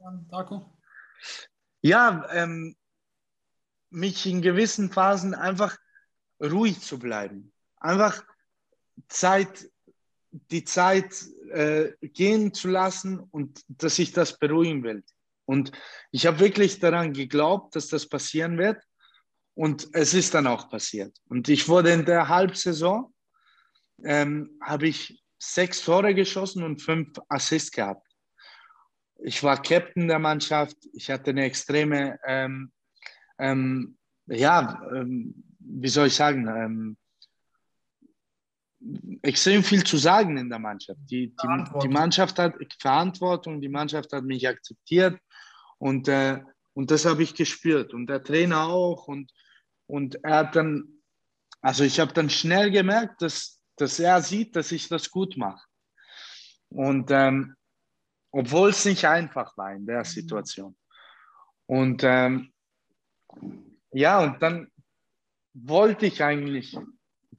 ja, 1.82 2.26
ähm, 2.32 2.76
mich 3.94 4.26
in 4.26 4.42
gewissen 4.42 4.90
Phasen 4.90 5.34
einfach 5.34 5.76
ruhig 6.40 6.80
zu 6.80 6.98
bleiben 6.98 7.54
einfach 7.84 8.24
Zeit, 9.08 9.70
die 10.30 10.64
Zeit 10.64 11.14
äh, 11.50 11.92
gehen 12.00 12.54
zu 12.54 12.68
lassen 12.68 13.20
und 13.20 13.62
dass 13.68 13.98
ich 13.98 14.12
das 14.12 14.38
beruhigen 14.38 14.82
will. 14.82 15.04
Und 15.44 15.72
ich 16.10 16.26
habe 16.26 16.40
wirklich 16.40 16.80
daran 16.80 17.12
geglaubt, 17.12 17.76
dass 17.76 17.88
das 17.88 18.08
passieren 18.08 18.56
wird. 18.56 18.82
Und 19.54 19.88
es 19.92 20.14
ist 20.14 20.34
dann 20.34 20.46
auch 20.46 20.68
passiert. 20.68 21.16
Und 21.28 21.48
ich 21.48 21.68
wurde 21.68 21.92
in 21.92 22.04
der 22.06 22.28
Halbsaison, 22.28 23.14
ähm, 24.02 24.58
habe 24.60 24.88
ich 24.88 25.22
sechs 25.38 25.84
Tore 25.84 26.14
geschossen 26.14 26.64
und 26.64 26.82
fünf 26.82 27.16
Assists 27.28 27.70
gehabt. 27.70 28.08
Ich 29.18 29.42
war 29.42 29.62
Captain 29.62 30.08
der 30.08 30.18
Mannschaft. 30.18 30.76
Ich 30.92 31.10
hatte 31.10 31.30
eine 31.30 31.44
extreme, 31.44 32.18
ähm, 32.26 32.72
ähm, 33.38 33.96
ja, 34.26 34.80
ähm, 34.94 35.34
wie 35.58 35.88
soll 35.88 36.08
ich 36.08 36.14
sagen, 36.14 36.48
ähm, 36.48 36.96
extrem 39.22 39.62
viel 39.62 39.84
zu 39.84 39.96
sagen 39.96 40.36
in 40.36 40.50
der 40.50 40.58
Mannschaft. 40.58 41.00
Die, 41.10 41.28
die, 41.28 41.64
die 41.82 41.88
Mannschaft 41.88 42.38
hat 42.38 42.54
Verantwortung, 42.78 43.60
die 43.60 43.68
Mannschaft 43.68 44.12
hat 44.12 44.24
mich 44.24 44.46
akzeptiert 44.46 45.18
und, 45.78 46.08
äh, 46.08 46.42
und 46.74 46.90
das 46.90 47.04
habe 47.04 47.22
ich 47.22 47.34
gespürt 47.34 47.94
und 47.94 48.06
der 48.06 48.22
Trainer 48.22 48.66
auch 48.66 49.08
und, 49.08 49.32
und 49.86 50.22
er 50.24 50.36
hat 50.36 50.56
dann, 50.56 51.02
also 51.60 51.84
ich 51.84 52.00
habe 52.00 52.12
dann 52.12 52.30
schnell 52.30 52.70
gemerkt, 52.70 53.22
dass, 53.22 53.60
dass 53.76 53.98
er 53.98 54.20
sieht, 54.20 54.54
dass 54.56 54.72
ich 54.72 54.88
das 54.88 55.10
gut 55.10 55.36
mache. 55.36 55.66
Und 56.68 57.10
ähm, 57.10 57.54
obwohl 58.30 58.70
es 58.70 58.84
nicht 58.84 59.04
einfach 59.04 59.56
war 59.56 59.72
in 59.72 59.86
der 59.86 60.00
mhm. 60.00 60.04
Situation. 60.04 60.76
Und 61.66 62.02
ähm, 62.04 62.52
ja, 63.92 64.22
und 64.22 64.42
dann 64.42 64.70
wollte 65.52 66.06
ich 66.06 66.22
eigentlich 66.22 66.76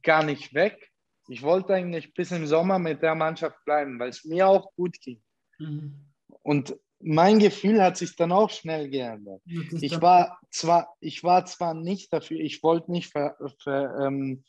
gar 0.02 0.24
nicht 0.24 0.54
weg, 0.54 0.90
ich 1.28 1.42
wollte 1.42 1.74
eigentlich 1.74 2.14
bis 2.14 2.30
im 2.30 2.46
Sommer 2.46 2.78
mit 2.78 3.02
der 3.02 3.14
Mannschaft 3.14 3.64
bleiben, 3.64 3.98
weil 3.98 4.10
es 4.10 4.24
mir 4.24 4.46
auch 4.46 4.72
gut 4.74 5.00
ging. 5.00 5.20
Mhm. 5.58 6.06
Und 6.42 6.76
mein 7.00 7.38
Gefühl 7.38 7.82
hat 7.82 7.96
sich 7.96 8.16
dann 8.16 8.32
auch 8.32 8.50
schnell 8.50 8.88
geändert. 8.88 9.42
Ich 9.44 10.00
war 10.00 10.38
zwar, 10.50 10.94
ich 11.00 11.22
war 11.24 11.44
zwar 11.44 11.74
nicht 11.74 12.12
dafür, 12.12 12.38
ich 12.38 12.62
wollte 12.62 12.90
nicht 12.90 13.12
ver, 13.12 13.36
ver, 13.62 14.06
ähm, 14.06 14.44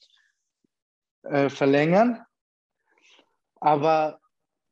äh, 1.24 1.50
verlängern, 1.50 2.22
aber 3.60 4.20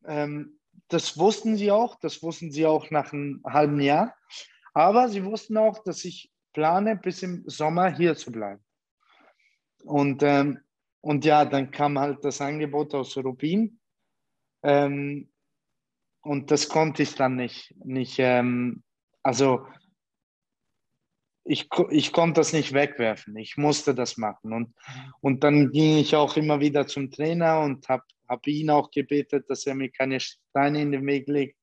ähm, 0.05 0.59
das 0.88 1.17
wussten 1.17 1.57
sie 1.57 1.71
auch, 1.71 1.99
das 1.99 2.21
wussten 2.21 2.51
sie 2.51 2.65
auch 2.65 2.91
nach 2.91 3.11
einem 3.11 3.41
halben 3.45 3.82
Jahr. 3.82 4.15
Aber 4.73 5.09
sie 5.09 5.23
wussten 5.26 5.57
auch, 5.57 5.84
dass 5.84 6.05
ich 6.05 6.32
plane, 6.56 6.95
bis 6.95 7.22
im 7.22 7.43
Sommer 7.45 7.95
hier 7.95 8.16
zu 8.16 8.32
bleiben. 8.32 8.64
Und 9.84 10.24
ähm, 10.24 10.60
und 11.06 11.24
ja, 11.24 11.45
dann 11.45 11.70
kam 11.70 11.99
halt 11.99 12.26
das 12.26 12.41
Angebot 12.41 12.95
aus 12.95 13.16
Rubin. 13.16 13.80
Ähm, 14.64 15.30
und 16.22 16.49
das 16.49 16.68
konnte 16.68 17.03
ich 17.03 17.14
dann 17.14 17.36
nicht. 17.36 17.76
nicht 17.86 18.16
ähm, 18.18 18.82
also 19.22 19.68
ich, 21.43 21.70
ich 21.91 22.12
konnte 22.12 22.39
das 22.39 22.53
nicht 22.53 22.74
wegwerfen. 22.74 23.38
Ich 23.38 23.56
musste 23.56 23.93
das 23.93 24.18
machen. 24.18 24.51
Und, 24.51 24.74
und 25.22 25.43
dann 25.43 25.70
ging 25.72 25.97
ich 25.97 26.16
auch 26.16 26.38
immer 26.38 26.60
wieder 26.60 26.88
zum 26.88 27.12
Trainer 27.12 27.60
und 27.60 27.88
habe 27.88 28.03
hab 28.28 28.47
ihn 28.47 28.72
auch 28.72 28.89
gebetet, 28.89 29.47
dass 29.47 29.68
er 29.68 29.76
mir 29.76 29.91
keine 29.91 30.20
Steine 30.20 30.82
in 30.82 30.91
den 30.91 31.06
Weg 31.06 31.28
legt. 31.28 31.60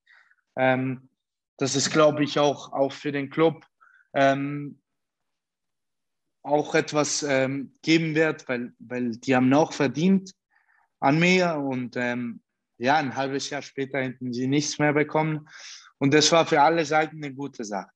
Ähm, 0.55 1.09
das 1.57 1.75
ist, 1.75 1.91
glaube 1.91 2.23
ich, 2.23 2.39
auch, 2.39 2.73
auch 2.73 2.93
für 2.93 3.11
den 3.11 3.29
Club 3.29 3.67
ähm, 4.15 4.81
auch 6.43 6.75
etwas 6.75 7.23
ähm, 7.23 7.75
geben 7.83 8.15
wird, 8.15 8.49
weil, 8.49 8.73
weil 8.79 9.13
die 9.13 9.35
haben 9.37 9.53
auch 9.55 9.73
verdient 9.73 10.33
an 11.01 11.19
mir 11.19 11.57
und 11.57 11.97
ähm, 11.97 12.41
ja, 12.79 12.97
ein 12.97 13.15
halbes 13.15 13.51
Jahr 13.51 13.63
später 13.63 14.01
hätten 14.01 14.33
sie 14.33 14.49
nichts 14.49 14.79
mehr 14.79 14.93
bekommen 14.93 15.49
und 15.99 16.13
das 16.13 16.33
war 16.33 16.47
für 16.47 16.61
alle 16.61 16.85
Seiten 16.85 17.23
eine 17.23 17.33
gute 17.33 17.65
Sache. 17.65 17.91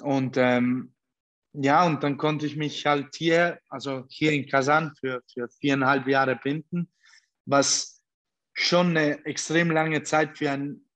Und 0.00 0.36
ähm, 0.36 0.94
ja, 1.54 1.86
und 1.86 2.02
dann 2.02 2.16
konnte 2.16 2.46
ich 2.46 2.56
mich 2.56 2.86
halt 2.86 3.14
hier, 3.14 3.60
also 3.68 4.04
hier 4.08 4.32
in 4.32 4.46
Kasan 4.46 4.94
für, 4.98 5.22
für 5.32 5.48
viereinhalb 5.48 6.06
Jahre 6.06 6.36
binden, 6.36 6.90
was 7.44 8.02
schon 8.54 8.96
eine 8.96 9.24
extrem 9.24 9.70
lange 9.70 10.02
Zeit 10.02 10.38
für 10.38 10.50
einen 10.50 10.86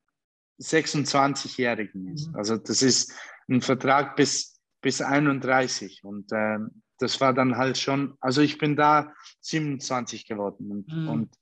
26-Jährigen 0.61 2.15
ist. 2.15 2.29
Mhm. 2.29 2.37
Also 2.37 2.57
das 2.57 2.83
ist 2.83 3.13
ein 3.49 3.61
Vertrag 3.61 4.17
bis 4.17 4.56
bis 4.87 5.03
31 5.03 6.05
und 6.05 6.31
äh, 6.31 6.59
das 7.01 7.21
war 7.21 7.35
dann 7.35 7.57
halt 7.57 7.77
schon, 7.77 8.15
also 8.21 8.41
ich 8.41 8.57
bin 8.57 8.77
da 8.77 9.13
27 9.41 10.29
geworden 10.29 10.71
und, 10.71 10.87
mhm. 10.87 11.09
und 11.09 11.35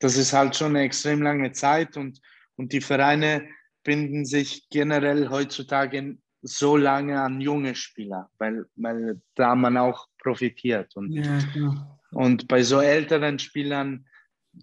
das 0.00 0.16
ist 0.16 0.32
halt 0.32 0.56
schon 0.56 0.74
eine 0.74 0.80
extrem 0.80 1.22
lange 1.22 1.52
Zeit 1.52 1.96
und, 1.96 2.20
und 2.56 2.72
die 2.72 2.80
Vereine 2.80 3.48
binden 3.84 4.24
sich 4.24 4.68
generell 4.68 5.30
heutzutage 5.30 6.18
so 6.42 6.76
lange 6.76 7.22
an 7.22 7.40
junge 7.40 7.76
Spieler, 7.76 8.30
weil, 8.38 8.66
weil 8.74 9.20
da 9.36 9.54
man 9.54 9.76
auch 9.76 10.08
profitiert. 10.18 10.96
Und, 10.96 11.12
ja, 11.12 11.38
genau. 11.54 12.00
und 12.10 12.48
bei 12.48 12.64
so 12.64 12.80
älteren 12.80 13.38
Spielern 13.38 14.06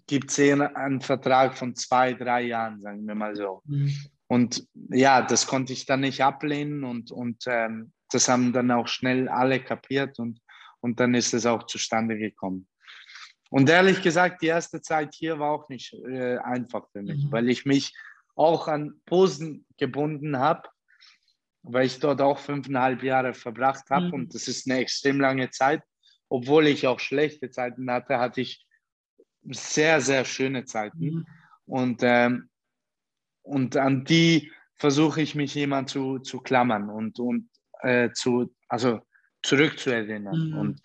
gibt 0.06 0.30
es 0.30 0.38
eher 0.38 0.76
einen 0.76 1.00
Vertrag 1.00 1.56
von 1.56 1.74
zwei, 1.74 2.12
drei 2.12 2.42
Jahren, 2.42 2.82
sagen 2.82 3.06
wir 3.06 3.14
mal 3.14 3.34
so. 3.34 3.62
Mhm. 3.64 3.94
Und 4.26 4.66
ja, 4.90 5.22
das 5.22 5.46
konnte 5.46 5.72
ich 5.72 5.86
dann 5.86 6.00
nicht 6.00 6.22
ablehnen 6.22 6.84
und, 6.84 7.10
und 7.10 7.44
ähm, 7.46 7.92
das 8.10 8.28
haben 8.28 8.52
dann 8.52 8.70
auch 8.70 8.88
schnell 8.88 9.28
alle 9.28 9.60
kapiert 9.60 10.18
und, 10.18 10.40
und 10.80 11.00
dann 11.00 11.14
ist 11.14 11.34
es 11.34 11.46
auch 11.46 11.64
zustande 11.66 12.16
gekommen. 12.18 12.68
Und 13.50 13.70
ehrlich 13.70 14.02
gesagt, 14.02 14.42
die 14.42 14.46
erste 14.46 14.80
Zeit 14.82 15.14
hier 15.14 15.38
war 15.38 15.52
auch 15.52 15.68
nicht 15.68 15.92
äh, 15.92 16.38
einfach 16.38 16.88
für 16.90 17.02
mich, 17.02 17.24
mhm. 17.24 17.32
weil 17.32 17.48
ich 17.48 17.64
mich 17.64 17.94
auch 18.34 18.68
an 18.68 19.00
Posen 19.06 19.64
gebunden 19.76 20.38
habe, 20.38 20.68
weil 21.62 21.86
ich 21.86 22.00
dort 22.00 22.20
auch 22.20 22.38
fünfeinhalb 22.38 23.02
Jahre 23.02 23.32
verbracht 23.32 23.88
habe 23.90 24.08
mhm. 24.08 24.14
und 24.14 24.34
das 24.34 24.48
ist 24.48 24.68
eine 24.68 24.80
extrem 24.80 25.20
lange 25.20 25.50
Zeit. 25.50 25.82
Obwohl 26.28 26.66
ich 26.66 26.86
auch 26.86 26.98
schlechte 27.00 27.50
Zeiten 27.50 27.90
hatte, 27.90 28.18
hatte 28.18 28.40
ich 28.40 28.66
sehr, 29.42 30.00
sehr 30.00 30.24
schöne 30.24 30.64
Zeiten. 30.64 31.04
Mhm. 31.04 31.26
Und, 31.66 32.00
ähm, 32.02 32.48
und 33.42 33.76
an 33.76 34.04
die 34.04 34.50
versuche 34.74 35.22
ich 35.22 35.34
mich 35.34 35.54
jemand 35.54 35.90
zu, 35.90 36.18
zu 36.18 36.40
klammern 36.40 36.90
und, 36.90 37.18
und 37.20 37.48
äh, 37.84 38.12
zu, 38.12 38.54
also 38.68 39.00
zurückzuerinnern. 39.42 40.50
Mhm. 40.50 40.58
Und, 40.58 40.82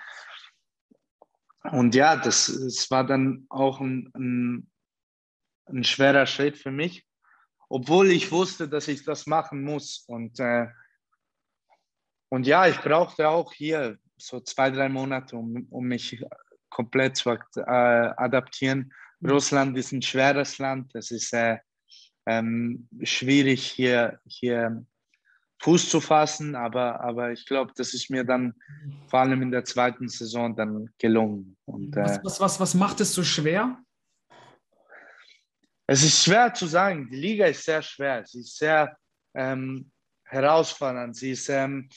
und 1.72 1.95
ja, 1.95 2.16
das, 2.16 2.47
das 2.47 2.91
war 2.91 3.06
dann 3.06 3.45
auch 3.50 3.80
ein, 3.80 4.12
ein, 4.16 4.72
ein, 5.66 5.84
schwerer 5.84 6.26
Schritt 6.26 6.58
für 6.58 6.72
mich, 6.72 7.06
obwohl 7.70 8.12
ich 8.12 8.32
wusste, 8.32 8.68
dass 8.68 8.88
ich 8.88 9.04
das 9.04 9.26
machen 9.26 9.64
muss. 9.64 10.04
Und, 10.08 10.39
äh, 10.39 10.68
und 12.30 12.45
ja, 12.45 12.68
ich 12.68 12.80
brauchte 12.80 13.28
auch 13.30 13.54
hier 13.54 13.97
so 14.18 14.39
zwei, 14.41 14.70
drei 14.70 14.89
Monate, 14.89 15.36
um, 15.38 15.68
um 15.70 15.86
mich 15.86 16.22
komplett 16.70 17.18
zu 17.18 17.30
äh, 17.30 17.62
adaptieren. 17.62 18.93
Mhm. 19.20 19.30
Russland 19.30 19.78
ist 19.78 19.91
ein 19.91 20.02
schweres 20.02 20.58
Land. 20.58 20.93
Es 20.95 21.12
ist 21.12 21.34
äh, 21.34 21.58
ähm, 22.26 22.88
schwierig, 23.04 23.64
hier, 23.64 24.20
hier 24.26 24.86
Fuß 25.62 25.89
zu 25.89 25.99
fassen, 25.99 26.55
aber, 26.55 27.01
aber 27.01 27.32
ich 27.32 27.45
glaube, 27.45 27.74
das 27.76 27.93
ist 27.93 28.10
mir 28.10 28.24
dann 28.24 28.53
vor 29.07 29.20
allem 29.20 29.41
in 29.41 29.51
der 29.51 29.66
zweiten 29.66 30.07
Saison 30.07 30.55
dann 30.55 30.89
gelungen. 30.97 31.57
Und, 31.66 31.95
äh, 31.97 32.03
was, 32.03 32.24
was, 32.24 32.39
was, 32.39 32.60
was 32.60 32.74
macht 32.76 33.01
es 33.01 33.14
so 33.14 33.24
schwer? 33.24 33.78
Es 35.86 36.03
ist 36.03 36.24
schwer 36.24 36.53
zu 36.53 36.68
sagen. 36.68 37.10
Die 37.10 37.18
Liga 37.18 37.47
ist 37.47 37.66
sehr 37.66 37.82
schwer. 37.82 38.24
Sie 38.26 38.39
ist 38.41 38.57
sehr 38.57 38.95
ähm, 39.34 39.91
herausfordernd. 40.24 41.16
Sie 41.16 41.32
ist 41.32 41.49
ähm, 41.49 41.89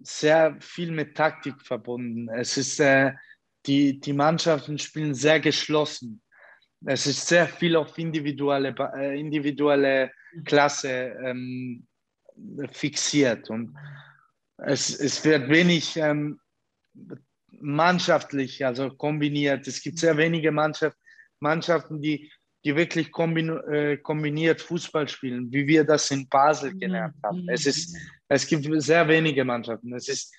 sehr 0.00 0.56
viel 0.60 0.90
mit 0.90 1.16
Taktik 1.16 1.60
verbunden. 1.62 2.28
Es 2.28 2.56
ist, 2.56 2.80
äh, 2.80 3.12
die, 3.66 4.00
die 4.00 4.12
Mannschaften 4.12 4.78
spielen 4.78 5.14
sehr 5.14 5.38
geschlossen. 5.38 6.22
Es 6.84 7.06
ist 7.06 7.26
sehr 7.26 7.46
viel 7.46 7.76
auf 7.76 7.96
individuelle, 7.98 8.74
äh, 8.96 9.18
individuelle 9.18 10.10
Klasse 10.44 11.14
ähm, 11.22 11.85
fixiert 12.72 13.50
und 13.50 13.76
es, 14.58 14.98
es 14.98 15.24
wird 15.24 15.48
wenig 15.48 15.96
ähm, 15.96 16.40
mannschaftlich, 17.60 18.64
also 18.64 18.90
kombiniert. 18.90 19.66
Es 19.66 19.82
gibt 19.82 19.98
sehr 19.98 20.16
wenige 20.16 20.50
Mannschaft, 20.50 20.96
Mannschaften, 21.40 22.00
die, 22.00 22.30
die 22.64 22.74
wirklich 22.74 23.12
kombin, 23.12 23.50
äh, 23.70 23.98
kombiniert 23.98 24.60
Fußball 24.60 25.08
spielen, 25.08 25.52
wie 25.52 25.66
wir 25.66 25.84
das 25.84 26.10
in 26.10 26.28
Basel 26.28 26.72
mhm. 26.74 26.80
gelernt 26.80 27.14
haben. 27.22 27.48
Es, 27.48 27.66
ist, 27.66 27.96
es 28.28 28.46
gibt 28.46 28.66
sehr 28.82 29.06
wenige 29.08 29.44
Mannschaften. 29.44 29.94
Es 29.94 30.08
ist, 30.08 30.34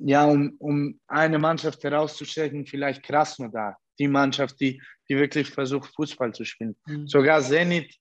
ja, 0.00 0.24
um, 0.24 0.54
um 0.58 1.00
eine 1.06 1.38
Mannschaft 1.38 1.82
herauszustechen, 1.84 2.66
vielleicht 2.66 3.02
Krasnodar, 3.02 3.78
die 3.98 4.08
Mannschaft, 4.08 4.60
die, 4.60 4.80
die 5.08 5.16
wirklich 5.16 5.50
versucht, 5.50 5.94
Fußball 5.94 6.32
zu 6.34 6.44
spielen. 6.44 6.76
Mhm. 6.86 7.08
Sogar 7.08 7.40
Zenit, 7.42 7.94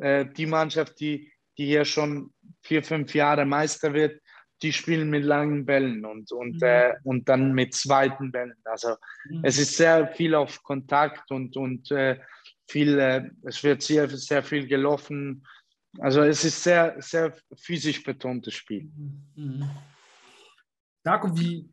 äh, 0.00 0.26
die 0.26 0.46
Mannschaft, 0.46 1.00
die, 1.00 1.32
die 1.58 1.66
hier 1.66 1.84
schon 1.84 2.32
vier, 2.62 2.82
fünf 2.82 3.14
Jahre 3.14 3.44
Meister 3.44 3.92
wird, 3.92 4.20
die 4.62 4.72
spielen 4.72 5.10
mit 5.10 5.24
langen 5.24 5.66
Bällen 5.66 6.04
und, 6.04 6.32
und, 6.32 6.56
mhm. 6.56 6.62
äh, 6.62 6.94
und 7.02 7.28
dann 7.28 7.52
mit 7.52 7.74
zweiten 7.74 8.32
Bällen. 8.32 8.56
Also 8.64 8.96
mhm. 9.28 9.40
es 9.42 9.58
ist 9.58 9.76
sehr 9.76 10.08
viel 10.08 10.34
auf 10.34 10.62
Kontakt 10.62 11.30
und, 11.30 11.56
und 11.56 11.90
äh, 11.90 12.18
viel, 12.68 12.98
äh, 12.98 13.30
es 13.42 13.62
wird 13.62 13.82
sehr, 13.82 14.08
sehr 14.08 14.42
viel 14.42 14.66
gelaufen. 14.66 15.46
Also 15.98 16.22
es 16.22 16.44
ist 16.44 16.62
sehr, 16.62 16.96
sehr 17.00 17.36
physisch 17.56 18.02
betontes 18.02 18.54
Spiel. 18.54 18.90
Mhm. 19.34 19.68
Darko, 21.02 21.36
wie, 21.38 21.68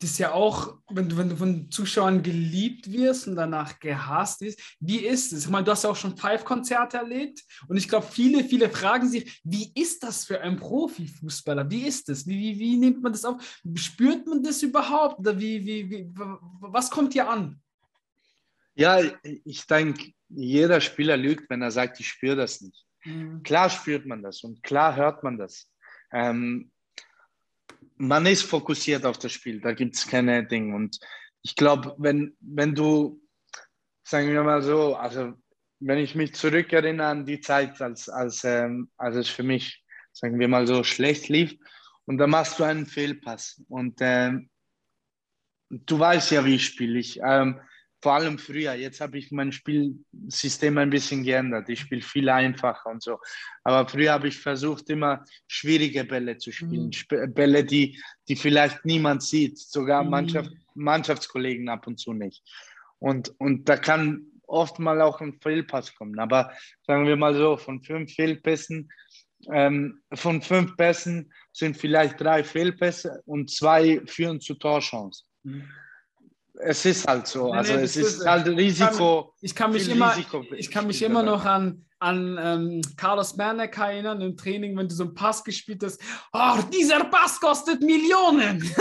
das 0.00 0.10
ist 0.10 0.18
ja 0.18 0.32
auch, 0.32 0.78
wenn 0.90 1.08
du, 1.08 1.16
wenn 1.16 1.28
du 1.28 1.36
von 1.36 1.70
Zuschauern 1.70 2.22
geliebt 2.22 2.90
wirst 2.92 3.28
und 3.28 3.36
danach 3.36 3.78
gehasst 3.78 4.40
wirst, 4.40 4.76
wie 4.80 4.98
ist 4.98 5.32
es? 5.32 5.44
Ich 5.44 5.50
meine, 5.50 5.64
du 5.64 5.70
hast 5.70 5.84
ja 5.84 5.90
auch 5.90 5.96
schon 5.96 6.16
Five-Konzerte 6.16 6.98
erlebt 6.98 7.42
und 7.68 7.76
ich 7.76 7.88
glaube, 7.88 8.06
viele, 8.10 8.44
viele 8.44 8.68
fragen 8.68 9.08
sich, 9.08 9.40
wie 9.44 9.72
ist 9.74 10.02
das 10.02 10.24
für 10.24 10.40
einen 10.40 10.56
Profifußballer? 10.56 11.70
Wie 11.70 11.86
ist 11.86 12.08
das? 12.08 12.26
Wie, 12.26 12.38
wie, 12.38 12.58
wie 12.58 12.76
nimmt 12.76 13.02
man 13.02 13.12
das 13.12 13.24
auf? 13.24 13.42
Spürt 13.76 14.26
man 14.26 14.42
das 14.42 14.62
überhaupt? 14.62 15.20
Oder 15.20 15.38
wie, 15.38 15.64
wie, 15.64 15.90
wie, 15.90 16.10
was 16.60 16.90
kommt 16.90 17.14
dir 17.14 17.28
an? 17.28 17.60
Ja, 18.74 19.00
ich 19.22 19.66
denke, 19.66 20.12
jeder 20.28 20.80
Spieler 20.80 21.16
lügt, 21.16 21.48
wenn 21.48 21.62
er 21.62 21.70
sagt, 21.70 22.00
ich 22.00 22.08
spüre 22.08 22.36
das 22.36 22.60
nicht. 22.60 22.84
Mhm. 23.04 23.42
Klar 23.42 23.70
spürt 23.70 24.06
man 24.06 24.22
das 24.22 24.42
und 24.42 24.62
klar 24.62 24.96
hört 24.96 25.22
man 25.22 25.38
das. 25.38 25.70
Ähm, 26.12 26.72
man 27.96 28.26
ist 28.26 28.42
fokussiert 28.42 29.04
auf 29.04 29.18
das 29.18 29.32
Spiel, 29.32 29.60
da 29.60 29.72
gibt 29.72 29.94
es 29.94 30.06
keine 30.06 30.44
Dinge. 30.46 30.74
Und 30.74 30.98
ich 31.42 31.56
glaube, 31.56 31.94
wenn, 31.98 32.36
wenn 32.40 32.74
du, 32.74 33.20
sagen 34.02 34.28
wir 34.32 34.42
mal 34.42 34.62
so, 34.62 34.96
also 34.96 35.34
wenn 35.80 35.98
ich 35.98 36.14
mich 36.14 36.34
zurückerinnere 36.34 37.06
an 37.06 37.26
die 37.26 37.40
Zeit, 37.40 37.80
als, 37.80 38.08
als, 38.08 38.44
ähm, 38.44 38.90
als 38.96 39.16
es 39.16 39.28
für 39.28 39.42
mich, 39.42 39.84
sagen 40.12 40.38
wir 40.38 40.48
mal 40.48 40.66
so, 40.66 40.82
schlecht 40.84 41.28
lief, 41.28 41.56
und 42.06 42.18
da 42.18 42.26
machst 42.26 42.58
du 42.58 42.64
einen 42.64 42.86
Fehlpass. 42.86 43.62
Und 43.68 43.98
ähm, 44.00 44.50
du 45.70 45.98
weißt 45.98 46.32
ja, 46.32 46.44
wie 46.44 46.56
ich 46.56 46.66
spiele. 46.66 46.98
Ich, 46.98 47.20
ähm, 47.22 47.60
vor 48.04 48.12
allem 48.12 48.36
früher. 48.36 48.74
Jetzt 48.74 49.00
habe 49.00 49.16
ich 49.16 49.32
mein 49.32 49.50
Spielsystem 49.50 50.76
ein 50.76 50.90
bisschen 50.90 51.24
geändert. 51.24 51.70
Ich 51.70 51.80
spiele 51.80 52.02
viel 52.02 52.28
einfacher 52.28 52.90
und 52.90 53.02
so. 53.02 53.18
Aber 53.62 53.88
früher 53.88 54.12
habe 54.12 54.28
ich 54.28 54.38
versucht, 54.38 54.90
immer 54.90 55.24
schwierige 55.48 56.04
Bälle 56.04 56.36
zu 56.36 56.52
spielen. 56.52 56.90
Mhm. 57.10 57.32
Bälle, 57.32 57.64
die, 57.64 57.98
die 58.28 58.36
vielleicht 58.36 58.84
niemand 58.84 59.22
sieht, 59.22 59.58
sogar 59.58 60.04
mhm. 60.04 60.10
Mannschaft, 60.10 60.50
Mannschaftskollegen 60.74 61.70
ab 61.70 61.86
und 61.86 61.98
zu 61.98 62.12
nicht. 62.12 62.44
Und, 62.98 63.32
und 63.38 63.70
da 63.70 63.78
kann 63.78 64.26
oft 64.46 64.78
mal 64.78 65.00
auch 65.00 65.22
ein 65.22 65.40
Fehlpass 65.40 65.94
kommen. 65.94 66.18
Aber 66.18 66.52
sagen 66.86 67.06
wir 67.06 67.16
mal 67.16 67.34
so, 67.34 67.56
von 67.56 67.82
fünf 67.82 68.12
Fehlpässen, 68.12 68.92
ähm, 69.50 70.02
von 70.12 70.42
fünf 70.42 70.76
Pässen 70.76 71.32
sind 71.52 71.78
vielleicht 71.78 72.20
drei 72.20 72.44
Fehlpässe 72.44 73.22
und 73.24 73.50
zwei 73.50 74.02
führen 74.04 74.42
zu 74.42 74.56
Torchancen. 74.56 75.26
Mhm 75.44 75.64
es 76.64 76.84
ist 76.84 77.06
halt 77.06 77.26
so. 77.26 77.52
Nee, 77.52 77.58
also 77.58 77.74
nee, 77.74 77.82
es 77.82 77.96
ist, 77.96 78.18
ist 78.18 78.26
halt 78.26 78.46
Risiko. 78.48 79.34
Ich 79.40 79.54
kann, 79.54 79.74
ich 79.74 79.86
kann 79.86 79.88
mich 79.88 79.88
immer, 79.88 80.16
ich 80.56 80.70
kann 80.70 80.86
mich 80.86 81.02
immer 81.02 81.22
noch 81.22 81.44
an, 81.44 81.84
an 81.98 82.38
ähm, 82.40 82.80
Carlos 82.96 83.36
Berneck 83.36 83.76
erinnern 83.76 84.20
im 84.20 84.36
Training, 84.36 84.76
wenn 84.76 84.88
du 84.88 84.94
so 84.94 85.04
einen 85.04 85.14
Pass 85.14 85.44
gespielt 85.44 85.82
hast. 85.84 86.00
Oh, 86.32 86.58
dieser 86.72 87.04
Pass 87.04 87.40
kostet 87.40 87.80
Millionen. 87.82 88.62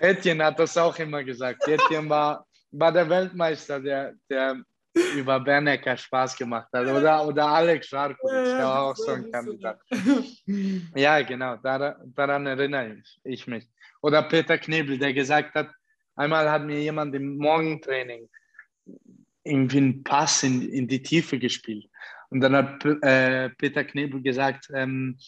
Etienne 0.00 0.44
hat 0.44 0.58
das 0.58 0.76
auch 0.76 0.98
immer 0.98 1.22
gesagt. 1.24 1.66
Etienne 1.66 2.08
war, 2.08 2.46
war 2.70 2.92
der 2.92 3.08
Weltmeister, 3.08 3.80
der, 3.80 4.14
der 4.28 4.62
über 5.16 5.40
Bernecker 5.40 5.96
Spaß 5.96 6.36
gemacht 6.36 6.68
hat. 6.72 6.86
Oder, 6.86 7.26
oder 7.26 7.46
Alex 7.46 7.88
Scharko, 7.88 8.28
der 8.28 8.58
war 8.58 8.82
auch 8.84 8.96
so 8.96 9.12
ein 9.12 9.30
Kandidat. 9.30 9.80
Ja, 10.94 11.20
genau, 11.22 11.56
daran, 11.56 11.94
daran 12.14 12.46
erinnere 12.46 12.98
ich, 12.98 13.20
ich 13.24 13.46
mich. 13.46 13.66
Oder 14.02 14.22
Peter 14.22 14.58
Knebel, 14.58 14.98
der 14.98 15.12
gesagt 15.12 15.54
hat, 15.54 15.70
einmal 16.14 16.50
hat 16.50 16.64
mir 16.64 16.80
jemand 16.80 17.14
im 17.14 17.38
Morgentraining 17.38 18.28
irgendwie 19.42 19.78
einen 19.78 20.04
Pass 20.04 20.42
in, 20.42 20.68
in 20.70 20.86
die 20.86 21.02
Tiefe 21.02 21.38
gespielt. 21.38 21.86
Und 22.30 22.40
dann 22.40 22.54
hat 22.54 22.84
äh, 23.02 23.50
Peter 23.50 23.84
Knebel 23.84 24.22
gesagt, 24.22 24.68
ähm, 24.74 25.18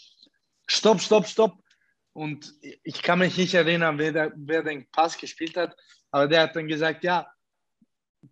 stopp, 0.67 1.01
stopp, 1.01 1.27
stopp. 1.27 1.59
Und 2.13 2.53
ich 2.63 3.03
kann 3.03 3.19
mich 3.19 3.37
nicht 3.37 3.55
erinnern, 3.55 3.99
wer, 3.99 4.13
der, 4.13 4.33
wer 4.37 4.63
den 4.63 4.87
Pass 4.91 5.19
gespielt 5.19 5.57
hat, 5.57 5.77
aber 6.11 6.29
der 6.29 6.43
hat 6.43 6.57
dann 6.57 6.69
gesagt, 6.69 7.05
ja, 7.05 7.27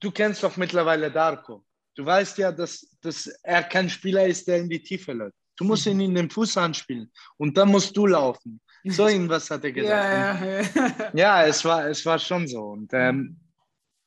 du 0.01 0.11
kennst 0.11 0.43
doch 0.43 0.57
mittlerweile 0.57 1.11
Darko. 1.11 1.65
Du 1.95 2.05
weißt 2.05 2.39
ja, 2.39 2.51
dass, 2.51 2.87
dass 3.01 3.27
er 3.43 3.63
kein 3.63 3.89
Spieler 3.89 4.27
ist, 4.27 4.47
der 4.49 4.59
in 4.59 4.69
die 4.69 4.83
Tiefe 4.83 5.13
läuft. 5.13 5.37
Du 5.57 5.65
musst 5.65 5.87
ihn 5.87 6.01
in 6.01 6.15
den 6.15 6.29
Fuß 6.29 6.57
anspielen 6.57 7.13
und 7.37 7.57
dann 7.57 7.69
musst 7.69 7.97
du 7.97 8.07
laufen. 8.07 8.61
So 8.85 9.07
irgendwas 9.09 9.49
hat 9.51 9.65
er 9.65 9.73
gesagt. 9.73 9.91
Ja, 9.91 10.45
ja, 10.45 10.61
ja. 10.61 11.11
ja 11.15 11.47
es, 11.47 11.65
war, 11.65 11.87
es 11.87 12.05
war 12.05 12.19
schon 12.19 12.49
so. 12.49 12.61
Und 12.61 12.93
ähm, 12.93 13.37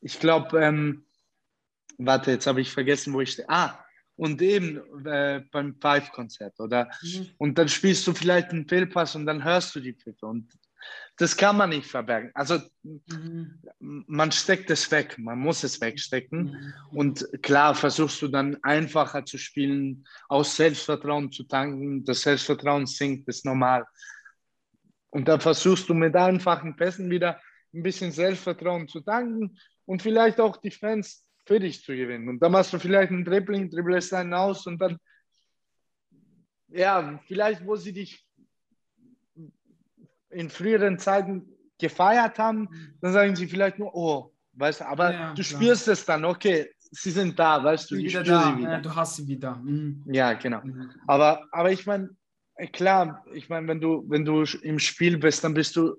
ich 0.02 0.20
glaube, 0.20 0.62
ähm, 0.62 1.06
warte, 1.98 2.32
jetzt 2.32 2.48
habe 2.48 2.62
ich 2.62 2.70
vergessen, 2.70 3.14
wo 3.14 3.22
ich 3.22 3.32
stehe. 3.32 3.50
Ah, 3.50 3.80
und 4.18 4.42
eben 4.42 5.06
äh, 5.06 5.42
beim 5.52 5.76
Five-Konzert 5.80 6.60
oder 6.60 6.90
mhm. 7.02 7.30
und 7.38 7.58
dann 7.58 7.70
spielst 7.70 8.06
du 8.08 8.14
vielleicht 8.14 8.50
einen 8.50 8.68
Fehlpass 8.68 9.16
und 9.16 9.26
dann 9.26 9.44
hörst 9.44 9.76
du 9.76 9.80
die 9.80 9.94
Pfiffe 9.94 10.26
und 10.26 10.52
das 11.18 11.36
kann 11.36 11.58
man 11.58 11.72
nicht 11.72 11.88
verbergen. 11.88 12.32
Also 12.36 12.60
mhm. 12.84 13.60
man 13.80 14.32
steckt 14.32 14.70
es 14.70 14.90
weg, 14.92 15.18
man 15.18 15.40
muss 15.40 15.64
es 15.64 15.82
wegstecken 15.82 16.44
mhm. 16.92 16.98
und 16.98 17.28
klar 17.42 17.74
versuchst 17.74 18.22
du 18.22 18.28
dann 18.28 18.58
einfacher 18.64 19.26
zu 19.26 19.38
spielen, 19.38 20.08
aus 20.30 20.56
Selbstvertrauen 20.56 21.32
zu 21.32 21.44
tanken, 21.44 22.06
das 22.06 22.22
Selbstvertrauen 22.22 22.86
sinkt, 22.86 23.28
ist 23.28 23.46
normal. 23.46 23.86
Und 25.10 25.28
dann 25.28 25.42
versuchst 25.42 25.90
du 25.90 25.96
mit 25.96 26.16
einfachen 26.16 26.76
Pässen 26.76 27.10
wieder 27.10 27.42
ein 27.74 27.82
bisschen 27.82 28.12
Selbstvertrauen 28.12 28.88
zu 28.88 29.02
tanken 29.02 29.58
und 29.86 30.04
vielleicht 30.04 30.40
auch 30.40 30.58
die 30.58 30.72
Fans 30.72 31.26
für 31.48 31.60
dich 31.60 31.84
zu 31.84 31.96
gewinnen. 31.96 32.30
Und 32.30 32.40
dann 32.40 32.52
machst 32.52 32.74
du 32.74 32.80
vielleicht 32.80 33.12
einen 33.12 33.26
Dribbling, 33.26 33.72
dribblest 33.72 34.14
einen 34.14 34.34
aus 34.34 34.68
und 34.68 34.80
dann, 34.80 35.00
ja, 36.68 37.20
vielleicht, 37.26 37.66
wo 37.66 37.76
sie 37.76 37.94
dich 37.94 38.27
in 40.38 40.50
früheren 40.50 41.00
Zeiten 41.00 41.48
gefeiert 41.80 42.38
haben, 42.38 42.70
dann 43.02 43.14
sagen 43.14 43.36
sie 43.36 43.48
vielleicht 43.48 43.80
nur, 43.80 43.94
oh, 43.96 44.34
weißt 44.54 44.82
du, 44.82 44.86
aber 44.86 45.12
ja, 45.12 45.34
du 45.34 45.42
klar. 45.42 45.62
spürst 45.62 45.88
es 45.88 46.06
dann, 46.06 46.26
okay, 46.26 46.70
sie 46.92 47.12
sind 47.12 47.38
da, 47.38 47.64
weißt 47.64 47.92
du, 47.92 47.96
ich 47.96 48.12
spüre 48.12 48.24
da. 48.24 48.52
sie 48.52 48.58
wieder. 48.60 48.72
Ja, 48.72 48.82
du 48.82 48.96
hast 48.96 49.16
sie 49.16 49.28
wieder. 49.28 49.56
Mhm. 49.56 50.04
Ja, 50.06 50.34
genau. 50.34 50.62
Mhm. 50.64 50.92
Aber, 51.08 51.48
aber 51.52 51.72
ich 51.72 51.86
meine, 51.86 52.10
klar, 52.72 53.24
ich 53.34 53.50
meine, 53.50 53.68
wenn 53.68 53.82
du, 53.82 54.04
wenn 54.08 54.26
du 54.26 54.44
im 54.62 54.80
Spiel 54.80 55.18
bist, 55.18 55.44
dann 55.44 55.54
bist 55.54 55.76
du, 55.76 55.96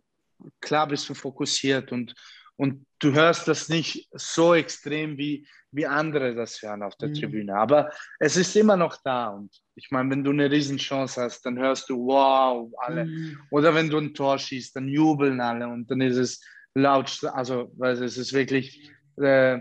klar 0.60 0.86
bist 0.86 1.08
du 1.08 1.14
fokussiert 1.14 1.92
und, 1.92 2.14
und 2.56 2.86
du 3.00 3.12
hörst 3.12 3.48
das 3.48 3.68
nicht 3.68 4.08
so 4.12 4.54
extrem, 4.54 5.18
wie, 5.18 5.46
wie 5.70 5.86
andere 5.86 6.34
das 6.34 6.62
hören 6.62 6.82
auf 6.82 6.96
der 6.96 7.08
mhm. 7.10 7.14
Tribüne. 7.14 7.54
Aber 7.54 7.90
es 8.18 8.36
ist 8.36 8.56
immer 8.56 8.76
noch 8.76 8.96
da. 9.02 9.28
Und 9.28 9.50
ich 9.74 9.90
meine, 9.90 10.10
wenn 10.10 10.24
du 10.24 10.30
eine 10.30 10.50
Riesenchance 10.50 11.20
hast, 11.20 11.44
dann 11.44 11.58
hörst 11.58 11.88
du, 11.90 12.06
wow, 12.06 12.70
alle. 12.78 13.06
Mhm. 13.06 13.38
Oder 13.50 13.74
wenn 13.74 13.90
du 13.90 13.98
ein 13.98 14.14
Tor 14.14 14.38
schießt, 14.38 14.76
dann 14.76 14.88
jubeln 14.88 15.40
alle 15.40 15.68
und 15.68 15.90
dann 15.90 16.00
ist 16.00 16.16
es 16.16 16.44
laut, 16.74 17.22
also 17.32 17.72
weil 17.76 18.02
es 18.02 18.16
ist 18.16 18.32
wirklich 18.32 18.90
äh, 19.16 19.60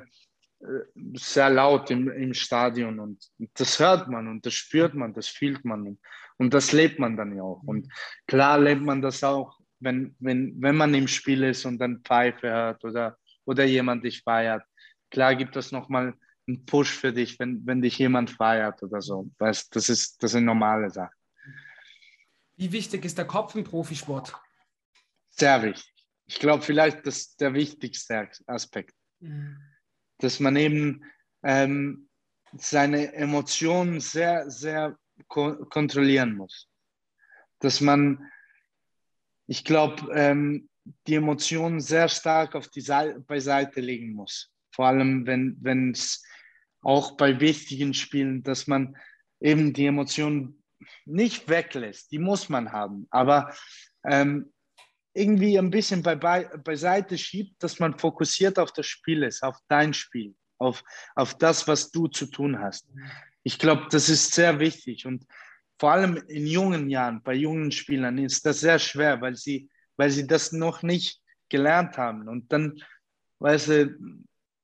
sehr 1.14 1.50
laut 1.50 1.92
im, 1.92 2.10
im 2.10 2.34
Stadion 2.34 3.00
und 3.00 3.24
das 3.54 3.80
hört 3.80 4.08
man 4.08 4.28
und 4.28 4.46
das 4.46 4.56
spürt 4.56 4.96
man, 4.96 5.14
das 5.14 5.28
fühlt 5.28 5.64
man 5.66 6.00
und 6.38 6.54
das 6.54 6.72
lebt 6.72 6.98
man 6.98 7.16
dann 7.16 7.36
ja 7.36 7.44
auch. 7.44 7.62
Und 7.64 7.86
mhm. 7.86 7.92
klar 8.28 8.60
lebt 8.60 8.82
man 8.82 9.02
das 9.02 9.24
auch 9.24 9.58
wenn, 9.80 10.16
wenn, 10.20 10.56
wenn 10.62 10.76
man 10.76 10.94
im 10.94 11.08
Spiel 11.08 11.44
ist 11.44 11.66
und 11.66 11.80
dann 11.80 12.02
Pfeife 12.02 12.50
hört 12.50 12.84
oder, 12.84 13.18
oder 13.46 13.64
jemand 13.66 14.04
dich 14.04 14.22
feiert. 14.24 14.64
Klar 15.10 15.36
gibt 15.36 15.56
das 15.56 15.72
nochmal 15.72 16.14
einen 16.48 16.66
Push 16.66 16.92
für 16.92 17.14
dich, 17.14 17.40
wenn, 17.40 17.66
wenn 17.66 17.82
dich 17.82 17.98
jemand 17.98 18.32
feiert 18.32 18.82
oder 18.84 19.02
so. 19.02 19.30
Weißt, 19.38 19.76
das, 19.76 19.90
ist, 19.90 20.22
das 20.24 20.32
sind 20.32 20.46
normale 20.46 20.90
Sachen. 20.90 21.16
Wie 22.56 22.72
wichtig 22.72 23.06
ist 23.06 23.18
der 23.18 23.26
Kopf 23.26 23.56
im 23.56 23.64
Profisport? 23.64 24.34
Sehr 25.30 25.62
wichtig. 25.62 25.94
Ich 26.26 26.40
glaube, 26.40 26.64
vielleicht 26.64 27.06
das 27.06 27.36
der 27.36 27.54
wichtigste 27.54 28.30
Aspekt. 28.48 28.96
Mhm. 29.20 29.58
Dass 30.20 30.40
man 30.40 30.56
eben 30.56 31.04
ähm, 31.44 32.10
seine 32.58 33.14
Emotionen 33.14 34.00
sehr, 34.00 34.50
sehr 34.50 34.98
ko 35.28 35.66
kontrollieren 35.66 36.36
muss. 36.36 36.70
Dass 37.60 37.82
man 37.82 38.32
ich 39.48 39.64
glaube, 39.64 40.14
ähm, 40.14 40.70
die 41.08 41.16
Emotionen 41.16 41.80
sehr 41.80 42.10
stark 42.10 42.54
auf 42.56 42.68
die 42.68 42.82
Seite, 42.82 43.20
beiseite 43.22 43.80
legen 43.82 44.14
muss. 44.14 44.52
Vor 44.78 44.86
allem, 44.86 45.26
wenn 45.26 45.92
es 45.92 46.24
auch 46.82 47.18
bei 47.18 47.40
wichtigen 47.40 47.96
Spielen, 47.96 48.44
dass 48.44 48.68
man 48.68 48.96
eben 49.40 49.74
die 49.74 49.88
Emotionen 49.88 50.64
nicht 51.04 51.50
weglässt. 51.50 52.12
Die 52.12 52.20
muss 52.20 52.48
man 52.48 52.72
haben, 52.72 53.08
aber 53.10 53.56
ähm, 54.06 54.54
irgendwie 55.16 55.58
ein 55.58 55.72
bisschen 55.72 56.04
bei, 56.04 56.16
bei, 56.16 56.44
beiseite 56.44 57.18
schiebt, 57.18 57.64
dass 57.64 57.80
man 57.80 57.98
fokussiert 57.98 58.60
auf 58.60 58.72
das 58.72 58.86
Spiel 58.86 59.24
ist, 59.24 59.42
auf 59.42 59.58
dein 59.68 59.96
Spiel, 59.96 60.36
auf, 60.60 60.84
auf 61.16 61.36
das, 61.40 61.68
was 61.68 61.90
du 61.90 62.08
zu 62.08 62.28
tun 62.28 62.60
hast. 62.60 62.88
Ich 63.42 63.58
glaube, 63.58 63.88
das 63.90 64.10
ist 64.10 64.36
sehr 64.36 64.60
wichtig 64.60 65.08
und 65.08 65.26
vor 65.80 65.92
allem 65.92 66.18
in 66.28 66.46
jungen 66.46 66.88
Jahren, 66.92 67.24
bei 67.24 67.34
jungen 67.34 67.72
Spielern 67.72 68.20
ist 68.20 68.46
das 68.46 68.60
sehr 68.60 68.78
schwer, 68.78 69.22
weil 69.22 69.36
sie, 69.36 69.72
weil 69.96 70.12
sie 70.12 70.28
das 70.28 70.52
noch 70.52 70.84
nicht 70.84 71.20
gelernt 71.50 71.98
haben. 71.98 72.28
Und 72.28 72.54
dann, 72.54 72.80
weißt 73.40 73.70
du, 73.70 73.98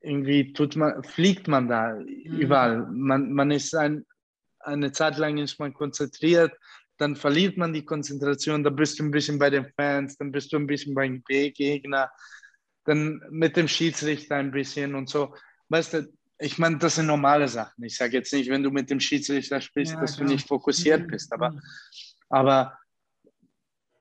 irgendwie 0.03 0.53
tut 0.53 0.75
man, 0.75 1.03
fliegt 1.03 1.47
man 1.47 1.67
da 1.67 1.95
mhm. 1.95 2.05
überall. 2.37 2.87
Man, 2.91 3.33
man 3.33 3.51
ist 3.51 3.73
ein, 3.73 4.05
eine 4.59 4.91
Zeit 4.91 5.17
lang 5.17 5.37
ist 5.37 5.59
man 5.59 5.73
konzentriert, 5.73 6.53
dann 6.97 7.15
verliert 7.15 7.57
man 7.57 7.73
die 7.73 7.85
Konzentration, 7.85 8.63
dann 8.63 8.75
bist 8.75 8.99
du 8.99 9.03
ein 9.03 9.11
bisschen 9.11 9.39
bei 9.39 9.49
den 9.49 9.65
Fans, 9.75 10.17
dann 10.17 10.31
bist 10.31 10.53
du 10.53 10.57
ein 10.57 10.67
bisschen 10.67 10.93
beim 10.93 11.23
Gegner, 11.23 12.11
dann 12.85 13.21
mit 13.31 13.57
dem 13.57 13.67
Schiedsrichter 13.67 14.35
ein 14.35 14.51
bisschen 14.51 14.93
und 14.93 15.09
so. 15.09 15.33
Weißt 15.69 15.93
du, 15.93 16.13
ich 16.37 16.57
meine, 16.57 16.77
das 16.77 16.95
sind 16.95 17.07
normale 17.07 17.47
Sachen. 17.47 17.83
Ich 17.83 17.95
sage 17.95 18.17
jetzt 18.17 18.33
nicht, 18.33 18.49
wenn 18.49 18.63
du 18.63 18.69
mit 18.69 18.89
dem 18.89 18.99
Schiedsrichter 18.99 19.61
sprichst, 19.61 19.93
ja, 19.93 20.01
dass 20.01 20.17
klar. 20.17 20.27
du 20.27 20.33
nicht 20.33 20.47
fokussiert 20.47 21.03
mhm. 21.03 21.07
bist, 21.07 21.31
aber, 21.31 21.57
aber 22.29 22.77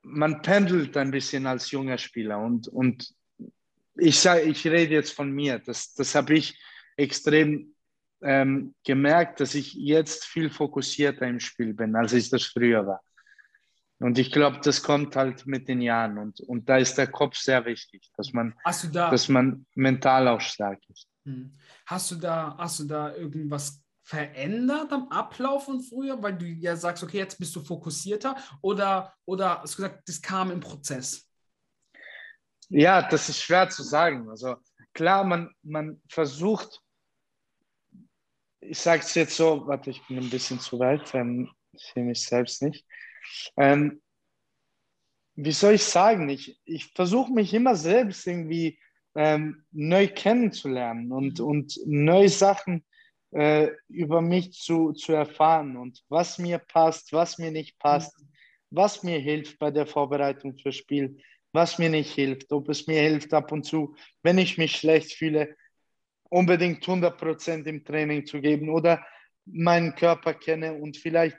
man 0.03 0.43
pendelt 0.43 0.97
ein 0.97 1.13
bisschen 1.13 1.47
als 1.47 1.71
junger 1.71 1.99
Spieler 1.99 2.41
und, 2.41 2.67
und 2.67 3.15
ich 3.97 4.19
sage, 4.19 4.43
ich 4.43 4.67
rede 4.67 4.95
jetzt 4.95 5.13
von 5.13 5.31
mir. 5.31 5.59
Das, 5.59 5.95
das 5.95 6.15
habe 6.15 6.35
ich 6.35 6.59
extrem 6.97 7.75
ähm, 8.23 8.75
gemerkt, 8.85 9.41
dass 9.41 9.55
ich 9.55 9.75
jetzt 9.75 10.25
viel 10.25 10.51
fokussierter 10.51 11.27
im 11.27 11.41
Spiel 11.41 11.75
bin, 11.75 11.97
als 11.97 12.13
ich 12.13 12.31
das 12.31 12.45
früher 12.45 12.87
war. 12.87 13.03
Und 13.99 14.19
ich 14.19 14.33
glaube, 14.33 14.61
das 14.63 14.83
kommt 14.83 15.15
halt 15.15 15.47
mit 15.47 15.69
den 15.69 15.81
Jahren 15.81 16.19
und, 16.19 16.41
und 16.41 16.69
da 16.69 16.79
ist 16.79 16.99
der 16.99 17.07
Kopf 17.07 17.37
sehr 17.37 17.65
wichtig, 17.65 18.11
dass 18.17 18.33
man, 18.33 18.55
da, 18.93 19.11
dass 19.11 19.29
man 19.29 19.65
mental 19.77 20.27
auch 20.27 20.41
stark 20.41 20.81
ist. 20.89 21.07
Hm. 21.25 21.53
Hast 21.87 22.11
du 22.11 22.17
da, 22.17 22.57
hast 22.59 22.81
du 22.81 22.85
da 22.85 23.15
irgendwas 23.15 23.81
verändert 24.03 24.93
am 24.93 25.09
Ablauf 25.09 25.67
von 25.67 25.81
früher, 25.81 26.21
weil 26.21 26.37
du 26.37 26.47
ja 26.47 26.75
sagst, 26.75 27.05
okay, 27.05 27.19
jetzt 27.19 27.39
bist 27.39 27.55
du 27.55 27.63
fokussierter 27.63 28.37
oder, 28.61 29.15
oder 29.25 29.63
hast 29.63 29.75
du 29.75 29.83
gesagt, 29.83 30.09
das 30.09 30.21
kam 30.21 30.51
im 30.51 30.59
Prozess? 30.59 31.29
Ja, 32.75 33.03
das 33.03 33.29
ist 33.29 33.43
schwer 33.43 33.69
zu 33.69 33.83
sagen. 33.83 34.31
Also 34.31 34.57
klar, 34.95 35.25
man, 35.25 35.55
man 35.63 36.01
versucht, 36.09 36.81
ich 38.61 38.79
sage 38.79 39.03
es 39.03 39.15
jetzt 39.15 39.37
so, 39.37 39.67
warte, 39.67 39.91
ich 39.91 40.07
bin 40.07 40.17
ein 40.17 40.31
bisschen 40.31 40.59
zu 40.59 40.79
weit, 40.79 41.15
ähm, 41.15 41.51
ich 41.73 41.83
sehe 41.93 42.03
mich 42.03 42.23
selbst 42.23 42.63
nicht. 42.63 42.87
Ähm, 43.59 44.01
wie 45.35 45.53
soll 45.53 45.75
ich 45.75 45.85
sagen? 45.85 46.31
Ich, 46.31 46.59
ich 46.65 46.87
versuche 46.95 47.31
mich 47.31 47.53
immer 47.53 47.77
selbst 47.77 48.27
irgendwie 48.27 48.79
ähm, 49.15 49.67
neu 49.71 50.09
kennenzulernen 50.09 51.13
und, 51.13 51.41
mhm. 51.41 51.45
und 51.45 51.79
neue 51.85 52.31
Sachen 52.31 52.87
äh, 53.33 53.69
über 53.89 54.23
mich 54.23 54.53
zu, 54.53 54.93
zu 54.93 55.13
erfahren 55.13 55.77
und 55.77 56.03
was 56.09 56.39
mir 56.39 56.59
passt, 56.59 57.13
was 57.13 57.37
mir 57.37 57.51
nicht 57.51 57.79
passt, 57.79 58.19
mhm. 58.19 58.29
was 58.71 59.03
mir 59.03 59.19
hilft 59.19 59.59
bei 59.59 59.71
der 59.71 59.87
Vorbereitung 59.87 60.57
fürs 60.57 60.77
Spiel, 60.77 61.19
was 61.53 61.79
mir 61.79 61.91
nicht 61.91 62.13
hilft, 62.13 62.53
ob 62.53 62.69
es 62.69 62.87
mir 62.87 63.01
hilft 63.01 63.33
ab 63.35 63.53
und 63.53 63.65
zu, 63.65 63.95
wenn 64.23 64.39
ich 64.39 64.59
mich 64.59 64.77
schlecht 64.77 65.13
fühle, 65.13 65.57
unbedingt 66.29 66.83
100% 66.85 67.67
im 67.67 67.85
Training 67.85 68.27
zu 68.27 68.41
geben 68.41 68.71
oder 68.71 69.05
meinen 69.45 69.95
Körper 69.95 70.35
kenne 70.35 70.75
und 70.75 70.97
vielleicht 70.97 71.37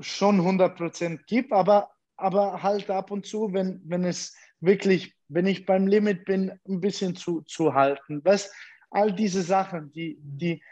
schon 0.00 0.40
100% 0.40 1.26
gibt, 1.26 1.52
aber, 1.52 1.90
aber 2.16 2.62
halt 2.62 2.88
ab 2.88 3.10
und 3.10 3.26
zu, 3.26 3.52
wenn, 3.52 3.82
wenn 3.84 4.04
es 4.04 4.36
wirklich, 4.60 5.14
wenn 5.28 5.46
ich 5.46 5.66
beim 5.66 5.86
Limit 5.86 6.24
bin, 6.24 6.58
ein 6.66 6.80
bisschen 6.80 7.14
zu, 7.14 7.42
zu 7.42 7.74
halten. 7.74 8.22
Was, 8.24 8.50
all 8.90 9.12
diese 9.12 9.42
Sachen, 9.42 9.92
die, 9.92 10.18
die, 10.20 10.62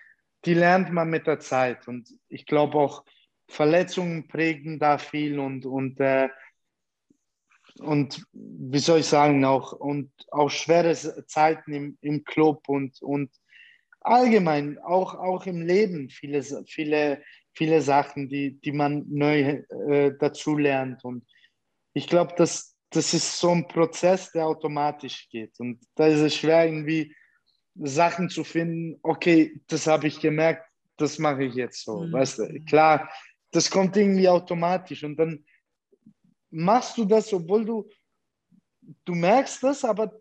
die 0.45 0.55
lernt 0.55 0.93
man 0.93 1.11
mit 1.11 1.27
der 1.27 1.41
Zeit. 1.41 1.89
Und 1.89 2.09
ich 2.29 2.47
glaube 2.47 2.79
auch, 2.79 3.05
Verletzungen 3.49 4.27
prägen 4.27 4.79
da 4.79 4.99
viel 4.99 5.39
und, 5.39 5.67
und, 5.67 6.01
äh, 6.01 6.29
und 7.81 8.25
wie 8.33 8.79
soll 8.79 9.01
ich 9.01 9.07
sagen, 9.07 9.45
auch, 9.45 9.73
und 9.73 10.11
auch 10.31 10.51
schwere 10.51 10.95
Zeiten 11.27 11.73
im, 11.73 11.99
im 12.01 12.25
Club 12.25 12.69
und, 12.69 13.01
und 13.03 13.31
allgemein, 14.01 14.79
auch, 14.79 15.15
auch 15.15 15.47
im 15.47 15.63
Leben, 15.63 16.09
viele, 16.09 16.43
viele, 16.67 17.23
viele 17.55 17.83
Sachen, 17.83 18.29
die, 18.29 18.61
die 18.61 18.73
man 18.73 19.05
neu 19.09 19.63
äh, 19.89 20.13
dazu 20.19 20.57
lernt. 20.57 21.05
Und 21.05 21.27
ich 21.93 22.07
glaube, 22.07 22.35
dass 22.37 22.77
das 22.91 23.13
ist 23.13 23.39
so 23.39 23.51
ein 23.51 23.67
Prozess, 23.67 24.33
der 24.33 24.47
automatisch 24.47 25.29
geht. 25.29 25.59
Und 25.59 25.81
da 25.97 26.07
ist 26.07 26.21
es 26.21 26.37
schwer, 26.37 26.67
irgendwie 26.67 27.15
Sachen 27.75 28.31
zu 28.31 28.45
finden, 28.45 28.99
okay, 29.03 29.61
das 29.67 29.87
habe 29.87 30.07
ich 30.07 30.21
gemerkt, 30.21 30.67
das 30.97 31.19
mache 31.19 31.45
ich 31.45 31.55
jetzt 31.55 31.85
so. 31.85 32.03
Mhm. 32.03 32.13
Weißt 32.13 32.39
du, 32.39 32.61
klar, 32.65 33.11
das 33.51 33.71
kommt 33.71 33.97
irgendwie 33.97 34.29
automatisch 34.29 35.05
und 35.05 35.17
dann 35.17 35.45
machst 36.57 36.97
du 36.97 37.05
das, 37.05 37.33
obwohl 37.33 37.65
du, 37.65 37.89
du 39.05 39.15
merkst 39.15 39.63
das, 39.63 39.85
aber 39.85 40.13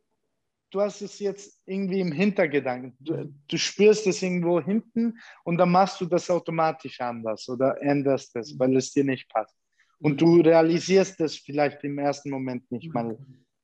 du 0.72 0.82
hast 0.82 1.02
es 1.02 1.20
jetzt 1.20 1.62
irgendwie 1.66 2.02
im 2.02 2.12
Hintergedanken. 2.12 2.96
Du, 3.00 3.34
du, 3.48 3.58
spürst 3.58 4.06
es 4.08 4.22
irgendwo 4.22 4.60
hinten 4.60 5.18
und 5.46 5.58
dann 5.58 5.72
machst 5.72 6.02
du 6.02 6.06
das 6.06 6.30
automatisch 6.30 7.00
anders 7.00 7.48
oder 7.48 7.82
änderst 7.82 8.36
es, 8.36 8.58
weil 8.60 8.76
es 8.76 8.92
dir 8.92 9.06
nicht 9.06 9.30
passt. 9.30 9.56
Und 10.00 10.20
du 10.20 10.42
realisierst 10.42 11.20
es 11.22 11.38
vielleicht 11.38 11.84
im 11.84 11.98
ersten 11.98 12.30
Moment 12.30 12.70
nicht 12.70 12.94
mal 12.94 13.18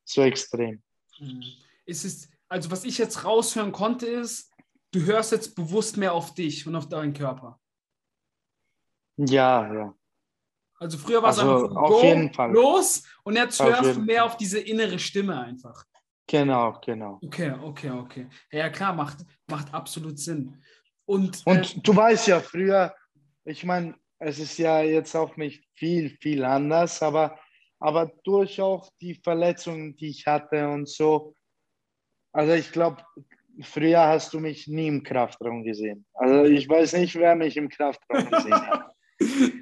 so 0.05 0.21
extrem. 0.21 0.81
Es 1.85 2.05
ist, 2.05 2.31
also 2.47 2.71
was 2.71 2.85
ich 2.85 2.97
jetzt 2.97 3.25
raushören 3.25 3.73
konnte, 3.73 4.07
ist, 4.07 4.49
du 4.91 5.03
hörst 5.03 5.33
jetzt 5.33 5.55
bewusst 5.55 5.97
mehr 5.97 6.13
auf 6.13 6.33
dich 6.33 6.65
und 6.65 6.75
auf 6.75 6.87
deinen 6.87 7.13
Körper. 7.13 7.59
Ja, 9.17 9.73
ja. 9.73 9.95
Also 10.81 10.97
früher 10.97 11.21
war 11.21 11.29
es 11.29 11.37
also 11.37 11.67
einfach 11.67 11.75
auf 11.75 12.03
jeden 12.03 12.33
Fall. 12.33 12.51
los 12.51 13.03
und 13.23 13.35
jetzt 13.35 13.61
Auf 13.61 13.69
hörst 13.69 13.97
du 13.97 14.01
mehr 14.01 14.25
auf 14.25 14.35
diese 14.35 14.59
innere 14.59 14.97
Stimme 14.97 15.39
einfach. 15.39 15.85
Genau, 16.25 16.79
genau. 16.83 17.19
Okay, 17.21 17.53
okay, 17.61 17.91
okay. 17.91 18.27
Ja, 18.51 18.67
klar, 18.69 18.93
macht, 18.93 19.17
macht 19.45 19.71
absolut 19.75 20.17
Sinn. 20.17 20.59
Und, 21.05 21.43
äh, 21.45 21.51
Und 21.51 21.87
du 21.87 21.95
weißt 21.95 22.29
ja, 22.29 22.39
früher, 22.39 22.95
ich 23.45 23.63
meine, 23.63 23.93
es 24.17 24.39
ist 24.39 24.57
ja 24.57 24.81
jetzt 24.81 25.15
auch 25.15 25.37
nicht 25.37 25.63
viel, 25.75 26.17
viel 26.19 26.43
anders, 26.43 27.03
aber, 27.03 27.37
aber 27.79 28.11
durch 28.23 28.59
auch 28.59 28.89
die 29.01 29.13
Verletzungen, 29.13 29.95
die 29.97 30.09
ich 30.09 30.25
hatte 30.25 30.67
und 30.67 30.89
so, 30.89 31.35
also 32.31 32.53
ich 32.53 32.71
glaube, 32.71 33.03
früher 33.61 34.07
hast 34.07 34.33
du 34.33 34.39
mich 34.39 34.67
nie 34.67 34.87
im 34.87 35.03
Kraftraum 35.03 35.63
gesehen. 35.63 36.07
Also 36.15 36.45
ich 36.45 36.67
weiß 36.67 36.93
nicht, 36.93 37.13
wer 37.17 37.35
mich 37.35 37.55
im 37.55 37.69
Kraftraum 37.69 38.31
gesehen 38.31 38.67
hat. 38.67 38.95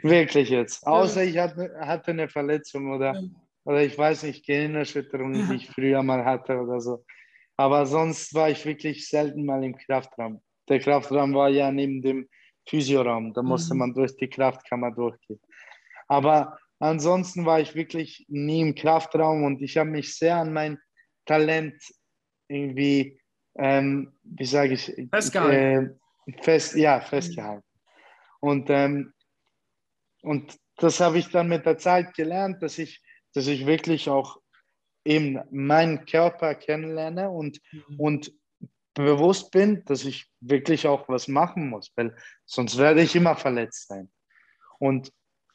Wirklich 0.03 0.49
jetzt. 0.49 0.86
Außer 0.86 1.24
ich 1.24 1.38
hatte, 1.38 1.76
hatte 1.80 2.12
eine 2.12 2.30
Verletzung 2.30 2.91
oder, 2.93 3.22
oder 3.66 3.82
ich 3.84 3.97
weiß 3.97 4.24
nicht, 4.24 4.45
Gehirnerschütterung, 4.45 5.34
die 5.34 5.55
ich 5.55 5.70
früher 5.70 6.01
mal 6.03 6.24
hatte 6.26 6.57
oder 6.60 6.80
so. 6.80 7.03
Aber 7.57 7.86
sonst 7.86 8.34
war 8.34 8.49
ich 8.49 8.66
wirklich 8.66 9.07
selten 9.07 9.45
mal 9.45 9.64
im 9.64 9.76
Kraftraum. 9.76 10.41
Der 10.70 10.80
Kraftraum 10.80 11.34
war 11.34 11.49
ja 11.49 11.72
neben 11.72 12.01
dem 12.01 12.30
Physioraum. 12.68 13.34
Da 13.34 13.41
musste 13.41 13.74
Mhm. 13.74 13.80
man 13.80 13.93
durch 13.93 14.16
die 14.16 14.30
Kraftkammer 14.30 14.91
durchgehen. 14.91 15.41
Aber 16.07 16.57
ansonsten 16.80 17.45
war 17.45 17.60
ich 17.60 17.76
wirklich 17.76 18.26
nie 18.30 18.62
im 18.62 18.76
Kraftraum 18.76 19.43
und 19.43 19.62
ich 19.62 19.78
habe 19.78 19.89
mich 19.89 20.16
sehr 20.16 20.38
an 20.38 20.53
mein 20.53 20.78
Talent 21.26 21.76
irgendwie, 22.47 23.20
ähm, 23.57 24.14
wie 24.24 24.45
sage 24.45 24.74
ich, 24.74 24.91
Festgehalten. 25.12 25.99
Äh, 26.28 26.43
fest, 26.43 26.76
ja, 26.76 27.01
festgehalten. 27.01 27.64
Und, 28.39 28.70
ähm, 28.70 29.14
und 30.22 30.57
das 30.78 30.99
habe 30.99 31.17
ich 31.17 31.30
dann 31.30 31.47
mit 31.49 31.65
der 31.65 31.78
Zeit 31.78 32.13
gelernt, 32.13 32.61
dass 32.61 32.78
ich, 32.78 33.01
dass 33.34 33.47
ich 33.47 33.65
wirklich 33.65 34.09
auch 34.09 34.39
eben 35.05 35.39
meinen 35.51 36.05
Körper 36.05 36.55
kennenlerne 36.55 37.30
und, 37.30 37.59
Mhm. 37.72 37.99
und 37.99 38.34
bewusst 38.93 39.51
bin, 39.51 39.84
dass 39.86 40.05
ich 40.05 40.30
wirklich 40.39 40.88
auch 40.88 41.07
was 41.09 41.28
machen 41.28 41.70
muss, 41.70 41.91
weil 41.95 42.15
sonst 42.45 42.78
werde 42.78 43.01
ich 43.01 43.15
immer 43.15 43.36
verletzt 43.36 43.88
sein. 43.88 44.11
Und 44.80 45.11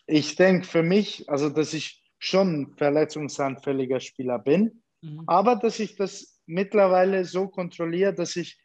ich 0.07 0.37
denke 0.37 0.67
für 0.67 0.83
mich, 0.83 1.29
also 1.29 1.51
dass 1.51 1.75
ich 1.75 2.03
schon 2.19 2.61
ein 2.63 2.77
verletzungsanfälliger 2.77 4.01
Spieler 4.01 4.39
bin, 4.39 4.83
Mhm. 5.03 5.25
aber 5.27 5.57
dass 5.57 5.79
ich 5.81 5.97
das 5.97 6.41
mittlerweile 6.47 7.25
so 7.25 7.49
kontrolliere, 7.49 8.15
dass 8.15 8.37
ich, 8.37 8.59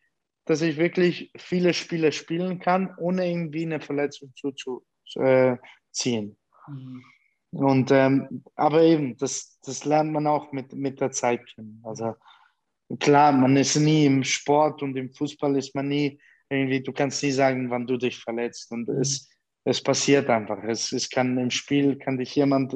dass 0.46 0.62
ich 0.62 0.78
wirklich 0.78 1.32
viele 1.38 1.74
Spiele 1.74 2.12
spielen 2.12 2.60
kann, 2.60 2.96
ohne 2.98 3.30
irgendwie 3.30 3.66
eine 3.66 3.82
Verletzung 3.82 4.34
zuzuziehen. 5.92 6.38
Mhm. 6.68 7.04
Und 7.52 7.92
ähm, 7.92 8.44
aber 8.56 8.84
eben, 8.84 9.18
das, 9.18 9.60
das 9.64 9.86
lernt 9.86 10.12
man 10.12 10.28
auch 10.28 10.52
mit, 10.52 10.74
mit 10.74 11.02
der 11.02 11.12
Zeit 11.12 11.46
kennen. 11.48 11.82
Also 11.84 12.16
klar, 13.00 13.32
man 13.32 13.58
ist 13.58 13.76
nie 13.76 14.06
im 14.06 14.24
Sport 14.24 14.84
und 14.84 14.96
im 14.96 15.12
Fußball 15.12 15.58
ist 15.58 15.74
man 15.74 15.88
nie 15.88 16.20
irgendwie, 16.50 16.82
du 16.82 16.92
kannst 16.92 17.24
nie 17.24 17.32
sagen, 17.32 17.70
wann 17.70 17.88
du 17.88 17.98
dich 17.98 18.20
verletzt. 18.20 18.72
Und 18.72 18.88
es, 18.90 19.30
es 19.64 19.82
passiert 19.82 20.30
einfach. 20.30 20.64
Es, 20.64 20.92
es 20.92 21.10
kann 21.10 21.38
im 21.38 21.52
Spiel, 21.52 21.98
kann 21.98 22.18
dich 22.18 22.36
jemand 22.36 22.76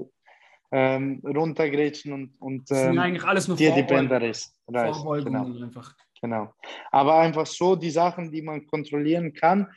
ähm, 0.72 1.22
runtergrätschen 1.24 2.14
und, 2.14 2.36
und 2.40 2.72
ähm, 2.72 2.98
eigentlich 2.98 3.24
alles 3.24 3.48
nur 3.48 3.58
dir 3.58 3.74
die 3.74 3.84
Bänder. 3.84 4.20
Vorbeugungen 4.66 5.24
Genau, 5.24 5.66
einfach. 5.66 5.96
genau. 6.20 6.54
Aber 6.92 7.20
einfach 7.20 7.46
so 7.46 7.76
die 7.76 7.92
Sachen, 7.92 8.32
die 8.32 8.42
man 8.42 8.66
kontrollieren 8.66 9.34
kann, 9.34 9.68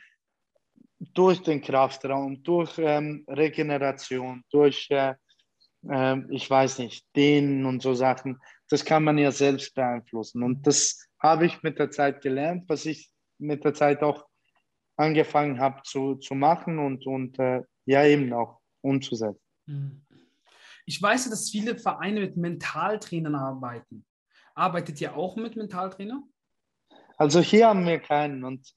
durch 0.99 1.41
den 1.41 1.61
Kraftraum, 1.61 2.43
durch 2.43 2.77
ähm, 2.77 3.23
Regeneration, 3.27 4.43
durch, 4.49 4.87
äh, 4.89 5.13
äh, 5.89 6.17
ich 6.29 6.49
weiß 6.49 6.79
nicht, 6.79 7.05
Dehnen 7.15 7.65
und 7.65 7.81
so 7.81 7.93
Sachen, 7.93 8.39
das 8.69 8.83
kann 8.83 9.03
man 9.03 9.17
ja 9.17 9.31
selbst 9.31 9.75
beeinflussen. 9.75 10.43
Und 10.43 10.65
das 10.65 11.07
habe 11.19 11.45
ich 11.45 11.61
mit 11.63 11.79
der 11.79 11.91
Zeit 11.91 12.21
gelernt, 12.21 12.65
was 12.67 12.85
ich 12.85 13.11
mit 13.37 13.63
der 13.63 13.73
Zeit 13.73 14.01
auch 14.03 14.25
angefangen 14.97 15.59
habe 15.59 15.81
zu, 15.83 16.15
zu 16.15 16.33
machen 16.33 16.79
und, 16.79 17.05
und 17.05 17.37
äh, 17.39 17.61
ja 17.85 18.03
eben 18.05 18.33
auch 18.33 18.59
umzusetzen. 18.81 19.41
Mhm. 19.65 20.03
Ich 20.85 21.01
weiß, 21.01 21.25
ja, 21.25 21.31
dass 21.31 21.49
viele 21.49 21.77
Vereine 21.77 22.21
mit 22.21 22.37
Mentaltrainern 22.37 23.35
arbeiten. 23.35 24.05
Arbeitet 24.55 25.01
ihr 25.01 25.15
auch 25.15 25.35
mit 25.35 25.55
Mentaltrainer? 25.55 26.23
Also 27.17 27.41
hier 27.41 27.67
haben 27.67 27.85
wir 27.85 27.99
keinen. 27.99 28.43
Und 28.43 28.73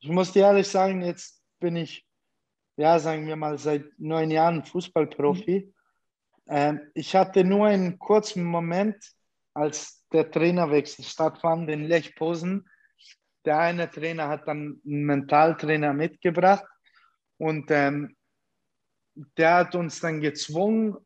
ich 0.00 0.10
muss 0.10 0.32
dir 0.32 0.42
ehrlich 0.42 0.68
sagen, 0.68 1.02
jetzt 1.02 1.35
bin 1.58 1.76
ich, 1.76 2.06
ja, 2.76 2.98
sagen 2.98 3.26
wir 3.26 3.36
mal, 3.36 3.58
seit 3.58 3.84
neun 3.98 4.30
Jahren 4.30 4.64
Fußballprofi. 4.64 5.72
Ähm, 6.48 6.80
ich 6.94 7.14
hatte 7.16 7.44
nur 7.44 7.66
einen 7.66 7.98
kurzen 7.98 8.44
Moment, 8.44 8.96
als 9.54 10.06
der 10.12 10.30
Trainerwechsel 10.30 11.04
stattfand 11.04 11.70
in 11.70 11.84
Lech 11.84 12.14
Posen. 12.14 12.68
Der 13.44 13.58
eine 13.58 13.90
Trainer 13.90 14.28
hat 14.28 14.46
dann 14.46 14.80
einen 14.84 15.04
Mentaltrainer 15.04 15.92
mitgebracht 15.92 16.66
und 17.38 17.70
ähm, 17.70 18.16
der 19.36 19.54
hat 19.54 19.74
uns 19.74 20.00
dann 20.00 20.20
gezwungen, 20.20 20.96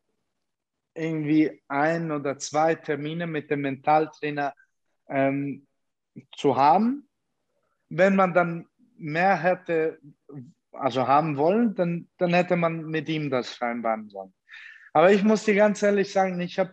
irgendwie 0.95 1.63
ein 1.69 2.11
oder 2.11 2.39
zwei 2.39 2.75
Termine 2.75 3.27
mit 3.27 3.51
dem 3.51 3.61
Mentaltrainer 3.61 4.55
ähm, 5.09 5.67
zu 6.37 6.57
haben. 6.57 7.09
Wenn 7.89 8.17
man 8.17 8.35
dann 8.35 8.67
mehr 9.01 9.37
hätte, 9.37 9.99
also 10.73 11.07
haben 11.07 11.37
wollen, 11.37 11.75
dann, 11.75 12.09
dann 12.19 12.35
hätte 12.35 12.57
man 12.57 12.85
mit 12.87 13.09
ihm 13.09 13.31
das 13.31 13.51
vereinbaren 13.51 14.09
sollen. 14.09 14.35
Aber 14.93 15.13
ich 15.13 15.23
muss 15.23 15.45
dir 15.45 15.55
ganz 15.55 15.83
ehrlich 15.83 16.13
sagen, 16.13 16.41
ich 16.41 16.59
habe 16.59 16.73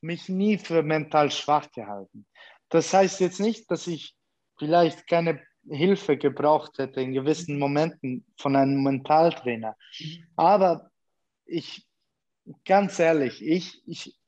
mich 0.00 0.28
nie 0.28 0.58
für 0.58 0.82
mental 0.82 1.30
schwach 1.30 1.70
gehalten. 1.70 2.26
Das 2.68 2.92
heißt 2.92 3.20
jetzt 3.20 3.40
nicht, 3.40 3.70
dass 3.70 3.86
ich 3.86 4.16
vielleicht 4.58 5.06
keine 5.06 5.40
Hilfe 5.68 6.16
gebraucht 6.16 6.78
hätte 6.78 7.00
in 7.00 7.12
gewissen 7.12 7.58
Momenten 7.58 8.26
von 8.36 8.56
einem 8.56 8.82
Mentaltrainer. 8.82 9.76
Aber 10.36 10.90
ich, 11.44 11.86
ganz 12.64 12.98
ehrlich, 12.98 13.42
ich, 13.42 13.82
ich, 13.86 14.18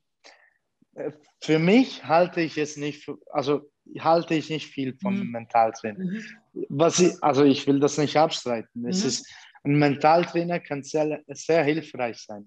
äh, 0.95 1.11
für 1.41 1.59
mich 1.59 2.05
halte 2.05 2.41
ich 2.41 2.57
es 2.57 2.77
nicht, 2.77 3.05
für, 3.05 3.19
also 3.33 3.71
halte 3.99 4.35
ich 4.35 4.51
nicht 4.51 4.69
viel 4.69 4.95
vom 4.95 5.19
Mhm. 5.19 5.31
Mentaltrainer. 5.31 5.99
Mhm. 5.99 6.25
Was 6.69 7.01
ich, 7.01 7.23
also 7.23 7.45
ich 7.45 7.67
will 7.67 7.81
das 7.81 7.99
nicht 7.99 8.17
abstreiten. 8.17 8.87
Es 8.87 9.03
Mhm. 9.03 9.09
ist, 9.09 9.29
ein 9.65 9.79
Mentaltrainer 9.79 10.61
kann 10.61 10.83
sehr, 10.83 11.23
sehr 11.29 11.65
hilfreich 11.65 12.19
sein. 12.19 12.47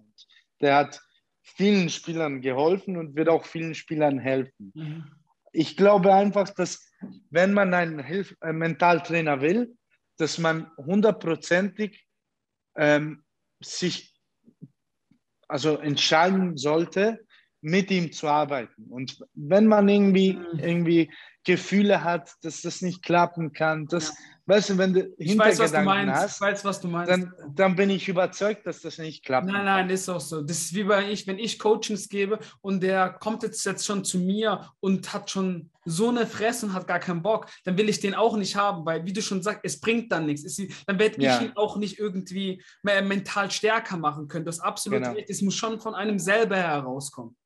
Der 0.61 0.75
hat 0.75 1.01
vielen 1.41 1.89
Spielern 1.89 2.41
geholfen 2.41 2.97
und 2.97 3.15
wird 3.15 3.29
auch 3.29 3.45
vielen 3.45 3.73
Spielern 3.73 4.19
helfen. 4.19 4.71
Mhm. 4.75 5.11
Ich 5.51 5.77
glaube 5.77 6.13
einfach, 6.13 6.49
dass 6.51 6.91
wenn 7.29 7.53
man 7.53 7.73
einen 7.73 8.03
Hilf 8.03 8.35
äh, 8.41 8.53
Mentaltrainer 8.53 9.41
will, 9.41 9.75
dass 10.17 10.37
man 10.37 10.71
hundertprozentig 10.77 12.05
ähm, 12.75 13.23
sich 13.61 14.15
also 15.47 15.77
entscheiden 15.77 16.57
sollte, 16.57 17.25
mit 17.61 17.89
ihm 17.91 18.11
zu 18.11 18.27
arbeiten. 18.27 18.83
Und 18.89 19.25
wenn 19.33 19.65
man 19.67 19.89
irgendwie, 19.89 20.33
Mhm. 20.33 20.59
irgendwie 20.59 21.11
Gefühle 21.43 22.03
hat, 22.03 22.29
dass 22.41 22.61
das 22.61 22.81
nicht 22.81 23.01
klappen 23.03 23.53
kann, 23.53 23.85
dass, 23.87 24.13
weißt 24.47 24.71
du, 24.71 24.77
wenn 24.77 24.93
du 24.93 25.13
Ich 25.17 25.37
weiß, 25.37 25.59
was 25.59 25.71
du 25.71 25.81
meinst. 25.81 26.13
Ich 26.13 26.21
hast, 26.21 26.41
weiß, 26.41 26.65
was 26.65 26.81
du 26.81 26.89
meinst. 26.89 27.09
dann, 27.09 27.33
dann 27.55 27.75
bin 27.77 27.89
ich 27.89 28.09
überzeugt, 28.09 28.67
dass 28.67 28.81
das 28.81 28.97
nicht 28.97 29.23
klappt. 29.23 29.47
Nein, 29.47 29.63
nein, 29.63 29.89
ist 29.89 30.09
auch 30.09 30.19
so. 30.19 30.41
Das 30.41 30.57
ist 30.57 30.73
wie 30.75 30.83
bei 30.83 31.09
ich, 31.09 31.25
wenn 31.25 31.39
ich 31.39 31.57
Coachings 31.57 32.09
gebe 32.09 32.37
und 32.59 32.83
der 32.83 33.11
kommt 33.13 33.43
jetzt, 33.43 33.65
jetzt 33.65 33.85
schon 33.85 34.03
zu 34.03 34.19
mir 34.19 34.69
und 34.81 35.13
hat 35.13 35.31
schon 35.31 35.69
so 35.85 36.09
eine 36.09 36.27
Fresse 36.27 36.65
und 36.65 36.73
hat 36.73 36.85
gar 36.85 36.99
keinen 36.99 37.21
Bock, 37.23 37.47
dann 37.63 37.77
will 37.77 37.87
ich 37.87 38.01
den 38.01 38.13
auch 38.13 38.35
nicht 38.35 38.57
haben, 38.57 38.85
weil, 38.85 39.05
wie 39.05 39.13
du 39.13 39.21
schon 39.21 39.41
sagst, 39.41 39.61
es 39.63 39.79
bringt 39.79 40.11
dann 40.11 40.25
nichts. 40.25 40.43
Es, 40.43 40.57
dann 40.85 40.99
werde 40.99 41.21
Ja. 41.23 41.37
ich 41.39 41.45
ihn 41.47 41.53
auch 41.55 41.77
nicht 41.77 41.97
irgendwie 41.97 42.61
mehr 42.83 43.01
mental 43.01 43.49
stärker 43.51 43.95
machen 43.95 44.27
können. 44.27 44.43
Das 44.43 44.57
ist 44.57 44.61
absolut 44.63 44.99
Genau. 45.01 45.13
recht. 45.15 45.29
Es 45.29 45.41
muss 45.41 45.55
schon 45.55 45.79
von 45.79 45.95
einem 45.95 46.19
selber 46.19 46.57
herauskommen. 46.57 47.37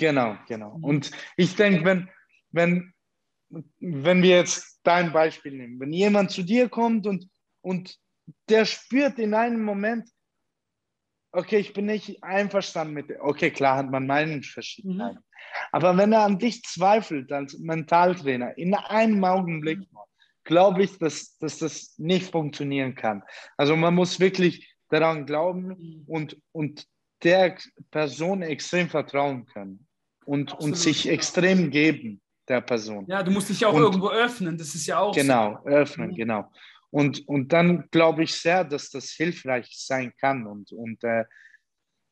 Genau, 0.00 0.34
genau. 0.48 0.78
Mhm. 0.78 0.84
Und 0.84 1.10
ich 1.36 1.54
denke, 1.56 1.84
wenn, 1.84 2.08
wenn, 2.52 2.94
wenn 3.50 4.22
wir 4.22 4.36
jetzt 4.36 4.80
dein 4.82 5.12
Beispiel 5.12 5.52
nehmen, 5.52 5.78
wenn 5.78 5.92
jemand 5.92 6.30
zu 6.30 6.42
dir 6.42 6.70
kommt 6.70 7.06
und, 7.06 7.28
und 7.60 7.98
der 8.48 8.64
spürt 8.64 9.18
in 9.18 9.34
einem 9.34 9.62
Moment, 9.62 10.08
okay, 11.32 11.58
ich 11.58 11.74
bin 11.74 11.84
nicht 11.84 12.24
einverstanden 12.24 12.94
mit, 12.94 13.10
okay, 13.20 13.50
klar 13.50 13.76
hat 13.76 13.90
man 13.90 14.06
Meinungsverschiedenheiten, 14.06 15.22
Aber 15.70 15.94
wenn 15.98 16.12
er 16.12 16.24
an 16.24 16.38
dich 16.38 16.62
zweifelt 16.62 17.30
als 17.30 17.58
Mentaltrainer, 17.58 18.56
in 18.56 18.74
einem 18.74 19.22
Augenblick, 19.22 19.80
glaube 20.44 20.84
ich, 20.84 20.96
dass, 20.96 21.36
dass 21.36 21.58
das 21.58 21.98
nicht 21.98 22.32
funktionieren 22.32 22.94
kann. 22.94 23.22
Also 23.58 23.76
man 23.76 23.94
muss 23.94 24.18
wirklich 24.18 24.74
daran 24.88 25.26
glauben 25.26 26.04
und, 26.06 26.40
und 26.52 26.86
der 27.22 27.58
Person 27.90 28.40
extrem 28.40 28.88
vertrauen 28.88 29.44
können 29.44 29.86
und, 30.24 30.52
und 30.54 30.76
sich 30.76 31.08
extrem 31.08 31.70
geben, 31.70 32.20
der 32.48 32.60
Person. 32.60 33.06
Ja, 33.08 33.22
du 33.22 33.30
musst 33.30 33.48
dich 33.48 33.60
ja 33.60 33.68
auch 33.68 33.74
und, 33.74 33.82
irgendwo 33.82 34.10
öffnen, 34.10 34.56
das 34.58 34.74
ist 34.74 34.86
ja 34.86 34.98
auch 34.98 35.14
Genau, 35.14 35.60
so. 35.62 35.70
öffnen, 35.70 36.10
mhm. 36.10 36.14
genau. 36.14 36.52
Und, 36.90 37.26
und 37.28 37.52
dann 37.52 37.88
glaube 37.90 38.24
ich 38.24 38.34
sehr, 38.34 38.64
dass 38.64 38.90
das 38.90 39.10
hilfreich 39.10 39.70
sein 39.72 40.12
kann. 40.20 40.46
Und, 40.46 40.72
und, 40.72 41.02
äh, 41.04 41.24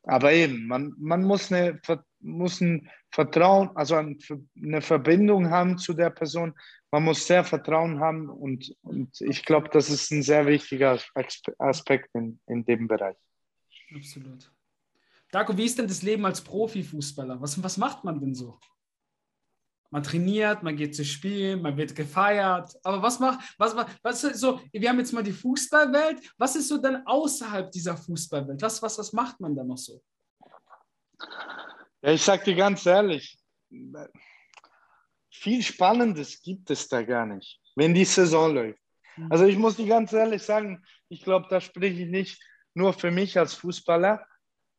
aber 0.03 0.31
eben, 0.31 0.67
man, 0.67 0.93
man 0.97 1.23
muss, 1.23 1.51
eine, 1.51 1.79
muss 2.19 2.61
ein 2.61 2.89
Vertrauen, 3.11 3.71
also 3.75 3.95
eine 3.95 4.81
Verbindung 4.81 5.49
haben 5.49 5.77
zu 5.77 5.93
der 5.93 6.09
Person. 6.09 6.53
Man 6.91 7.03
muss 7.03 7.27
sehr 7.27 7.43
Vertrauen 7.43 7.99
haben 7.99 8.29
und, 8.29 8.73
und 8.81 9.19
ich 9.21 9.45
glaube, 9.45 9.69
das 9.69 9.89
ist 9.89 10.11
ein 10.11 10.23
sehr 10.23 10.47
wichtiger 10.47 10.99
Aspekt 11.59 12.09
in, 12.15 12.39
in 12.47 12.63
dem 12.65 12.87
Bereich. 12.87 13.17
Absolut. 13.93 14.49
Darko, 15.31 15.55
wie 15.55 15.65
ist 15.65 15.77
denn 15.77 15.87
das 15.87 16.01
Leben 16.01 16.25
als 16.25 16.41
Profifußballer? 16.41 17.39
Was, 17.41 17.61
was 17.61 17.77
macht 17.77 18.03
man 18.03 18.19
denn 18.19 18.33
so? 18.33 18.59
Man 19.91 20.03
trainiert, 20.03 20.61
man 20.61 20.75
geht 20.75 20.95
zu 20.95 21.03
spielen, 21.03 21.63
man 21.63 21.75
wird 21.75 21.95
gefeiert. 21.95 22.75
Aber 22.83 23.01
was 23.01 23.19
macht, 23.19 23.39
was, 23.57 23.75
was 24.03 24.23
ist 24.23 24.39
so, 24.39 24.61
wir 24.71 24.89
haben 24.89 24.99
jetzt 24.99 25.13
mal 25.13 25.23
die 25.23 25.31
Fußballwelt. 25.31 26.33
Was 26.37 26.55
ist 26.55 26.67
so 26.67 26.77
dann 26.77 27.05
außerhalb 27.05 27.71
dieser 27.71 27.97
Fußballwelt? 27.97 28.61
Was, 28.61 28.81
was, 28.81 28.97
was 28.99 29.13
macht 29.13 29.39
man 29.39 29.55
da 29.55 29.63
noch 29.63 29.77
so? 29.77 30.01
Ja, 32.01 32.11
ich 32.11 32.21
sag 32.21 32.43
dir 32.43 32.55
ganz 32.55 32.85
ehrlich, 32.85 33.39
viel 35.31 35.61
Spannendes 35.63 36.41
gibt 36.41 36.69
es 36.69 36.87
da 36.87 37.01
gar 37.01 37.25
nicht, 37.25 37.59
wenn 37.75 37.93
die 37.93 38.05
Saison 38.05 38.53
läuft. 38.53 38.79
Mhm. 39.17 39.31
Also 39.31 39.45
ich 39.45 39.57
muss 39.57 39.75
dir 39.75 39.87
ganz 39.87 40.13
ehrlich 40.13 40.43
sagen, 40.43 40.83
ich 41.09 41.23
glaube, 41.23 41.47
da 41.49 41.59
spreche 41.59 42.03
ich 42.03 42.09
nicht 42.09 42.41
nur 42.75 42.93
für 42.93 43.09
mich 43.09 43.37
als 43.37 43.55
Fußballer 43.55 44.25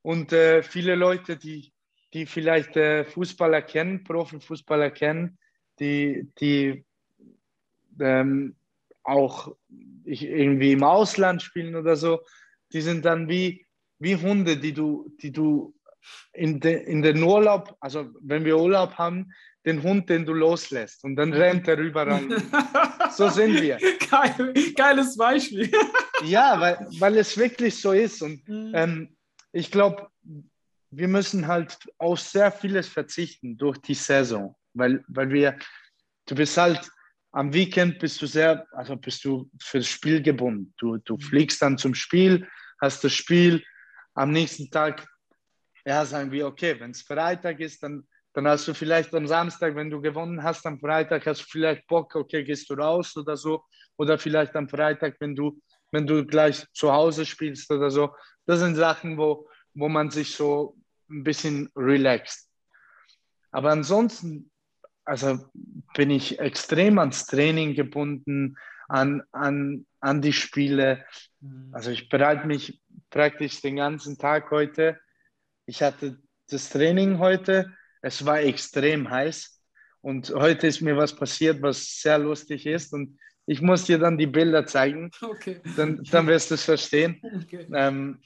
und 0.03 0.33
äh, 0.33 0.63
viele 0.63 0.95
Leute, 0.95 1.37
die 1.37 1.73
die 2.13 2.27
vielleicht 2.27 2.77
äh, 2.77 3.05
Fußballer 3.05 3.63
kennen, 3.63 4.05
Profifußballer 4.05 4.91
kennen, 4.91 5.39
die, 5.79 6.29
die 6.41 6.85
ähm, 8.01 8.57
auch 9.03 9.55
irgendwie 10.05 10.73
im 10.73 10.83
Ausland 10.83 11.43
spielen 11.43 11.75
oder 11.75 11.97
so, 11.97 12.21
die 12.73 12.81
sind 12.81 13.05
dann 13.05 13.29
wie, 13.29 13.67
wie 13.99 14.17
Hunde, 14.17 14.57
die 14.57 14.73
du, 14.73 15.13
die 15.21 15.33
du 15.33 15.75
in, 16.33 16.61
de, 16.61 16.83
in 16.85 17.03
den 17.03 17.23
Urlaub, 17.23 17.77
also 17.81 18.09
wenn 18.21 18.45
wir 18.45 18.59
Urlaub 18.59 18.95
haben, 18.95 19.33
den 19.67 19.83
Hund, 19.83 20.09
den 20.09 20.25
du 20.25 20.33
loslässt 20.33 21.05
und 21.05 21.17
dann 21.17 21.35
rennt 21.35 21.69
er 21.69 21.79
überall. 21.79 22.27
so 23.13 23.29
sind 23.29 23.61
wir. 23.61 23.79
Geil, 24.11 24.55
geiles 24.75 25.17
Beispiel. 25.17 25.71
ja, 26.25 26.59
weil, 26.59 26.87
weil 26.99 27.19
es 27.19 27.37
wirklich 27.37 27.79
so 27.79 27.93
ist. 27.93 28.23
Und 28.23 28.49
mhm. 28.49 28.73
ähm, 28.75 29.17
ich 29.53 29.71
glaube, 29.71 30.09
wir 30.91 31.09
müssen 31.09 31.47
halt 31.47 31.79
auf 31.99 32.21
sehr 32.21 32.51
vieles 32.51 32.89
verzichten 32.89 33.57
durch 33.57 33.79
die 33.79 33.95
Saison, 33.95 34.57
weil, 34.75 35.05
weil 35.09 35.31
wir, 35.31 35.59
du 36.27 36.35
bist 36.35 36.57
halt 36.57 36.91
am 37.33 37.53
Weekend 37.53 37.99
bist 37.99 38.21
du 38.21 38.27
sehr, 38.27 38.67
also 38.73 38.97
bist 38.97 39.25
du 39.25 39.49
fürs 39.61 39.87
Spiel 39.87 40.21
gebunden. 40.21 40.75
Du, 40.79 40.97
du 40.99 41.15
mhm. 41.15 41.21
fliegst 41.21 41.63
dann 41.63 41.79
zum 41.79 41.95
Spiel, 41.95 42.49
hast 42.81 43.05
das 43.05 43.13
Spiel, 43.13 43.63
am 44.15 44.33
nächsten 44.33 44.71
Tag, 44.71 45.07
ja, 45.85 46.05
sagen 46.05 46.33
wir, 46.33 46.47
okay, 46.47 46.79
wenn 46.81 46.91
es 46.91 47.03
Freitag 47.03 47.61
ist, 47.61 47.83
dann, 47.83 48.07
dann 48.33 48.49
hast 48.49 48.67
du 48.67 48.75
vielleicht 48.75 49.15
am 49.15 49.27
Samstag, 49.27 49.77
wenn 49.77 49.91
du 49.91 50.01
gewonnen 50.01 50.43
hast, 50.43 50.67
am 50.67 50.81
Freitag 50.81 51.25
hast 51.27 51.43
du 51.43 51.47
vielleicht 51.49 51.87
Bock, 51.87 52.15
okay, 52.17 52.43
gehst 52.43 52.69
du 52.69 52.75
raus 52.75 53.17
oder 53.17 53.37
so. 53.37 53.65
Oder 53.97 54.19
vielleicht 54.19 54.57
am 54.57 54.69
Freitag, 54.69 55.17
wenn 55.21 55.37
du, 55.37 55.61
wenn 55.93 56.07
du 56.07 56.25
gleich 56.27 56.67
zu 56.73 56.93
Hause 56.93 57.27
spielst 57.27 57.71
oder 57.71 57.91
so. 57.91 58.15
Das 58.47 58.61
sind 58.61 58.75
Sachen, 58.75 59.19
wo, 59.19 59.49
wo 59.75 59.89
man 59.89 60.11
sich 60.11 60.35
so 60.35 60.77
ein 61.09 61.25
bisschen 61.25 61.71
relaxed. 61.77 62.49
Aber 63.51 63.71
ansonsten, 63.71 64.51
also 65.05 65.39
bin 65.95 66.11
ich 66.11 66.39
extrem 66.39 66.99
ans 66.99 67.27
Training 67.27 67.75
gebunden, 67.75 68.57
an, 68.89 69.23
an, 69.33 69.87
an 70.01 70.23
die 70.23 70.33
Spiele. 70.33 71.05
Mhm. 71.41 71.71
Also 71.73 71.91
ich 71.91 72.09
bereite 72.09 72.47
mich 72.47 72.81
praktisch 73.11 73.61
den 73.61 73.77
ganzen 73.77 74.19
Tag 74.19 74.51
heute. 74.51 74.99
Ich 75.67 75.83
hatte 75.83 76.21
das 76.49 76.71
Training 76.71 77.19
heute. 77.19 77.73
Es 78.03 78.25
war 78.25 78.41
extrem 78.41 79.11
heiß. 79.11 79.61
Und 80.01 80.31
heute 80.31 80.67
ist 80.67 80.81
mir 80.81 80.97
was 80.97 81.15
passiert, 81.15 81.61
was 81.63 82.01
sehr 82.01 82.19
lustig 82.19 82.67
ist. 82.67 82.93
Und 82.93 83.19
ich 83.51 83.61
muss 83.61 83.85
dir 83.85 83.99
dann 83.99 84.17
die 84.17 84.29
Bilder 84.29 84.65
zeigen. 84.65 85.11
Okay. 85.21 85.61
Dann, 85.77 86.05
dann 86.13 86.29
wirst 86.29 86.53
du 86.53 86.55
es 86.55 86.63
verstehen. 86.63 87.21
Okay. 87.43 87.67
Ähm, 87.75 88.21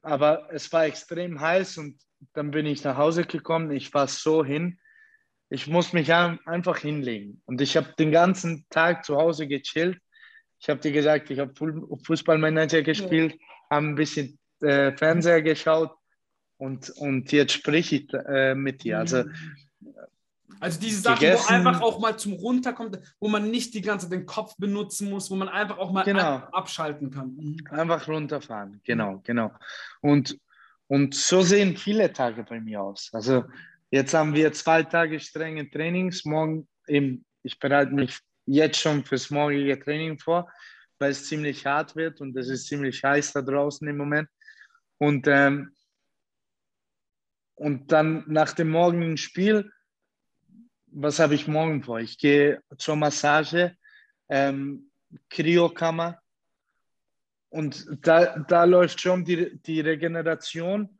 aber 0.00 0.48
es 0.50 0.72
war 0.72 0.86
extrem 0.86 1.38
heiß 1.38 1.76
und 1.76 1.98
dann 2.32 2.50
bin 2.50 2.64
ich 2.64 2.82
nach 2.82 2.96
Hause 2.96 3.24
gekommen. 3.24 3.70
Ich 3.72 3.92
war 3.92 4.08
so 4.08 4.42
hin. 4.42 4.78
Ich 5.50 5.66
muss 5.66 5.92
mich 5.92 6.10
einfach 6.14 6.78
hinlegen. 6.78 7.42
Und 7.44 7.60
ich 7.60 7.76
habe 7.76 7.92
den 7.98 8.10
ganzen 8.10 8.64
Tag 8.70 9.04
zu 9.04 9.16
Hause 9.16 9.46
gechillt. 9.46 9.98
Ich 10.60 10.70
habe 10.70 10.80
dir 10.80 10.92
gesagt, 10.92 11.28
ich 11.30 11.40
habe 11.40 11.52
Fußballmanager 12.04 12.80
gespielt, 12.80 13.34
ja. 13.34 13.76
habe 13.76 13.86
ein 13.88 13.94
bisschen 13.96 14.38
äh, 14.62 14.96
Fernseher 14.96 15.42
geschaut 15.42 15.94
und, 16.56 16.88
und 16.96 17.32
jetzt 17.32 17.52
spreche 17.52 17.96
ich 17.96 18.14
äh, 18.14 18.54
mit 18.54 18.82
dir. 18.82 18.98
Also, 18.98 19.24
also 20.60 20.80
diese 20.80 21.00
Sachen, 21.02 21.20
gegessen. 21.20 21.44
wo 21.48 21.52
einfach 21.52 21.80
auch 21.80 21.98
mal 22.00 22.18
zum 22.18 22.32
Runterkommt, 22.32 22.98
wo 23.20 23.28
man 23.28 23.50
nicht 23.50 23.74
die 23.74 23.82
ganze 23.82 24.08
Zeit 24.08 24.18
den 24.18 24.26
Kopf 24.26 24.56
benutzen 24.56 25.10
muss, 25.10 25.30
wo 25.30 25.36
man 25.36 25.48
einfach 25.48 25.78
auch 25.78 25.92
mal 25.92 26.04
genau. 26.04 26.36
abschalten 26.52 27.10
kann. 27.10 27.34
Mhm. 27.36 27.56
Einfach 27.70 28.08
runterfahren, 28.08 28.80
genau, 28.84 29.20
genau. 29.24 29.52
Und, 30.00 30.38
und 30.86 31.14
so 31.14 31.42
sehen 31.42 31.76
viele 31.76 32.12
Tage 32.12 32.44
bei 32.44 32.60
mir 32.60 32.82
aus. 32.82 33.10
Also 33.12 33.44
jetzt 33.90 34.14
haben 34.14 34.34
wir 34.34 34.52
zwei 34.52 34.82
Tage 34.82 35.20
strenge 35.20 35.70
Trainings. 35.70 36.24
Morgen 36.24 36.66
eben, 36.86 37.24
ich 37.42 37.58
bereite 37.58 37.92
mich 37.92 38.18
jetzt 38.46 38.78
schon 38.78 39.04
fürs 39.04 39.30
morgige 39.30 39.78
Training 39.78 40.18
vor, 40.18 40.50
weil 40.98 41.10
es 41.12 41.26
ziemlich 41.26 41.64
hart 41.66 41.94
wird 41.94 42.20
und 42.20 42.36
es 42.36 42.48
ist 42.48 42.66
ziemlich 42.66 43.02
heiß 43.04 43.32
da 43.32 43.42
draußen 43.42 43.86
im 43.86 43.96
Moment. 43.96 44.28
Und, 44.98 45.26
ähm, 45.28 45.72
und 47.54 47.92
dann 47.92 48.24
nach 48.26 48.52
dem 48.52 48.70
morgigen 48.70 49.16
Spiel 49.16 49.70
was 50.92 51.18
habe 51.18 51.34
ich 51.34 51.46
morgen 51.46 51.82
vor? 51.82 52.00
Ich 52.00 52.18
gehe 52.18 52.62
zur 52.76 52.96
Massage, 52.96 53.76
ähm, 54.28 54.90
Kryokammer 55.30 56.20
und 57.50 57.86
da, 58.02 58.38
da 58.38 58.64
läuft 58.64 59.00
schon 59.00 59.24
die, 59.24 59.58
die 59.62 59.80
Regeneration 59.80 60.98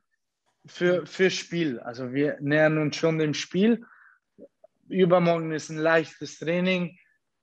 für, 0.66 1.06
für 1.06 1.30
Spiel. 1.30 1.78
Also 1.80 2.12
wir 2.12 2.38
nähern 2.40 2.78
uns 2.78 2.96
schon 2.96 3.18
dem 3.18 3.34
Spiel. 3.34 3.84
Übermorgen 4.88 5.52
ist 5.52 5.68
ein 5.68 5.78
leichtes 5.78 6.38
Training 6.38 6.98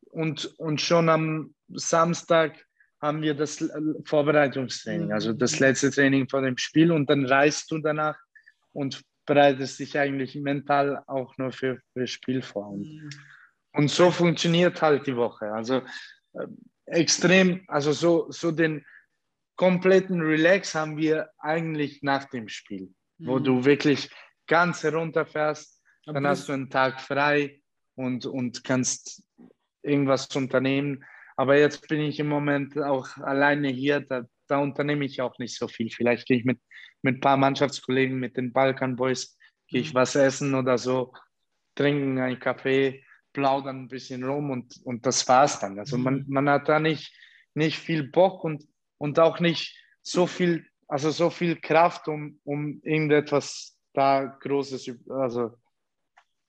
und, 0.10 0.46
und 0.58 0.82
schon 0.82 1.10
am 1.10 1.54
Samstag 1.70 2.66
haben 3.02 3.22
wir 3.22 3.36
das 3.36 3.64
Vorbereitungstraining, 4.06 5.12
also 5.12 5.34
das 5.34 5.54
mhm. 5.54 5.60
letzte 5.60 5.92
Training 5.92 6.28
vor 6.28 6.42
dem 6.42 6.58
Spiel 6.58 6.92
und 6.92 7.10
dann 7.10 7.26
reist 7.26 7.70
du 7.70 7.78
danach 7.78 8.18
und 8.74 9.04
bereitest 9.26 9.80
dich 9.80 9.98
eigentlich 9.98 10.36
mental 10.36 11.04
auch 11.08 11.38
nur 11.38 11.52
für, 11.52 11.80
das 11.96 12.10
Spiel 12.10 12.42
vor. 12.42 12.70
Und, 12.70 12.82
mhm. 12.82 13.10
und 13.74 13.90
so 13.90 14.12
funktioniert 14.12 14.82
halt 14.82 15.08
die 15.08 15.16
Woche. 15.16 15.52
Also 15.52 15.82
äh, 16.34 16.48
extrem, 16.86 17.64
also 17.68 17.92
so, 17.92 18.32
so 18.32 18.52
den 18.52 18.86
kompletten 19.56 20.22
Relax 20.22 20.76
haben 20.76 20.98
wir 20.98 21.30
eigentlich 21.40 22.04
nach 22.04 22.26
dem 22.26 22.48
Spiel, 22.48 22.94
mhm. 23.18 23.28
wo 23.28 23.40
du 23.40 23.66
wirklich 23.66 24.10
ganz 24.48 24.84
herunterfährst, 24.84 25.82
dann 26.06 26.28
hast 26.28 26.48
du 26.48 26.54
einen 26.54 26.70
Tag 26.70 27.02
frei 27.02 27.62
und, 27.96 28.26
und 28.26 28.64
kannst 28.64 29.24
irgendwas 29.82 30.28
unternehmen. 30.36 31.04
Aber 31.36 31.58
jetzt 31.58 31.88
bin 31.88 32.02
ich 32.02 32.20
im 32.20 32.28
Moment 32.28 32.78
auch 32.78 33.18
alleine 33.18 33.70
hier, 33.70 34.02
da, 34.02 34.26
da 34.48 34.60
unternehme 34.60 35.06
ich 35.06 35.22
auch 35.22 35.38
nicht 35.40 35.58
so 35.58 35.68
viel. 35.68 35.90
Vielleicht 35.90 36.28
gehe 36.28 36.38
ich 36.38 36.46
mit 36.46 36.60
mit 37.06 37.18
ein 37.18 37.22
paar 37.22 37.38
Mannschaftskollegen, 37.38 38.20
mit 38.20 38.36
den 38.36 38.52
Balkan 38.52 38.96
Boys, 38.98 39.38
gehe 39.68 39.80
ich 39.80 39.94
mhm. 39.94 40.00
was 40.00 40.16
essen 40.16 40.56
oder 40.56 40.78
so, 40.78 41.14
trinken 41.76 42.20
einen 42.20 42.40
Kaffee, 42.40 43.06
plaudern 43.32 43.84
ein 43.84 43.88
bisschen 43.88 44.24
rum 44.24 44.50
und, 44.50 44.82
und 44.84 45.06
das 45.06 45.28
war's 45.28 45.60
dann. 45.60 45.80
Also 45.80 45.98
man, 45.98 46.20
mhm. 46.20 46.26
man 46.28 46.50
hat 46.50 46.68
da 46.68 46.80
nicht, 46.80 47.16
nicht 47.54 47.78
viel 47.78 48.10
Bock 48.10 48.44
und, 48.44 48.68
und 48.98 49.20
auch 49.20 49.40
nicht 49.40 49.80
so 50.02 50.26
viel, 50.26 50.66
also 50.88 51.12
so 51.12 51.30
viel 51.30 51.58
Kraft, 51.58 52.08
um, 52.08 52.40
um 52.44 52.82
irgendetwas 52.84 53.78
da 53.94 54.26
Großes, 54.26 54.92
also 55.10 55.56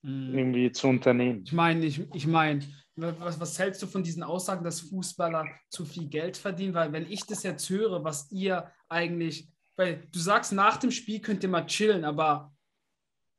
mhm. 0.06 0.36
irgendwie 0.36 0.72
zu 0.72 0.88
unternehmen. 0.88 1.42
Ich 1.44 1.52
meine, 1.52 1.84
ich, 1.84 2.00
ich 2.14 2.26
meine, 2.26 2.60
was, 2.96 3.38
was 3.38 3.58
hältst 3.58 3.82
du 3.82 3.86
von 3.86 4.02
diesen 4.02 4.22
Aussagen, 4.22 4.64
dass 4.64 4.80
Fußballer 4.80 5.46
zu 5.68 5.84
viel 5.84 6.08
Geld 6.08 6.36
verdienen? 6.36 6.74
Weil 6.74 6.92
wenn 6.92 7.10
ich 7.10 7.26
das 7.26 7.42
jetzt 7.42 7.68
höre, 7.68 8.02
was 8.04 8.30
ihr 8.30 8.70
eigentlich 8.88 9.48
weil 9.76 10.02
du 10.10 10.18
sagst, 10.18 10.52
nach 10.52 10.78
dem 10.78 10.90
Spiel 10.90 11.20
könnt 11.20 11.42
ihr 11.42 11.50
mal 11.50 11.66
chillen, 11.66 12.04
aber 12.04 12.52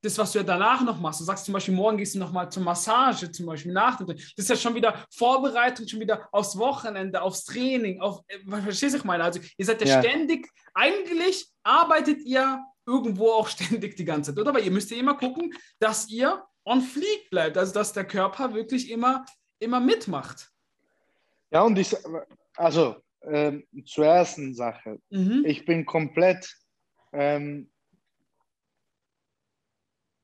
das, 0.03 0.17
was 0.19 0.31
du 0.31 0.37
ja 0.37 0.43
danach 0.43 0.83
noch 0.83 0.99
machst. 0.99 1.19
Du 1.19 1.25
sagst 1.25 1.45
zum 1.45 1.55
Beispiel, 1.55 1.73
morgen 1.73 1.97
gehst 1.97 2.13
du 2.13 2.19
nochmal 2.19 2.51
zur 2.51 2.61
Massage, 2.61 3.31
zum 3.31 3.47
Beispiel 3.47 3.73
nach 3.73 3.97
dem 3.97 4.05
Training. 4.05 4.23
Das 4.35 4.45
ist 4.45 4.49
ja 4.49 4.55
schon 4.55 4.75
wieder 4.75 5.03
Vorbereitung, 5.11 5.87
schon 5.87 5.99
wieder 5.99 6.29
aufs 6.31 6.55
Wochenende, 6.57 7.19
aufs 7.21 7.43
Training. 7.43 7.99
Auf, 7.99 8.21
äh, 8.27 8.37
verstehst 8.61 8.93
du, 8.93 8.99
ich 8.99 9.03
meine? 9.03 9.23
Also, 9.23 9.39
ihr 9.57 9.65
seid 9.65 9.81
ja, 9.81 9.87
ja, 9.87 10.03
ständig, 10.03 10.47
eigentlich 10.75 11.47
arbeitet 11.63 12.21
ihr 12.21 12.63
irgendwo 12.85 13.31
auch 13.31 13.47
ständig 13.47 13.97
die 13.97 14.05
ganze 14.05 14.31
Zeit, 14.31 14.39
oder? 14.39 14.51
Aber 14.51 14.61
ihr 14.61 14.71
müsst 14.71 14.91
ja 14.91 14.97
immer 14.97 15.15
gucken, 15.15 15.51
dass 15.79 16.07
ihr 16.09 16.43
on 16.67 16.81
fleek 16.81 17.29
bleibt, 17.29 17.57
also 17.57 17.73
dass 17.73 17.93
der 17.93 18.05
Körper 18.05 18.53
wirklich 18.53 18.91
immer, 18.91 19.25
immer 19.59 19.79
mitmacht. 19.79 20.51
Ja, 21.51 21.61
und 21.61 21.79
ich, 21.79 21.95
also 22.55 22.97
ähm, 23.23 23.65
zur 23.85 24.05
ersten 24.05 24.53
Sache. 24.53 24.99
Mhm. 25.09 25.43
Ich 25.45 25.65
bin 25.65 25.85
komplett 25.85 26.53
ähm, 27.13 27.69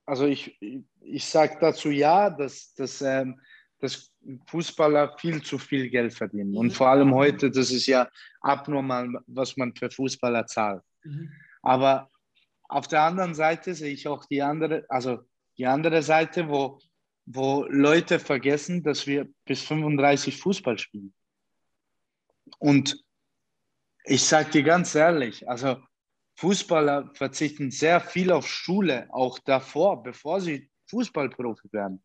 also 0.05 0.25
ich, 0.25 0.57
ich 1.01 1.25
sage 1.25 1.57
dazu 1.59 1.89
ja, 1.89 2.29
dass, 2.29 2.73
dass, 2.73 3.01
ähm, 3.01 3.39
dass 3.79 4.11
Fußballer 4.47 5.17
viel 5.17 5.41
zu 5.41 5.57
viel 5.57 5.89
Geld 5.89 6.13
verdienen. 6.13 6.55
Und 6.57 6.67
mhm. 6.67 6.71
vor 6.71 6.89
allem 6.89 7.13
heute, 7.13 7.49
das 7.49 7.71
ist 7.71 7.87
ja 7.87 8.09
abnormal, 8.41 9.09
was 9.27 9.57
man 9.57 9.73
für 9.75 9.89
Fußballer 9.89 10.45
zahlt. 10.45 10.83
Mhm. 11.03 11.31
Aber 11.61 12.09
auf 12.67 12.87
der 12.87 13.01
anderen 13.01 13.35
Seite 13.35 13.73
sehe 13.75 13.93
ich 13.93 14.07
auch 14.07 14.25
die 14.25 14.41
andere, 14.41 14.85
also 14.89 15.19
die 15.57 15.65
andere 15.65 16.01
Seite, 16.01 16.49
wo, 16.49 16.79
wo 17.25 17.65
Leute 17.69 18.19
vergessen, 18.19 18.83
dass 18.83 19.07
wir 19.07 19.27
bis 19.45 19.61
35 19.61 20.37
Fußball 20.37 20.77
spielen. 20.77 21.13
Und 22.59 23.03
ich 24.05 24.23
sage 24.23 24.51
dir 24.51 24.63
ganz 24.63 24.95
ehrlich, 24.95 25.47
also 25.47 25.77
Fußballer 26.35 27.11
verzichten 27.13 27.71
sehr 27.71 28.01
viel 28.01 28.31
auf 28.31 28.47
Schule, 28.47 29.07
auch 29.11 29.39
davor, 29.39 30.03
bevor 30.03 30.41
sie 30.41 30.69
Fußballprofi 30.87 31.71
werden. 31.71 32.03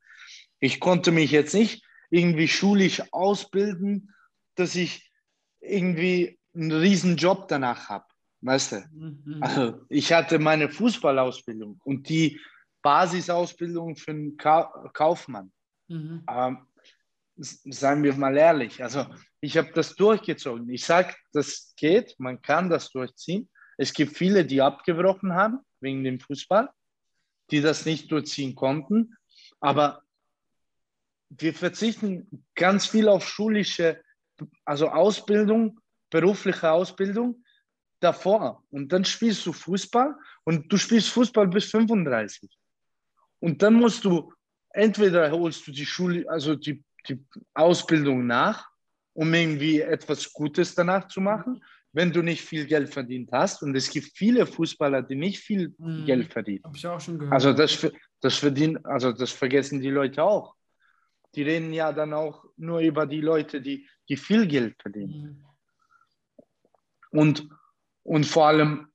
Ich 0.61 0.80
konnte 0.80 1.12
mich 1.12 1.30
jetzt 1.30 1.55
nicht 1.55 1.84
irgendwie 2.11 2.49
schulisch 2.49 3.03
ausbilden, 3.12 4.14
dass 4.55 4.74
ich 4.74 5.11
irgendwie 5.61 6.38
einen 6.55 6.72
riesen 6.72 7.16
Job 7.16 7.49
danach 7.49 7.88
habe. 7.88 8.07
Weißt 8.40 8.72
du? 8.72 8.84
Mhm. 8.92 9.38
Also 9.40 9.80
ich 9.88 10.12
hatte 10.12 10.38
meine 10.38 10.68
Fußballausbildung 10.68 11.80
und 11.84 12.09
die 12.09 12.40
Basisausbildung 12.83 13.97
für 13.97 14.12
einen 14.12 14.37
Ka 14.37 14.91
Kaufmann. 14.93 15.53
Mhm. 15.89 16.24
Ähm, 16.29 16.66
seien 17.37 18.03
wir 18.03 18.14
mal 18.14 18.37
ehrlich. 18.37 18.83
Also 18.83 19.07
ich 19.41 19.57
habe 19.57 19.70
das 19.72 19.95
durchgezogen. 19.95 20.68
Ich 20.70 20.85
sage, 20.85 21.14
das 21.33 21.72
geht, 21.76 22.14
man 22.18 22.43
kann 22.43 22.68
das 22.68 22.91
durchziehen. 22.91 23.49
Es 23.76 23.93
gibt 23.93 24.16
viele, 24.16 24.45
die 24.45 24.61
abgebrochen 24.61 25.35
haben 25.35 25.61
wegen 25.81 26.03
dem 26.03 26.18
Fußball, 26.18 26.68
die 27.51 27.61
das 27.61 27.87
nicht 27.87 28.11
durchziehen 28.11 28.55
konnten. 28.55 29.16
Aber 29.61 30.03
wir 31.31 31.55
verzichten 31.55 32.45
ganz 32.55 32.87
viel 32.87 33.09
auf 33.09 33.29
schulische, 33.29 34.03
also 34.64 34.89
Ausbildung, 34.89 35.79
berufliche 36.11 36.72
Ausbildung 36.72 37.45
davor. 38.01 38.64
Und 38.70 38.93
dann 38.93 39.05
spielst 39.05 39.47
du 39.47 39.53
Fußball 39.53 40.16
und 40.45 40.72
du 40.72 40.76
spielst 40.76 41.11
Fußball 41.11 41.47
bis 41.49 41.70
35. 41.70 42.57
Und 43.41 43.62
dann 43.62 43.74
musst 43.74 44.05
du, 44.05 44.32
entweder 44.70 45.30
holst 45.30 45.66
du 45.66 45.72
die 45.72 45.86
Schule, 45.86 46.28
also 46.28 46.55
die, 46.55 46.82
die 47.09 47.24
Ausbildung 47.55 48.26
nach, 48.26 48.68
um 49.14 49.32
irgendwie 49.32 49.80
etwas 49.80 50.32
Gutes 50.32 50.74
danach 50.74 51.09
zu 51.09 51.20
machen, 51.20 51.62
wenn 51.93 52.12
du 52.12 52.22
nicht 52.22 52.43
viel 52.43 52.66
Geld 52.66 52.93
verdient 52.93 53.30
hast. 53.32 53.62
Und 53.62 53.74
es 53.74 53.91
gibt 53.91 54.09
viele 54.14 54.47
Fußballer, 54.47 55.03
die 55.03 55.16
nicht 55.16 55.39
viel 55.41 55.74
mhm. 55.78 56.05
Geld 56.05 56.32
verdienen. 56.32 56.64
Habe 56.64 56.76
ich 56.76 56.86
auch 56.86 57.01
schon 57.01 57.18
gehört. 57.18 57.32
Also 57.32 57.53
das, 57.53 57.91
das 58.20 58.36
verdienen, 58.36 58.84
also 58.84 59.12
das 59.12 59.32
vergessen 59.32 59.80
die 59.80 59.91
Leute 59.91 60.22
auch. 60.22 60.55
Die 61.34 61.43
reden 61.43 61.72
ja 61.72 61.93
dann 61.93 62.14
auch 62.14 62.45
nur 62.57 62.80
über 62.80 63.07
die 63.07 63.20
Leute, 63.20 63.61
die, 63.61 63.89
die 64.09 64.16
viel 64.16 64.47
Geld 64.47 64.80
verdienen. 64.80 65.45
Mhm. 67.11 67.18
Und, 67.20 67.49
und 68.03 68.26
vor 68.26 68.49
allem 68.49 68.88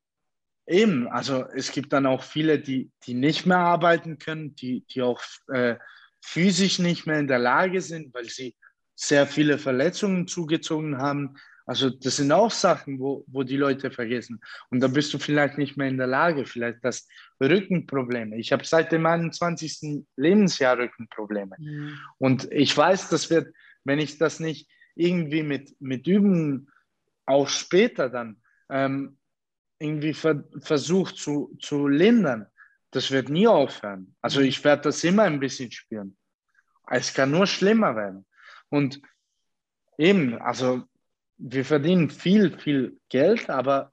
eben, 0.68 1.08
also 1.08 1.46
es 1.56 1.72
gibt 1.72 1.94
dann 1.94 2.06
auch 2.06 2.24
viele, 2.24 2.60
die, 2.60 2.92
die 3.06 3.14
nicht 3.14 3.46
mehr 3.46 3.60
arbeiten 3.60 4.18
können, 4.18 4.56
die, 4.56 4.86
die 4.88 5.02
auch 5.02 5.22
äh, 5.52 5.76
physisch 6.22 6.80
nicht 6.80 7.06
mehr 7.06 7.20
in 7.20 7.28
der 7.28 7.40
Lage 7.40 7.82
sind, 7.82 8.14
weil 8.14 8.26
sie 8.26 8.56
sehr 8.96 9.28
viele 9.28 9.58
Verletzungen 9.58 10.28
zugezogen 10.28 10.98
haben, 10.98 11.36
also 11.66 11.90
das 11.90 12.18
sind 12.18 12.32
auch 12.32 12.52
Sachen, 12.52 13.00
wo, 13.00 13.24
wo 13.28 13.44
die 13.44 13.58
Leute 13.58 13.90
vergessen. 13.90 14.42
Und 14.70 14.82
da 14.82 14.88
bist 14.88 15.14
du 15.14 15.18
vielleicht 15.18 15.58
nicht 15.58 15.78
mehr 15.78 15.88
in 15.88 15.98
der 15.98 16.08
Lage, 16.08 16.46
vielleicht 16.46 16.84
das 16.84 17.08
Rückenprobleme. 17.42 18.38
Ich 18.38 18.52
habe 18.52 18.66
seit 18.66 18.92
dem 18.92 19.06
21. 19.06 20.06
Lebensjahr 20.18 20.78
Rückenprobleme. 20.78 21.56
Mhm. 21.58 21.98
Und 22.18 22.52
ich 22.52 22.76
weiß, 22.76 23.10
das 23.10 23.30
wird, 23.30 23.54
wenn 23.86 24.00
ich 24.00 24.18
das 24.18 24.40
nicht 24.40 24.70
irgendwie 24.96 25.44
mit, 25.44 25.76
mit 25.80 26.06
Übungen 26.06 26.70
auch 27.26 27.48
später 27.48 28.10
dann 28.10 28.42
ähm, 28.70 29.18
irgendwie 29.84 30.14
ver 30.14 30.44
versucht 30.62 31.18
zu, 31.18 31.56
zu 31.60 31.88
lindern, 31.88 32.48
das 32.92 33.12
wird 33.12 33.30
nie 33.30 33.48
aufhören. 33.48 34.16
Also 34.22 34.40
mhm. 34.40 34.48
ich 34.48 34.64
werde 34.64 34.84
das 34.84 35.04
immer 35.04 35.24
ein 35.24 35.40
bisschen 35.40 35.72
spüren. 35.72 36.18
Es 36.90 37.14
kann 37.14 37.32
nur 37.32 37.48
schlimmer 37.48 37.96
werden. 37.96 38.26
Und 38.70 39.02
eben, 39.98 40.42
also 40.42 40.84
wir 41.38 41.66
verdienen 41.66 42.10
viel, 42.10 42.58
viel 42.58 43.00
Geld, 43.10 43.50
aber 43.50 43.92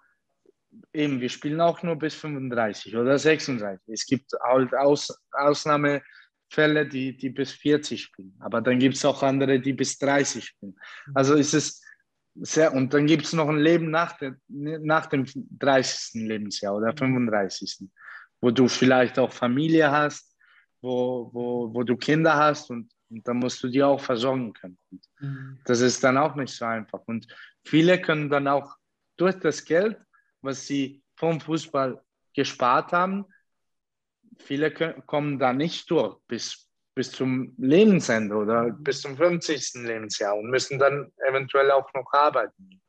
eben, 0.93 1.21
wir 1.21 1.29
spielen 1.29 1.61
auch 1.61 1.83
nur 1.83 1.97
bis 1.97 2.15
35 2.15 2.97
oder 2.97 3.19
36. 3.19 3.81
Es 3.89 4.07
gibt 4.07 4.33
halt 4.43 4.75
Aus, 4.75 5.13
Ausnahmefälle, 5.33 6.87
die, 6.87 7.17
die 7.17 7.31
bis 7.31 7.53
40 7.53 8.03
spielen, 8.03 8.37
aber 8.41 8.61
dann 8.61 8.79
gibt 8.79 8.97
es 8.97 9.05
auch 9.05 9.23
andere, 9.23 9.61
die 9.61 9.73
bis 9.73 9.99
30 9.99 10.45
spielen. 10.45 10.77
Also 11.15 11.35
ist 11.35 11.55
es 11.55 11.83
sehr, 12.43 12.73
und 12.75 12.93
dann 12.95 13.07
gibt 13.07 13.25
es 13.25 13.33
noch 13.33 13.49
ein 13.49 13.59
Leben 13.59 13.91
nach, 13.91 14.17
der, 14.19 14.37
nach 14.49 15.07
dem 15.07 15.25
30. 15.59 16.23
Lebensjahr 16.27 16.77
oder 16.77 16.97
35. 16.97 17.89
wo 18.41 18.51
du 18.51 18.69
vielleicht 18.69 19.19
auch 19.19 19.33
Familie 19.33 19.91
hast, 19.91 20.35
wo, 20.81 21.31
wo, 21.33 21.75
wo 21.75 21.83
du 21.83 21.97
Kinder 21.97 22.37
hast 22.37 22.71
und 22.71 22.91
und 23.11 23.27
da 23.27 23.35
musst 23.35 23.63
du 23.63 23.69
die 23.69 23.83
auch 23.83 24.01
versorgen 24.01 24.53
können. 24.53 24.79
Mhm. 25.19 25.61
Das 25.65 25.81
ist 25.81 26.03
dann 26.03 26.17
auch 26.17 26.37
nicht 26.37 26.55
so 26.55 26.65
einfach. 26.65 27.01
Und 27.07 27.27
viele 27.65 28.01
können 28.01 28.31
dann 28.31 28.49
auch 28.49 28.77
durch 29.17 29.39
das 29.39 29.65
Geld, 29.65 29.99
was 30.41 30.67
sie 30.67 31.03
vom 31.17 31.41
Fußball 31.41 32.01
gespart 32.35 32.93
haben, 32.93 33.27
viele 34.39 34.71
können, 34.71 35.05
kommen 35.07 35.39
da 35.39 35.53
nicht 35.53 35.91
durch 35.91 36.17
bis, 36.29 36.70
bis 36.95 37.13
zum 37.13 37.55
Lebensende 37.59 38.35
oder 38.35 38.71
bis 38.71 39.01
zum 39.03 39.17
50. 39.17 39.75
Lebensjahr 39.87 40.37
und 40.37 40.51
müssen 40.51 40.79
dann 40.79 41.13
eventuell 41.29 41.71
auch 41.71 41.93
noch 41.95 42.13
arbeiten. 42.13 42.81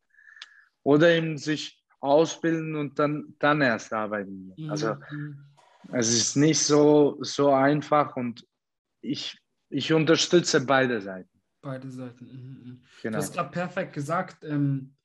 Oder 0.84 1.10
eben 1.12 1.38
sich 1.38 1.84
ausbilden 1.99 2.76
und 2.76 2.97
dann, 2.97 3.36
dann 3.39 3.62
erst 3.62 3.93
arbeiten. 3.93 4.54
Also 4.70 4.95
mhm. 5.12 5.45
es 5.93 6.12
ist 6.12 6.36
nicht 6.36 6.60
so, 6.60 7.18
so 7.22 7.54
einfach 7.54 8.16
und 8.16 8.45
ich 9.02 9.41
ich 9.72 9.93
unterstütze 9.93 10.66
beide 10.66 11.02
Seiten. 11.02 11.30
Beide 11.62 11.89
Seiten. 11.89 12.26
Mhm. 12.26 12.32
mhm. 12.32 12.84
Genau. 13.02 13.18
Du 13.18 13.24
hast 13.24 13.34
gerade 13.34 13.52
perfekt 13.52 13.93
gesagt, 13.93 14.43
ähm, 14.43 14.95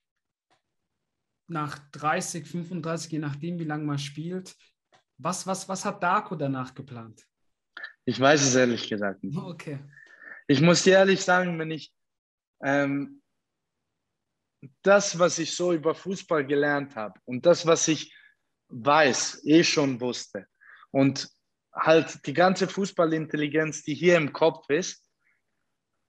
nach 1.47 1.79
30, 1.93 2.47
35, 2.47 3.13
je 3.13 3.19
nachdem, 3.21 3.59
wie 3.59 3.65
lange 3.65 3.85
man 3.85 3.99
spielt. 3.99 4.57
Was, 5.19 5.47
was, 5.47 5.69
was 5.69 5.85
hat 5.85 6.03
Darko 6.03 6.35
danach 6.35 6.75
geplant? 6.75 7.27
Ich 8.07 8.19
weiß 8.19 8.43
es 8.43 8.55
ehrlich 8.55 8.89
gesagt 8.89 9.23
nicht. 9.25 9.37
Okay. 9.37 9.81
Ich 10.47 10.61
muss 10.61 10.85
dir 10.85 10.95
ehrlich 10.95 11.23
sagen, 11.23 11.59
wenn 11.59 11.73
ich 11.73 11.93
ähm, 12.63 13.21
das, 14.83 15.19
was 15.19 15.39
ich 15.39 15.55
so 15.55 15.73
über 15.73 15.95
Fußball 15.95 16.47
gelernt 16.47 16.95
habe 16.95 17.21
und 17.25 17.45
das, 17.45 17.67
was 17.67 17.89
ich 17.89 18.15
weiß, 18.69 19.45
eh 19.45 19.65
schon 19.65 20.01
wusste 20.01 20.47
und 20.93 21.29
halt 21.75 22.25
die 22.27 22.33
ganze 22.33 22.69
Fußballintelligenz, 22.69 23.83
die 23.83 23.95
hier 23.95 24.17
im 24.17 24.33
Kopf 24.33 24.71
ist. 24.71 25.05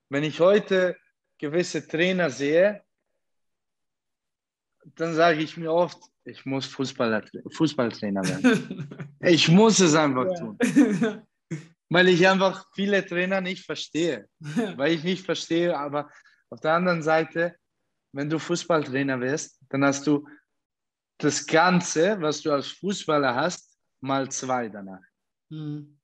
Wenn 0.10 0.24
ich 0.24 0.40
heute 0.40 0.96
gewisse 1.40 1.86
Trainer 1.86 2.30
sehe, 2.30 2.84
dann 4.96 5.16
sage 5.16 5.42
ich 5.42 5.58
mir 5.58 5.74
oft, 5.74 6.00
ich 6.24 6.46
muss 6.46 6.68
Fußballer, 6.68 7.26
Fußballtrainer 7.52 8.24
werden. 8.24 9.18
ich 9.22 9.50
muss 9.50 9.80
es 9.80 9.96
einfach 9.96 10.28
ja. 10.28 10.36
tun. 10.36 10.58
Weil 11.90 12.10
ich 12.10 12.28
einfach 12.28 12.66
viele 12.76 13.06
Trainer 13.06 13.42
nicht 13.42 13.66
verstehe. 13.66 14.28
Weil 14.40 14.94
ich 14.94 15.04
nicht 15.04 15.26
verstehe, 15.26 15.78
aber 15.78 16.10
auf 16.50 16.60
der 16.60 16.74
anderen 16.74 17.02
Seite, 17.02 17.56
wenn 18.14 18.30
du 18.30 18.40
Fußballtrainer 18.40 19.20
wirst, 19.22 19.60
dann 19.70 19.84
hast 19.84 20.06
du 20.08 20.28
das 21.18 21.46
Ganze, 21.46 22.20
was 22.22 22.42
du 22.42 22.52
als 22.52 22.68
Fußballer 22.68 23.36
hast, 23.36 23.78
mal 24.02 24.30
zwei 24.30 24.70
danach. 24.70 25.02
Mhm. 25.50 26.00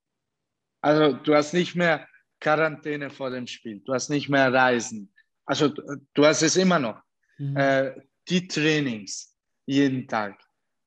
Also 0.80 1.12
du 1.12 1.34
hast 1.34 1.54
nicht 1.54 1.74
mehr 1.74 2.06
Quarantäne 2.40 3.10
vor 3.10 3.30
dem 3.30 3.46
Spiel, 3.46 3.80
du 3.80 3.94
hast 3.94 4.10
nicht 4.10 4.28
mehr 4.28 4.52
Reisen. 4.52 5.14
Also 5.46 5.68
du 5.68 6.24
hast 6.24 6.42
es 6.42 6.56
immer 6.56 6.78
noch. 6.78 7.00
Mhm. 7.38 7.56
Äh, 7.56 7.94
die 8.28 8.46
Trainings 8.48 9.36
jeden 9.66 10.06
Tag. 10.06 10.38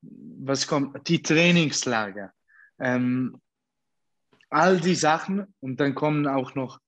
Was 0.01 0.67
kommt? 0.67 1.07
Die 1.07 1.21
Trainingslager. 1.21 2.31
Ähm, 2.79 3.39
all 4.49 4.79
die 4.79 4.95
Sachen 4.95 5.53
und 5.59 5.79
dann 5.79 5.95
kommen 5.95 6.27
auch 6.27 6.55
noch 6.55 6.79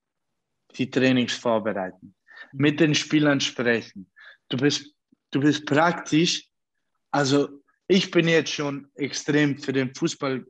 die 0.76 0.90
Trainings 0.90 1.34
vorbereiten, 1.34 2.16
mit 2.54 2.80
den 2.80 2.96
Spielern 2.96 3.42
sprechen. 3.42 4.10
Du 4.50 4.58
bist, 4.58 4.94
du 5.32 5.40
bist 5.40 5.66
praktisch, 5.66 6.48
also 7.12 7.50
ich 7.88 8.12
bin 8.12 8.28
jetzt 8.28 8.52
schon 8.52 8.88
extrem 8.96 9.58
für 9.58 9.74
den 9.74 9.94
Fußball 9.94 10.46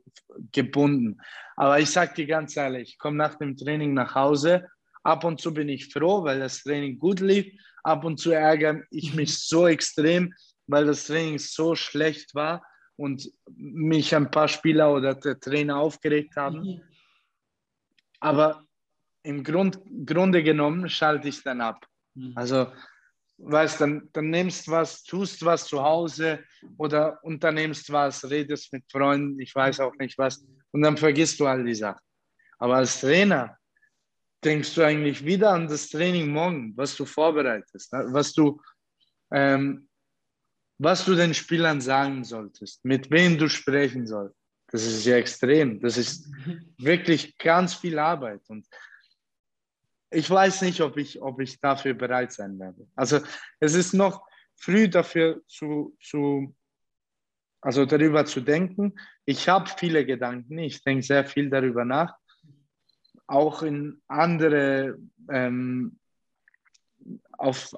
gebunden, 0.52 1.18
aber 1.56 1.80
ich 1.80 1.90
sage 1.90 2.14
dir 2.14 2.26
ganz 2.26 2.56
ehrlich, 2.56 2.90
ich 2.90 2.98
komme 2.98 3.16
nach 3.16 3.36
dem 3.36 3.56
Training 3.56 3.94
nach 3.94 4.14
Hause, 4.14 4.68
ab 5.02 5.24
und 5.24 5.40
zu 5.40 5.52
bin 5.52 5.68
ich 5.68 5.92
froh, 5.92 6.22
weil 6.24 6.38
das 6.38 6.62
Training 6.62 6.98
gut 6.98 7.20
lief, 7.20 7.46
ab 7.82 8.04
und 8.04 8.18
zu 8.18 8.30
ärgere 8.32 8.82
ich 8.90 9.14
mich 9.14 9.38
so 9.38 9.66
extrem, 9.66 10.34
weil 10.66 10.86
das 10.86 11.06
Training 11.06 11.38
so 11.38 11.74
schlecht 11.74 12.34
war 12.34 12.62
und 12.96 13.30
mich 13.56 14.14
ein 14.14 14.30
paar 14.30 14.48
Spieler 14.48 14.92
oder 14.92 15.14
der 15.14 15.40
Trainer 15.40 15.78
aufgeregt 15.78 16.36
haben. 16.36 16.82
Aber 18.20 18.62
im 19.22 19.44
Grund, 19.44 19.80
Grunde 20.06 20.42
genommen 20.42 20.88
schalte 20.88 21.28
ich 21.28 21.42
dann 21.42 21.60
ab. 21.60 21.86
Mhm. 22.14 22.32
Also, 22.36 22.72
weißt 23.38 23.80
dann, 23.80 24.08
dann 24.12 24.30
nimmst 24.30 24.68
was, 24.68 25.02
tust 25.02 25.44
was 25.44 25.66
zu 25.66 25.82
Hause 25.82 26.44
oder 26.76 27.18
unternimmst 27.22 27.90
was, 27.90 28.28
redest 28.28 28.72
mit 28.72 28.84
Freunden, 28.90 29.40
ich 29.40 29.54
weiß 29.54 29.80
auch 29.80 29.94
nicht 29.96 30.18
was, 30.18 30.44
und 30.72 30.82
dann 30.82 30.96
vergisst 30.96 31.40
du 31.40 31.46
all 31.46 31.64
die 31.64 31.74
Sachen. 31.74 32.00
Aber 32.58 32.76
als 32.76 33.00
Trainer 33.00 33.56
denkst 34.44 34.74
du 34.74 34.82
eigentlich 34.82 35.24
wieder 35.24 35.50
an 35.50 35.68
das 35.68 35.88
Training 35.88 36.30
morgen, 36.30 36.76
was 36.76 36.96
du 36.96 37.04
vorbereitest, 37.04 37.92
ne? 37.92 38.06
was 38.08 38.32
du, 38.32 38.60
ähm, 39.32 39.88
was 40.78 41.04
du 41.04 41.14
den 41.14 41.34
Spielern 41.34 41.80
sagen 41.80 42.24
solltest, 42.24 42.84
mit 42.84 43.10
wem 43.10 43.38
du 43.38 43.48
sprechen 43.48 44.06
sollst. 44.06 44.39
Das 44.70 44.84
ist 44.84 45.04
ja 45.04 45.16
extrem. 45.16 45.80
Das 45.80 45.96
ist 45.96 46.30
wirklich 46.78 47.36
ganz 47.38 47.74
viel 47.74 47.98
Arbeit. 47.98 48.42
Und 48.48 48.66
ich 50.10 50.28
weiß 50.28 50.62
nicht, 50.62 50.80
ob 50.80 50.96
ich, 50.96 51.20
ob 51.20 51.40
ich 51.40 51.60
dafür 51.60 51.94
bereit 51.94 52.32
sein 52.32 52.58
werde. 52.58 52.86
Also 52.94 53.20
es 53.58 53.74
ist 53.74 53.92
noch 53.94 54.24
früh 54.56 54.88
dafür 54.88 55.42
zu, 55.46 55.96
zu 56.00 56.54
also 57.60 57.84
darüber 57.84 58.24
zu 58.24 58.40
denken. 58.40 58.94
Ich 59.24 59.48
habe 59.48 59.70
viele 59.76 60.06
Gedanken. 60.06 60.58
Ich 60.58 60.82
denke 60.82 61.02
sehr 61.02 61.24
viel 61.26 61.50
darüber 61.50 61.84
nach. 61.84 62.16
Auch 63.26 63.62
in 63.62 64.00
andere 64.08 64.98
ähm, 65.28 65.99
auf 67.40 67.74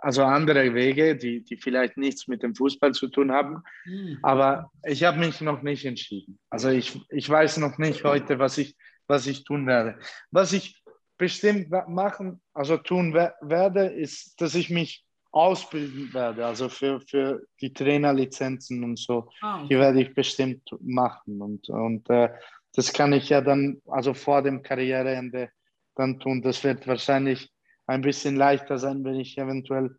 also 0.00 0.24
andere 0.24 0.74
Wege, 0.74 1.16
die, 1.16 1.44
die 1.44 1.56
vielleicht 1.56 1.96
nichts 1.98 2.28
mit 2.28 2.42
dem 2.42 2.54
Fußball 2.54 2.92
zu 2.92 3.08
tun 3.08 3.30
haben. 3.30 3.62
Mhm. 3.84 4.18
Aber 4.22 4.70
ich 4.84 5.04
habe 5.04 5.18
mich 5.18 5.40
noch 5.40 5.62
nicht 5.62 5.84
entschieden. 5.84 6.38
Also 6.48 6.70
ich, 6.70 6.98
ich 7.10 7.28
weiß 7.28 7.58
noch 7.58 7.76
nicht 7.78 8.04
heute, 8.04 8.38
was 8.38 8.56
ich, 8.56 8.74
was 9.06 9.26
ich 9.26 9.44
tun 9.44 9.66
werde. 9.66 9.98
Was 10.30 10.52
ich 10.54 10.82
bestimmt 11.18 11.70
machen, 11.88 12.40
also 12.54 12.78
tun 12.78 13.12
werde, 13.12 13.86
ist, 13.86 14.40
dass 14.40 14.54
ich 14.54 14.70
mich 14.70 15.04
ausbilden 15.30 16.12
werde, 16.12 16.44
also 16.44 16.68
für, 16.68 17.00
für 17.00 17.42
die 17.60 17.72
Trainerlizenzen 17.72 18.82
und 18.82 18.98
so. 18.98 19.28
Okay. 19.42 19.66
Die 19.68 19.76
werde 19.76 20.02
ich 20.02 20.14
bestimmt 20.14 20.62
machen. 20.80 21.40
Und, 21.40 21.68
und 21.68 22.08
äh, 22.08 22.30
das 22.74 22.92
kann 22.92 23.12
ich 23.12 23.28
ja 23.28 23.42
dann, 23.42 23.82
also 23.86 24.14
vor 24.14 24.42
dem 24.42 24.62
Karriereende 24.62 25.50
dann 25.94 26.18
tun. 26.18 26.40
Das 26.40 26.64
wird 26.64 26.86
wahrscheinlich 26.86 27.52
ein 27.86 28.02
bisschen 28.02 28.36
leichter 28.36 28.78
sein, 28.78 29.04
wenn 29.04 29.20
ich 29.20 29.38
eventuell 29.38 29.96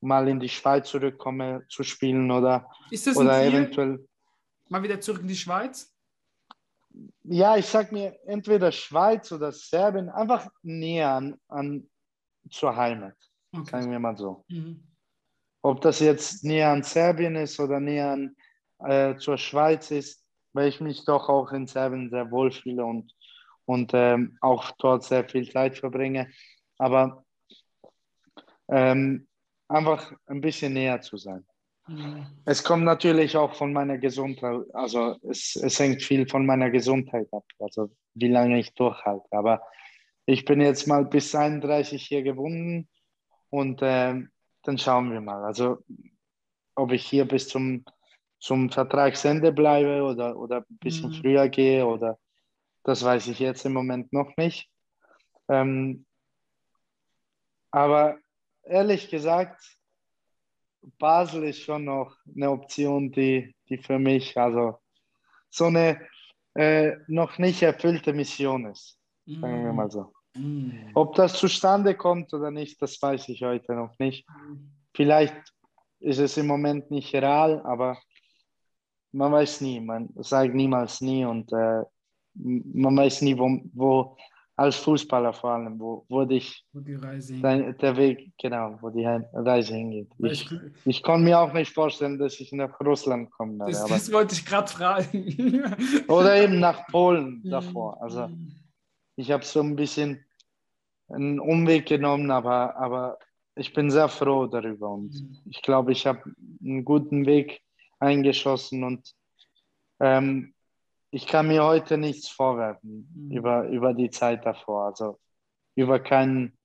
mal 0.00 0.28
in 0.28 0.40
die 0.40 0.48
Schweiz 0.48 0.88
zurückkomme 0.88 1.64
zu 1.68 1.82
spielen 1.82 2.30
oder, 2.30 2.70
Ist 2.90 3.06
das 3.06 3.16
oder 3.16 3.42
eventuell. 3.42 4.06
Mal 4.68 4.82
wieder 4.82 5.00
zurück 5.00 5.22
in 5.22 5.28
die 5.28 5.36
Schweiz? 5.36 5.94
Ja, 7.24 7.56
ich 7.56 7.66
sag 7.66 7.92
mir 7.92 8.18
entweder 8.26 8.72
Schweiz 8.72 9.30
oder 9.30 9.52
Serbien, 9.52 10.08
einfach 10.08 10.48
näher 10.62 11.10
an, 11.10 11.36
an 11.48 11.88
zur 12.50 12.74
Heimat, 12.74 13.16
okay. 13.52 13.70
sagen 13.70 13.90
wir 13.90 13.98
mal 13.98 14.16
so. 14.16 14.44
Mhm. 14.48 14.82
Ob 15.62 15.80
das 15.82 16.00
jetzt 16.00 16.42
näher 16.42 16.70
an 16.70 16.82
Serbien 16.82 17.36
ist 17.36 17.60
oder 17.60 17.78
näher 17.78 18.12
an, 18.12 18.36
äh, 18.78 19.16
zur 19.16 19.36
Schweiz 19.36 19.90
ist, 19.90 20.24
weil 20.52 20.68
ich 20.68 20.80
mich 20.80 21.04
doch 21.04 21.28
auch 21.28 21.52
in 21.52 21.66
Serbien 21.66 22.10
sehr 22.10 22.30
wohl 22.30 22.50
fühle 22.50 22.84
und, 22.84 23.14
und 23.66 23.92
ähm, 23.94 24.38
auch 24.40 24.70
dort 24.78 25.04
sehr 25.04 25.28
viel 25.28 25.48
Zeit 25.50 25.78
verbringe 25.78 26.28
aber 26.80 27.24
ähm, 28.68 29.28
einfach 29.68 30.12
ein 30.26 30.40
bisschen 30.40 30.72
näher 30.72 31.02
zu 31.02 31.18
sein. 31.18 31.44
Mhm. 31.86 32.26
Es 32.46 32.64
kommt 32.64 32.84
natürlich 32.84 33.36
auch 33.36 33.54
von 33.54 33.72
meiner 33.74 33.98
Gesundheit, 33.98 34.62
also 34.72 35.16
es, 35.28 35.56
es 35.56 35.78
hängt 35.78 36.02
viel 36.02 36.26
von 36.26 36.46
meiner 36.46 36.70
Gesundheit 36.70 37.28
ab, 37.32 37.44
also 37.58 37.90
wie 38.14 38.28
lange 38.28 38.58
ich 38.58 38.72
durchhalte. 38.74 39.28
Aber 39.32 39.60
ich 40.24 40.46
bin 40.46 40.62
jetzt 40.62 40.86
mal 40.86 41.04
bis 41.04 41.34
31 41.34 42.02
hier 42.02 42.22
gebunden 42.22 42.88
und 43.50 43.82
äh, 43.82 44.14
dann 44.62 44.78
schauen 44.78 45.12
wir 45.12 45.20
mal. 45.20 45.44
Also 45.44 45.84
ob 46.76 46.92
ich 46.92 47.04
hier 47.04 47.26
bis 47.26 47.48
zum, 47.48 47.84
zum 48.38 48.70
Vertragsende 48.70 49.52
bleibe 49.52 50.02
oder, 50.02 50.34
oder 50.34 50.58
ein 50.60 50.78
bisschen 50.78 51.10
mhm. 51.10 51.14
früher 51.14 51.48
gehe 51.50 51.84
oder 51.84 52.18
das 52.84 53.04
weiß 53.04 53.26
ich 53.28 53.38
jetzt 53.38 53.66
im 53.66 53.74
Moment 53.74 54.14
noch 54.14 54.34
nicht. 54.38 54.70
Ähm, 55.50 56.06
aber 57.70 58.18
ehrlich 58.64 59.08
gesagt, 59.08 59.60
Basel 60.98 61.44
ist 61.44 61.60
schon 61.60 61.84
noch 61.84 62.16
eine 62.34 62.50
Option, 62.50 63.12
die, 63.12 63.54
die 63.68 63.78
für 63.78 63.98
mich 63.98 64.36
also 64.36 64.78
so 65.50 65.66
eine 65.66 66.00
äh, 66.54 66.96
noch 67.06 67.38
nicht 67.38 67.62
erfüllte 67.62 68.12
Mission 68.12 68.66
ist. 68.66 68.98
Sagen 69.26 69.64
wir 69.64 69.72
mal 69.72 69.90
so. 69.90 70.12
Mm. 70.34 70.90
Ob 70.94 71.14
das 71.14 71.34
zustande 71.34 71.94
kommt 71.94 72.32
oder 72.34 72.50
nicht, 72.50 72.80
das 72.82 73.00
weiß 73.00 73.28
ich 73.28 73.42
heute 73.42 73.74
noch 73.74 73.98
nicht. 73.98 74.26
Vielleicht 74.94 75.36
ist 76.00 76.18
es 76.18 76.36
im 76.36 76.46
Moment 76.46 76.90
nicht 76.90 77.14
real, 77.14 77.60
aber 77.64 77.98
man 79.12 79.32
weiß 79.32 79.60
nie. 79.60 79.80
Man 79.80 80.08
sagt 80.16 80.54
niemals 80.54 81.00
nie 81.00 81.24
und 81.24 81.52
äh, 81.52 81.82
man 82.34 82.96
weiß 82.96 83.22
nie, 83.22 83.38
wo, 83.38 83.60
wo 83.72 84.16
als 84.60 84.76
Fußballer 84.76 85.32
vor 85.32 85.52
allem, 85.52 85.80
wo, 85.80 86.04
wo 86.10 86.26
dich 86.26 86.66
wo 86.74 86.80
die 86.80 86.94
Reise 86.94 87.40
dein, 87.40 87.78
der 87.78 87.96
Weg, 87.96 88.30
genau, 88.38 88.76
wo 88.82 88.90
die 88.90 89.06
Reise 89.06 89.74
hingeht. 89.74 90.08
Ich, 90.18 90.52
ich, 90.52 90.60
ich 90.84 91.02
kann 91.02 91.24
mir 91.24 91.40
auch 91.40 91.54
nicht 91.54 91.72
vorstellen, 91.72 92.18
dass 92.18 92.38
ich 92.38 92.52
nach 92.52 92.78
Russland 92.78 93.30
komme. 93.30 93.64
Das, 93.64 93.86
das 93.86 94.12
wollte 94.12 94.34
ich 94.34 94.44
gerade 94.44 94.70
fragen. 94.70 95.64
oder 96.08 96.36
eben 96.36 96.60
nach 96.60 96.86
Polen 96.88 97.42
davor. 97.42 98.02
Also 98.02 98.28
ich 99.16 99.30
habe 99.30 99.46
so 99.46 99.62
ein 99.62 99.76
bisschen 99.76 100.22
einen 101.08 101.40
Umweg 101.40 101.86
genommen, 101.86 102.30
aber, 102.30 102.76
aber 102.76 103.18
ich 103.54 103.72
bin 103.72 103.90
sehr 103.90 104.10
froh 104.10 104.46
darüber 104.46 104.90
und 104.90 105.14
mhm. 105.14 105.38
ich 105.48 105.62
glaube, 105.62 105.92
ich 105.92 106.06
habe 106.06 106.22
einen 106.62 106.84
guten 106.84 107.24
Weg 107.24 107.62
eingeschossen 107.98 108.84
und 108.84 109.14
ähm, 110.00 110.52
ich 111.10 111.26
kann 111.26 111.48
mir 111.48 111.64
heute 111.64 111.98
nichts 111.98 112.28
vorwerfen 112.28 113.10
mhm. 113.14 113.30
über, 113.36 113.68
über 113.68 113.94
die 113.94 114.10
Zeit 114.10 114.46
davor. 114.46 114.86
Also 114.86 115.18
über 115.74 115.98
keinen, 115.98 116.56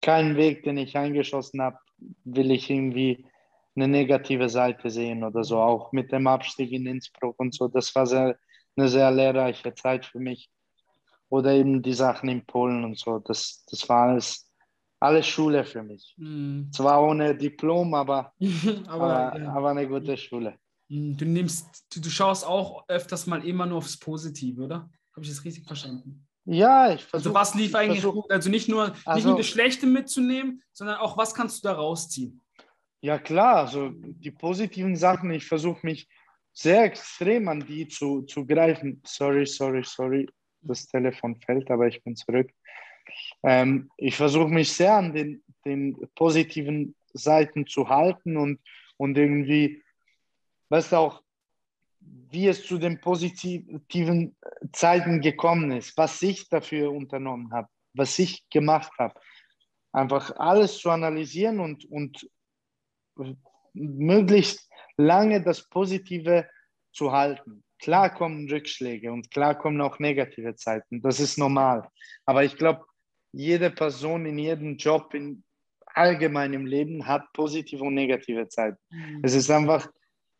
keinen 0.00 0.36
Weg, 0.36 0.62
den 0.62 0.78
ich 0.78 0.96
eingeschossen 0.96 1.60
habe, 1.60 1.78
will 2.24 2.50
ich 2.50 2.70
irgendwie 2.70 3.26
eine 3.74 3.88
negative 3.88 4.48
Seite 4.48 4.90
sehen 4.90 5.24
oder 5.24 5.44
so. 5.44 5.58
Auch 5.58 5.92
mit 5.92 6.12
dem 6.12 6.26
Abstieg 6.26 6.72
in 6.72 6.86
Innsbruck 6.86 7.38
und 7.38 7.54
so. 7.54 7.68
Das 7.68 7.94
war 7.94 8.06
sehr, 8.06 8.36
eine 8.76 8.88
sehr 8.88 9.10
lehrreiche 9.10 9.74
Zeit 9.74 10.06
für 10.06 10.20
mich. 10.20 10.50
Oder 11.28 11.52
eben 11.52 11.82
die 11.82 11.92
Sachen 11.92 12.28
in 12.28 12.46
Polen 12.46 12.84
und 12.84 12.98
so. 12.98 13.18
Das, 13.18 13.64
das 13.70 13.88
war 13.88 14.10
alles, 14.10 14.50
alles 15.00 15.26
Schule 15.26 15.64
für 15.64 15.82
mich. 15.82 16.14
Mhm. 16.16 16.70
Zwar 16.72 17.02
ohne 17.02 17.36
Diplom, 17.36 17.94
aber, 17.94 18.32
aber, 18.86 19.02
aber, 19.02 19.38
ja. 19.38 19.52
aber 19.52 19.70
eine 19.70 19.88
gute 19.88 20.16
Schule. 20.16 20.58
Hm, 20.88 21.16
du 21.16 21.24
nimmst, 21.24 21.84
du, 21.94 22.00
du 22.00 22.10
schaust 22.10 22.46
auch 22.46 22.88
öfters 22.88 23.26
mal 23.26 23.44
immer 23.44 23.66
nur 23.66 23.78
aufs 23.78 23.98
Positive, 23.98 24.62
oder? 24.62 24.90
Habe 25.12 25.22
ich 25.22 25.28
das 25.28 25.44
richtig 25.44 25.66
verstanden? 25.66 26.26
Ja, 26.44 26.92
ich 26.94 27.04
versuche. 27.04 27.30
Also 27.30 27.34
was 27.34 27.54
lief 27.54 27.74
eigentlich 27.74 28.00
versuch, 28.00 28.22
gut? 28.22 28.32
Also 28.32 28.48
nicht 28.48 28.68
nur, 28.68 28.94
also, 29.04 29.14
nicht 29.14 29.26
nur 29.26 29.36
das 29.36 29.48
Schlechte 29.48 29.86
mitzunehmen, 29.86 30.62
sondern 30.72 30.96
auch 30.96 31.16
was 31.18 31.34
kannst 31.34 31.62
du 31.62 31.68
da 31.68 31.74
rausziehen? 31.74 32.40
Ja 33.00 33.18
klar, 33.18 33.56
also 33.56 33.90
die 33.92 34.30
positiven 34.30 34.96
Sachen, 34.96 35.30
ich 35.30 35.46
versuche 35.46 35.86
mich 35.86 36.08
sehr 36.52 36.84
extrem 36.84 37.48
an 37.48 37.64
die 37.66 37.86
zu, 37.86 38.22
zu 38.22 38.44
greifen. 38.46 39.00
Sorry, 39.04 39.46
sorry, 39.46 39.84
sorry, 39.84 40.28
das 40.62 40.86
Telefon 40.86 41.36
fällt, 41.36 41.70
aber 41.70 41.86
ich 41.86 42.02
bin 42.02 42.16
zurück. 42.16 42.50
Ähm, 43.42 43.90
ich 43.96 44.16
versuche 44.16 44.48
mich 44.48 44.72
sehr 44.72 44.94
an 44.94 45.12
den, 45.12 45.44
den 45.64 45.96
positiven 46.16 46.96
Seiten 47.12 47.66
zu 47.66 47.88
halten 47.88 48.36
und, 48.36 48.60
und 48.96 49.16
irgendwie 49.16 49.82
weißt 50.68 50.92
du 50.92 50.96
auch, 50.96 51.22
wie 52.00 52.46
es 52.46 52.64
zu 52.64 52.78
den 52.78 53.00
positiven 53.00 54.36
Zeiten 54.72 55.20
gekommen 55.20 55.72
ist, 55.72 55.96
was 55.96 56.20
ich 56.22 56.48
dafür 56.48 56.92
unternommen 56.92 57.52
habe, 57.52 57.68
was 57.94 58.18
ich 58.18 58.48
gemacht 58.50 58.92
habe. 58.98 59.18
Einfach 59.92 60.36
alles 60.36 60.78
zu 60.78 60.90
analysieren 60.90 61.60
und, 61.60 61.84
und 61.86 62.28
möglichst 63.72 64.70
lange 64.96 65.42
das 65.42 65.68
Positive 65.68 66.48
zu 66.92 67.12
halten. 67.12 67.64
klar 67.80 68.12
kommen 68.12 68.50
Rückschläge 68.50 69.12
und 69.12 69.30
klar 69.30 69.56
kommen 69.56 69.80
auch 69.80 69.98
negative 69.98 70.56
Zeiten. 70.56 71.00
Das 71.00 71.20
ist 71.20 71.38
normal. 71.38 71.88
Aber 72.26 72.42
ich 72.44 72.56
glaube, 72.56 72.84
jede 73.32 73.70
Person 73.70 74.26
in 74.26 74.38
jedem 74.38 74.76
Job, 74.76 75.14
in 75.14 75.44
allgemein 75.94 76.52
im 76.52 76.66
Leben 76.66 77.06
hat 77.06 77.32
positive 77.32 77.82
und 77.84 77.94
negative 77.94 78.48
Zeiten. 78.48 78.78
Mhm. 78.90 79.20
Es 79.22 79.34
ist 79.34 79.50
einfach, 79.50 79.88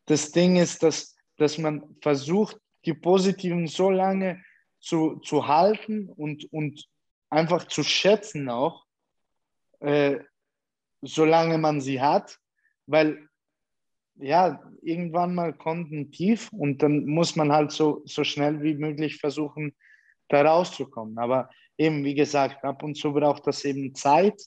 das 0.08 0.32
Ding 0.32 0.56
ist, 0.56 0.82
dass, 0.82 1.16
dass 1.36 1.58
man 1.58 1.96
versucht, 2.00 2.58
die 2.84 2.94
positiven 2.94 3.66
so 3.66 3.90
lange 3.90 4.42
zu, 4.80 5.16
zu 5.16 5.46
halten 5.46 6.08
und, 6.08 6.50
und 6.52 6.88
einfach 7.30 7.66
zu 7.68 7.82
schätzen 7.82 8.48
auch, 8.48 8.84
äh, 9.80 10.18
solange 11.02 11.58
man 11.58 11.80
sie 11.80 12.00
hat, 12.00 12.38
weil 12.86 13.28
ja, 14.20 14.60
irgendwann 14.82 15.34
mal 15.34 15.52
kommt 15.52 15.92
ein 15.92 16.10
Tief 16.10 16.52
und 16.52 16.82
dann 16.82 17.06
muss 17.06 17.36
man 17.36 17.52
halt 17.52 17.70
so, 17.70 18.02
so 18.04 18.24
schnell 18.24 18.62
wie 18.62 18.74
möglich 18.74 19.16
versuchen, 19.16 19.76
da 20.28 20.42
rauszukommen. 20.42 21.18
Aber 21.18 21.50
eben, 21.76 22.04
wie 22.04 22.14
gesagt, 22.14 22.64
ab 22.64 22.82
und 22.82 22.96
zu 22.96 23.12
braucht 23.12 23.46
das 23.46 23.64
eben 23.64 23.94
Zeit 23.94 24.40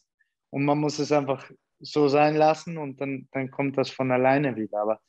und 0.50 0.66
man 0.66 0.78
muss 0.78 1.00
es 1.00 1.12
einfach 1.12 1.50
so 1.80 2.08
sein 2.08 2.36
lassen 2.36 2.78
und 2.78 3.00
dann, 3.00 3.28
dann 3.32 3.50
kommt 3.50 3.78
das 3.78 3.90
von 3.90 4.12
alleine 4.12 4.56
wieder. 4.56 4.82
Aber 4.82 5.02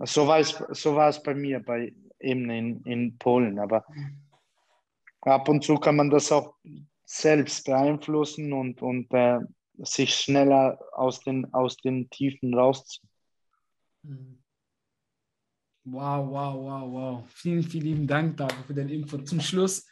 so 0.00 0.26
war 0.26 0.38
es, 0.38 0.50
so 0.70 0.94
war 0.94 1.08
es 1.08 1.22
bei 1.22 1.34
mir, 1.34 1.60
bei 1.60 1.94
eben 2.20 2.50
in, 2.50 2.82
in 2.82 3.18
Polen. 3.18 3.58
Aber 3.58 3.84
ab 5.22 5.48
und 5.48 5.64
zu 5.64 5.76
kann 5.76 5.96
man 5.96 6.10
das 6.10 6.32
auch 6.32 6.54
selbst 7.04 7.66
beeinflussen 7.66 8.52
und, 8.52 8.80
und 8.80 9.12
äh, 9.12 9.40
sich 9.78 10.14
schneller 10.14 10.78
aus 10.92 11.20
den, 11.20 11.52
aus 11.52 11.76
den 11.76 12.08
Tiefen 12.10 12.54
rausziehen. 12.54 13.08
Wow, 15.84 16.30
wow, 16.30 16.54
wow, 16.54 16.92
wow. 16.92 17.24
Vielen, 17.28 17.62
vielen 17.62 17.84
lieben 17.84 18.06
Dank, 18.06 18.36
Darko, 18.36 18.62
für 18.66 18.74
den 18.74 18.88
Info. 18.88 19.18
Zum 19.18 19.40
Schluss, 19.40 19.86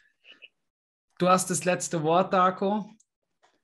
du 1.17 1.27
hast 1.27 1.49
das 1.49 1.65
letzte 1.65 2.01
Wort, 2.03 2.33
Darko, 2.33 2.89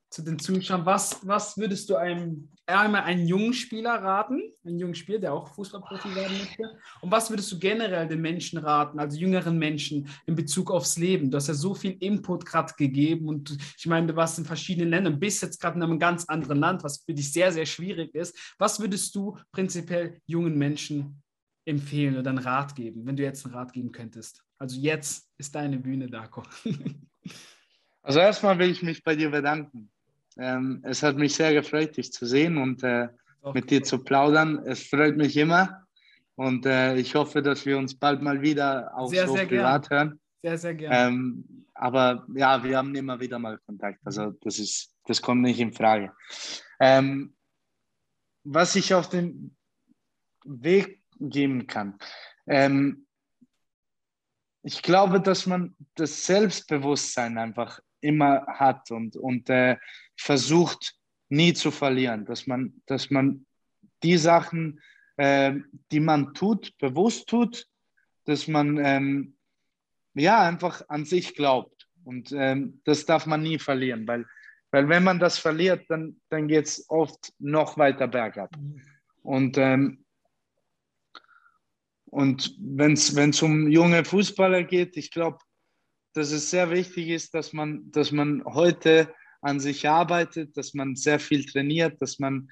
zu 0.09 0.21
den 0.21 0.39
Zuschauern. 0.39 0.85
Was, 0.85 1.25
was 1.27 1.57
würdest 1.57 1.89
du 1.89 1.95
einem, 1.95 2.49
einmal 2.65 3.03
einen 3.03 3.27
jungen 3.27 3.53
Spieler 3.53 3.95
raten, 3.95 4.41
einen 4.65 4.79
jungen 4.79 4.95
Spieler, 4.95 5.19
der 5.19 5.33
auch 5.33 5.53
Fußballprofi 5.53 6.15
werden 6.15 6.37
möchte? 6.37 6.63
Und 7.01 7.11
was 7.11 7.29
würdest 7.29 7.51
du 7.51 7.59
generell 7.59 8.07
den 8.07 8.21
Menschen 8.21 8.59
raten, 8.59 8.99
also 8.99 9.17
jüngeren 9.17 9.57
Menschen 9.57 10.09
in 10.25 10.35
Bezug 10.35 10.71
aufs 10.71 10.97
Leben? 10.97 11.29
Du 11.29 11.37
hast 11.37 11.47
ja 11.47 11.53
so 11.53 11.73
viel 11.73 11.97
Input 11.99 12.45
gerade 12.45 12.73
gegeben 12.77 13.27
und 13.27 13.57
ich 13.77 13.85
meine, 13.85 14.07
du 14.07 14.15
warst 14.15 14.39
in 14.39 14.45
verschiedenen 14.45 14.89
Ländern, 14.89 15.19
bist 15.19 15.41
jetzt 15.41 15.59
gerade 15.59 15.75
in 15.75 15.83
einem 15.83 15.99
ganz 15.99 16.25
anderen 16.25 16.59
Land, 16.59 16.83
was 16.83 17.03
für 17.03 17.13
dich 17.13 17.31
sehr, 17.31 17.51
sehr 17.51 17.65
schwierig 17.65 18.15
ist. 18.15 18.55
Was 18.57 18.79
würdest 18.79 19.13
du 19.15 19.37
prinzipiell 19.51 20.21
jungen 20.25 20.57
Menschen 20.57 21.21
empfehlen 21.65 22.17
oder 22.17 22.29
einen 22.29 22.39
Rat 22.39 22.75
geben, 22.75 23.05
wenn 23.05 23.17
du 23.17 23.23
jetzt 23.23 23.45
einen 23.45 23.55
Rat 23.55 23.73
geben 23.73 23.91
könntest? 23.91 24.41
Also 24.57 24.79
jetzt 24.79 25.29
ist 25.37 25.53
deine 25.53 25.77
Bühne, 25.77 26.07
Darko. 26.07 26.43
Also 28.07 28.19
erstmal 28.21 28.57
will 28.57 28.71
ich 28.71 28.81
mich 28.81 29.03
bei 29.03 29.17
dir 29.17 29.29
bedanken. 29.31 29.91
Ähm, 30.39 30.81
es 30.83 31.03
hat 31.03 31.17
mich 31.17 31.35
sehr 31.35 31.53
gefreut, 31.53 31.97
dich 31.97 32.11
zu 32.11 32.25
sehen 32.25 32.57
und 32.57 32.83
äh, 32.83 33.07
mit 33.53 33.69
dir 33.69 33.83
zu 33.83 34.03
plaudern. 34.03 34.59
Es 34.65 34.83
freut 34.83 35.17
mich 35.17 35.37
immer 35.37 35.87
und 36.35 36.65
äh, 36.65 36.95
ich 36.95 37.15
hoffe, 37.15 37.41
dass 37.41 37.65
wir 37.65 37.77
uns 37.77 37.95
bald 37.95 38.21
mal 38.21 38.41
wieder 38.41 38.95
auch 38.95 39.09
sehr, 39.09 39.27
so 39.27 39.35
sehr 39.35 39.47
privat 39.47 39.89
gern. 39.89 39.99
hören. 39.99 40.19
Sehr, 40.43 40.57
sehr 40.57 40.75
gerne. 40.75 40.95
Ähm, 40.95 41.65
aber 41.73 42.25
ja, 42.33 42.63
wir 42.63 42.77
haben 42.77 42.93
immer 42.95 43.19
wieder 43.19 43.39
mal 43.39 43.57
Kontakt. 43.65 43.99
Also 44.03 44.31
das 44.41 44.59
ist, 44.59 44.93
das 45.05 45.21
kommt 45.21 45.41
nicht 45.41 45.59
in 45.59 45.73
Frage. 45.73 46.11
Ähm, 46.79 47.35
was 48.43 48.75
ich 48.75 48.93
auf 48.93 49.09
den 49.09 49.55
Weg 50.45 51.01
geben 51.19 51.67
kann. 51.67 51.97
Ähm, 52.45 53.07
ich 54.63 54.81
glaube, 54.81 55.21
dass 55.21 55.45
man 55.45 55.75
das 55.95 56.25
Selbstbewusstsein 56.25 57.37
einfach 57.37 57.79
immer 58.01 58.45
hat 58.47 58.91
und, 58.91 59.15
und 59.15 59.49
äh, 59.49 59.77
versucht 60.17 60.95
nie 61.29 61.53
zu 61.53 61.71
verlieren, 61.71 62.25
dass 62.25 62.47
man, 62.47 62.81
dass 62.85 63.09
man 63.09 63.45
die 64.03 64.17
Sachen, 64.17 64.81
äh, 65.17 65.55
die 65.91 65.99
man 65.99 66.33
tut, 66.33 66.77
bewusst 66.77 67.27
tut, 67.27 67.67
dass 68.25 68.47
man 68.47 68.77
ähm, 68.77 69.37
ja 70.13 70.41
einfach 70.47 70.83
an 70.89 71.05
sich 71.05 71.35
glaubt. 71.35 71.87
Und 72.03 72.31
ähm, 72.31 72.81
das 72.85 73.05
darf 73.05 73.25
man 73.25 73.41
nie 73.41 73.59
verlieren, 73.59 74.07
weil, 74.07 74.25
weil 74.71 74.87
wenn 74.87 75.03
man 75.03 75.19
das 75.19 75.37
verliert, 75.37 75.85
dann, 75.89 76.21
dann 76.29 76.47
geht 76.47 76.65
es 76.65 76.85
oft 76.89 77.33
noch 77.39 77.77
weiter 77.77 78.07
bergab. 78.07 78.55
Und, 79.23 79.57
ähm, 79.57 80.05
und 82.05 82.55
wenn 82.59 82.93
es 82.93 83.41
um 83.41 83.67
junge 83.67 84.05
Fußballer 84.05 84.63
geht, 84.63 84.95
ich 84.95 85.11
glaube, 85.11 85.39
dass 86.13 86.31
es 86.31 86.49
sehr 86.49 86.71
wichtig 86.71 87.09
ist, 87.09 87.33
dass 87.33 87.51
man, 87.53 87.91
dass 87.91 88.11
man 88.11 88.43
heute 88.45 89.13
an 89.47 89.59
sich 89.59 89.87
arbeitet, 89.87 90.57
dass 90.57 90.73
man 90.73 90.95
sehr 90.95 91.19
viel 91.19 91.45
trainiert, 91.45 92.01
dass 92.01 92.19
man 92.19 92.49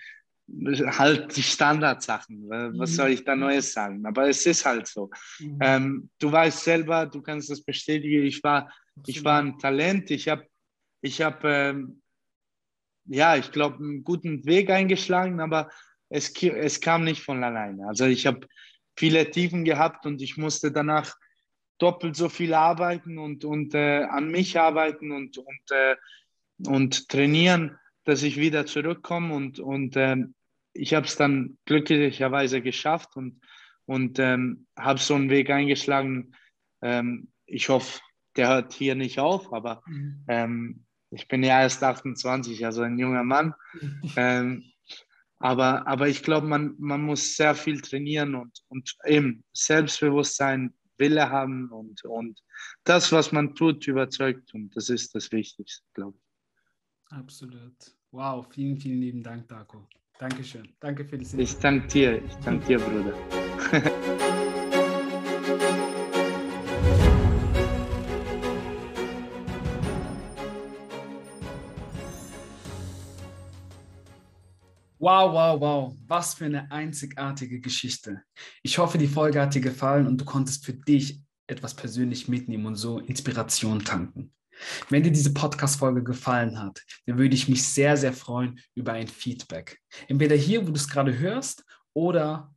halt 0.48 1.36
die 1.36 1.44
Standardsachen, 1.44 2.48
was 2.50 2.96
soll 2.96 3.10
ich 3.10 3.24
da 3.24 3.36
mhm. 3.36 3.42
Neues 3.42 3.74
sagen? 3.74 4.06
Aber 4.06 4.30
es 4.30 4.46
ist 4.46 4.66
halt 4.66 4.88
so. 4.88 5.10
Mhm. 5.40 5.58
Ähm, 5.62 6.10
du 6.20 6.32
weißt 6.32 6.64
selber, 6.64 7.06
du 7.08 7.22
kannst 7.22 7.50
das 7.50 7.64
bestätigen, 7.64 8.24
ich 8.24 8.44
war, 8.44 8.72
ich 9.08 9.24
war 9.24 9.42
ein 9.42 9.58
Talent, 9.58 10.12
ich 10.12 10.28
habe, 10.30 10.48
ich 11.02 11.22
habe, 11.22 11.48
ähm, 11.50 12.02
ja, 13.06 13.36
ich 13.36 13.52
glaube, 13.52 13.78
einen 13.78 14.04
guten 14.04 14.46
Weg 14.46 14.70
eingeschlagen, 14.70 15.40
aber 15.40 15.70
es, 16.10 16.32
es 16.42 16.80
kam 16.80 17.04
nicht 17.04 17.22
von 17.22 17.44
alleine. 17.44 17.88
Also 17.88 18.06
ich 18.06 18.26
habe 18.26 18.48
viele 18.96 19.30
Tiefen 19.30 19.66
gehabt 19.66 20.06
und 20.06 20.22
ich 20.22 20.38
musste 20.38 20.72
danach 20.72 21.16
doppelt 21.80 22.16
so 22.16 22.30
viel 22.30 22.54
arbeiten 22.54 23.18
und, 23.18 23.44
und 23.44 23.74
äh, 23.74 24.04
an 24.04 24.30
mich 24.30 24.58
arbeiten 24.60 25.12
und, 25.12 25.38
und, 25.38 25.72
äh, 25.72 25.96
und 26.66 27.10
trainieren, 27.10 27.78
dass 28.04 28.24
ich 28.24 28.38
wieder 28.38 28.66
zurückkomme. 28.66 29.34
Und, 29.34 29.60
und 29.60 29.96
äh, 29.96 30.18
ich 30.74 30.94
habe 30.94 31.06
es 31.06 31.16
dann 31.16 31.58
glücklicherweise 31.66 32.62
geschafft 32.62 33.16
und, 33.16 33.42
und 33.86 34.20
ähm, 34.20 34.68
habe 34.78 35.00
so 35.00 35.16
einen 35.16 35.30
Weg 35.30 35.50
eingeschlagen. 35.50 36.36
Ähm, 36.82 37.30
ich 37.46 37.70
hoffe, 37.70 38.00
der 38.36 38.50
hört 38.50 38.74
hier 38.74 38.96
nicht 38.96 39.20
auf, 39.20 39.54
aber 39.54 39.82
mhm. 39.88 40.26
ähm, 40.28 40.86
ich 41.12 41.28
bin 41.28 41.44
ja 41.44 41.62
erst 41.62 41.84
28, 41.84 42.66
also 42.66 42.82
ein 42.82 43.00
junger 43.00 43.24
Mann. 43.24 43.54
ähm, 44.16 44.64
aber, 45.40 45.88
aber 45.88 46.08
ich 46.08 46.24
glaube, 46.24 46.48
man, 46.48 46.76
man 46.78 47.02
muss 47.02 47.36
sehr 47.36 47.56
viel 47.56 47.82
trainieren 47.82 48.36
und, 48.36 48.64
und 48.70 48.96
eben 49.06 49.44
Selbstbewusstsein 49.54 50.74
Wille 50.98 51.30
haben 51.30 51.70
und, 51.72 52.04
und 52.06 52.42
das, 52.84 53.12
was 53.12 53.32
man 53.32 53.54
tut, 53.56 53.86
überzeugt. 53.88 54.54
Und 54.54 54.76
das 54.76 54.90
ist 54.90 55.14
das 55.14 55.32
Wichtigste, 55.32 55.84
glaube 55.94 56.18
ich. 56.18 56.25
Absolut. 57.10 57.96
Wow, 58.12 58.48
vielen, 58.50 58.78
vielen 58.78 59.02
lieben 59.02 59.24
Dank, 59.24 59.48
Darko. 59.48 59.88
Dankeschön. 60.18 60.68
Danke 60.80 61.06
für 61.06 61.18
das 61.18 61.34
Ich 61.34 61.58
danke 61.58 61.88
dir. 61.88 62.24
Ich 62.24 62.36
danke 62.36 62.66
dir, 62.66 62.80
Bruder. 62.80 63.14
Wow, 75.06 75.34
wow, 75.34 75.62
wow. 75.62 75.96
Was 76.08 76.34
für 76.34 76.46
eine 76.46 76.72
einzigartige 76.72 77.60
Geschichte. 77.60 78.24
Ich 78.64 78.80
hoffe, 78.80 78.98
die 78.98 79.06
Folge 79.06 79.40
hat 79.40 79.54
dir 79.54 79.62
gefallen 79.62 80.08
und 80.08 80.20
du 80.20 80.26
konntest 80.26 80.66
für 80.66 80.74
dich 80.74 81.22
etwas 81.46 81.76
persönlich 81.76 82.28
mitnehmen 82.28 82.66
und 82.66 82.76
so 82.76 82.98
Inspiration 82.98 83.84
tanken. 83.86 84.34
Wenn 84.90 85.04
dir 85.04 85.12
diese 85.12 85.34
Podcast-Folge 85.34 86.04
gefallen 86.04 86.60
hat, 86.60 86.82
dann 87.06 87.18
würde 87.18 87.36
ich 87.36 87.50
mich 87.50 87.64
sehr, 87.64 87.98
sehr 87.98 88.14
freuen 88.14 88.60
über 88.74 88.94
ein 88.94 89.08
Feedback. 89.08 89.80
Entweder 90.08 90.36
hier, 90.36 90.66
wo 90.66 90.72
du 90.72 90.78
es 90.78 90.88
gerade 90.88 91.18
hörst, 91.18 91.64
oder, 91.96 92.54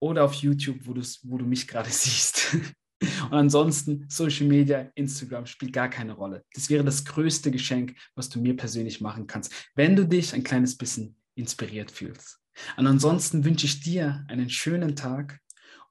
oder 0.00 0.24
auf 0.24 0.34
YouTube, 0.34 0.78
wo, 0.82 0.94
wo 0.94 1.38
du 1.38 1.46
mich 1.46 1.66
gerade 1.66 1.90
siehst. 1.90 2.56
Und 3.00 3.32
ansonsten 3.32 4.04
Social 4.08 4.46
Media, 4.46 4.90
Instagram 4.94 5.46
spielt 5.46 5.72
gar 5.72 5.88
keine 5.88 6.12
Rolle. 6.12 6.44
Das 6.52 6.68
wäre 6.68 6.84
das 6.84 7.04
größte 7.04 7.50
Geschenk, 7.50 7.96
was 8.14 8.28
du 8.28 8.40
mir 8.40 8.54
persönlich 8.54 9.00
machen 9.00 9.26
kannst, 9.26 9.52
wenn 9.74 9.96
du 9.96 10.06
dich 10.06 10.34
ein 10.34 10.44
kleines 10.44 10.76
bisschen 10.76 11.16
inspiriert 11.34 11.90
fühlst. 11.90 12.38
Und 12.76 12.86
ansonsten 12.86 13.44
wünsche 13.44 13.64
ich 13.64 13.80
dir 13.80 14.24
einen 14.28 14.50
schönen 14.50 14.96
Tag 14.96 15.40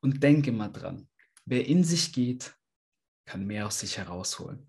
und 0.01 0.21
denke 0.21 0.51
mal 0.51 0.69
dran, 0.69 1.07
wer 1.45 1.65
in 1.65 1.83
sich 1.83 2.13
geht, 2.13 2.55
kann 3.25 3.47
mehr 3.47 3.65
aus 3.65 3.79
sich 3.79 3.97
herausholen 3.97 4.67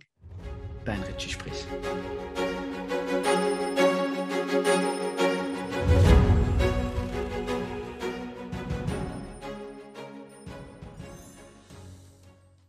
dein 0.84 1.02
Richie 1.02 1.30
Sprich. 1.30 1.66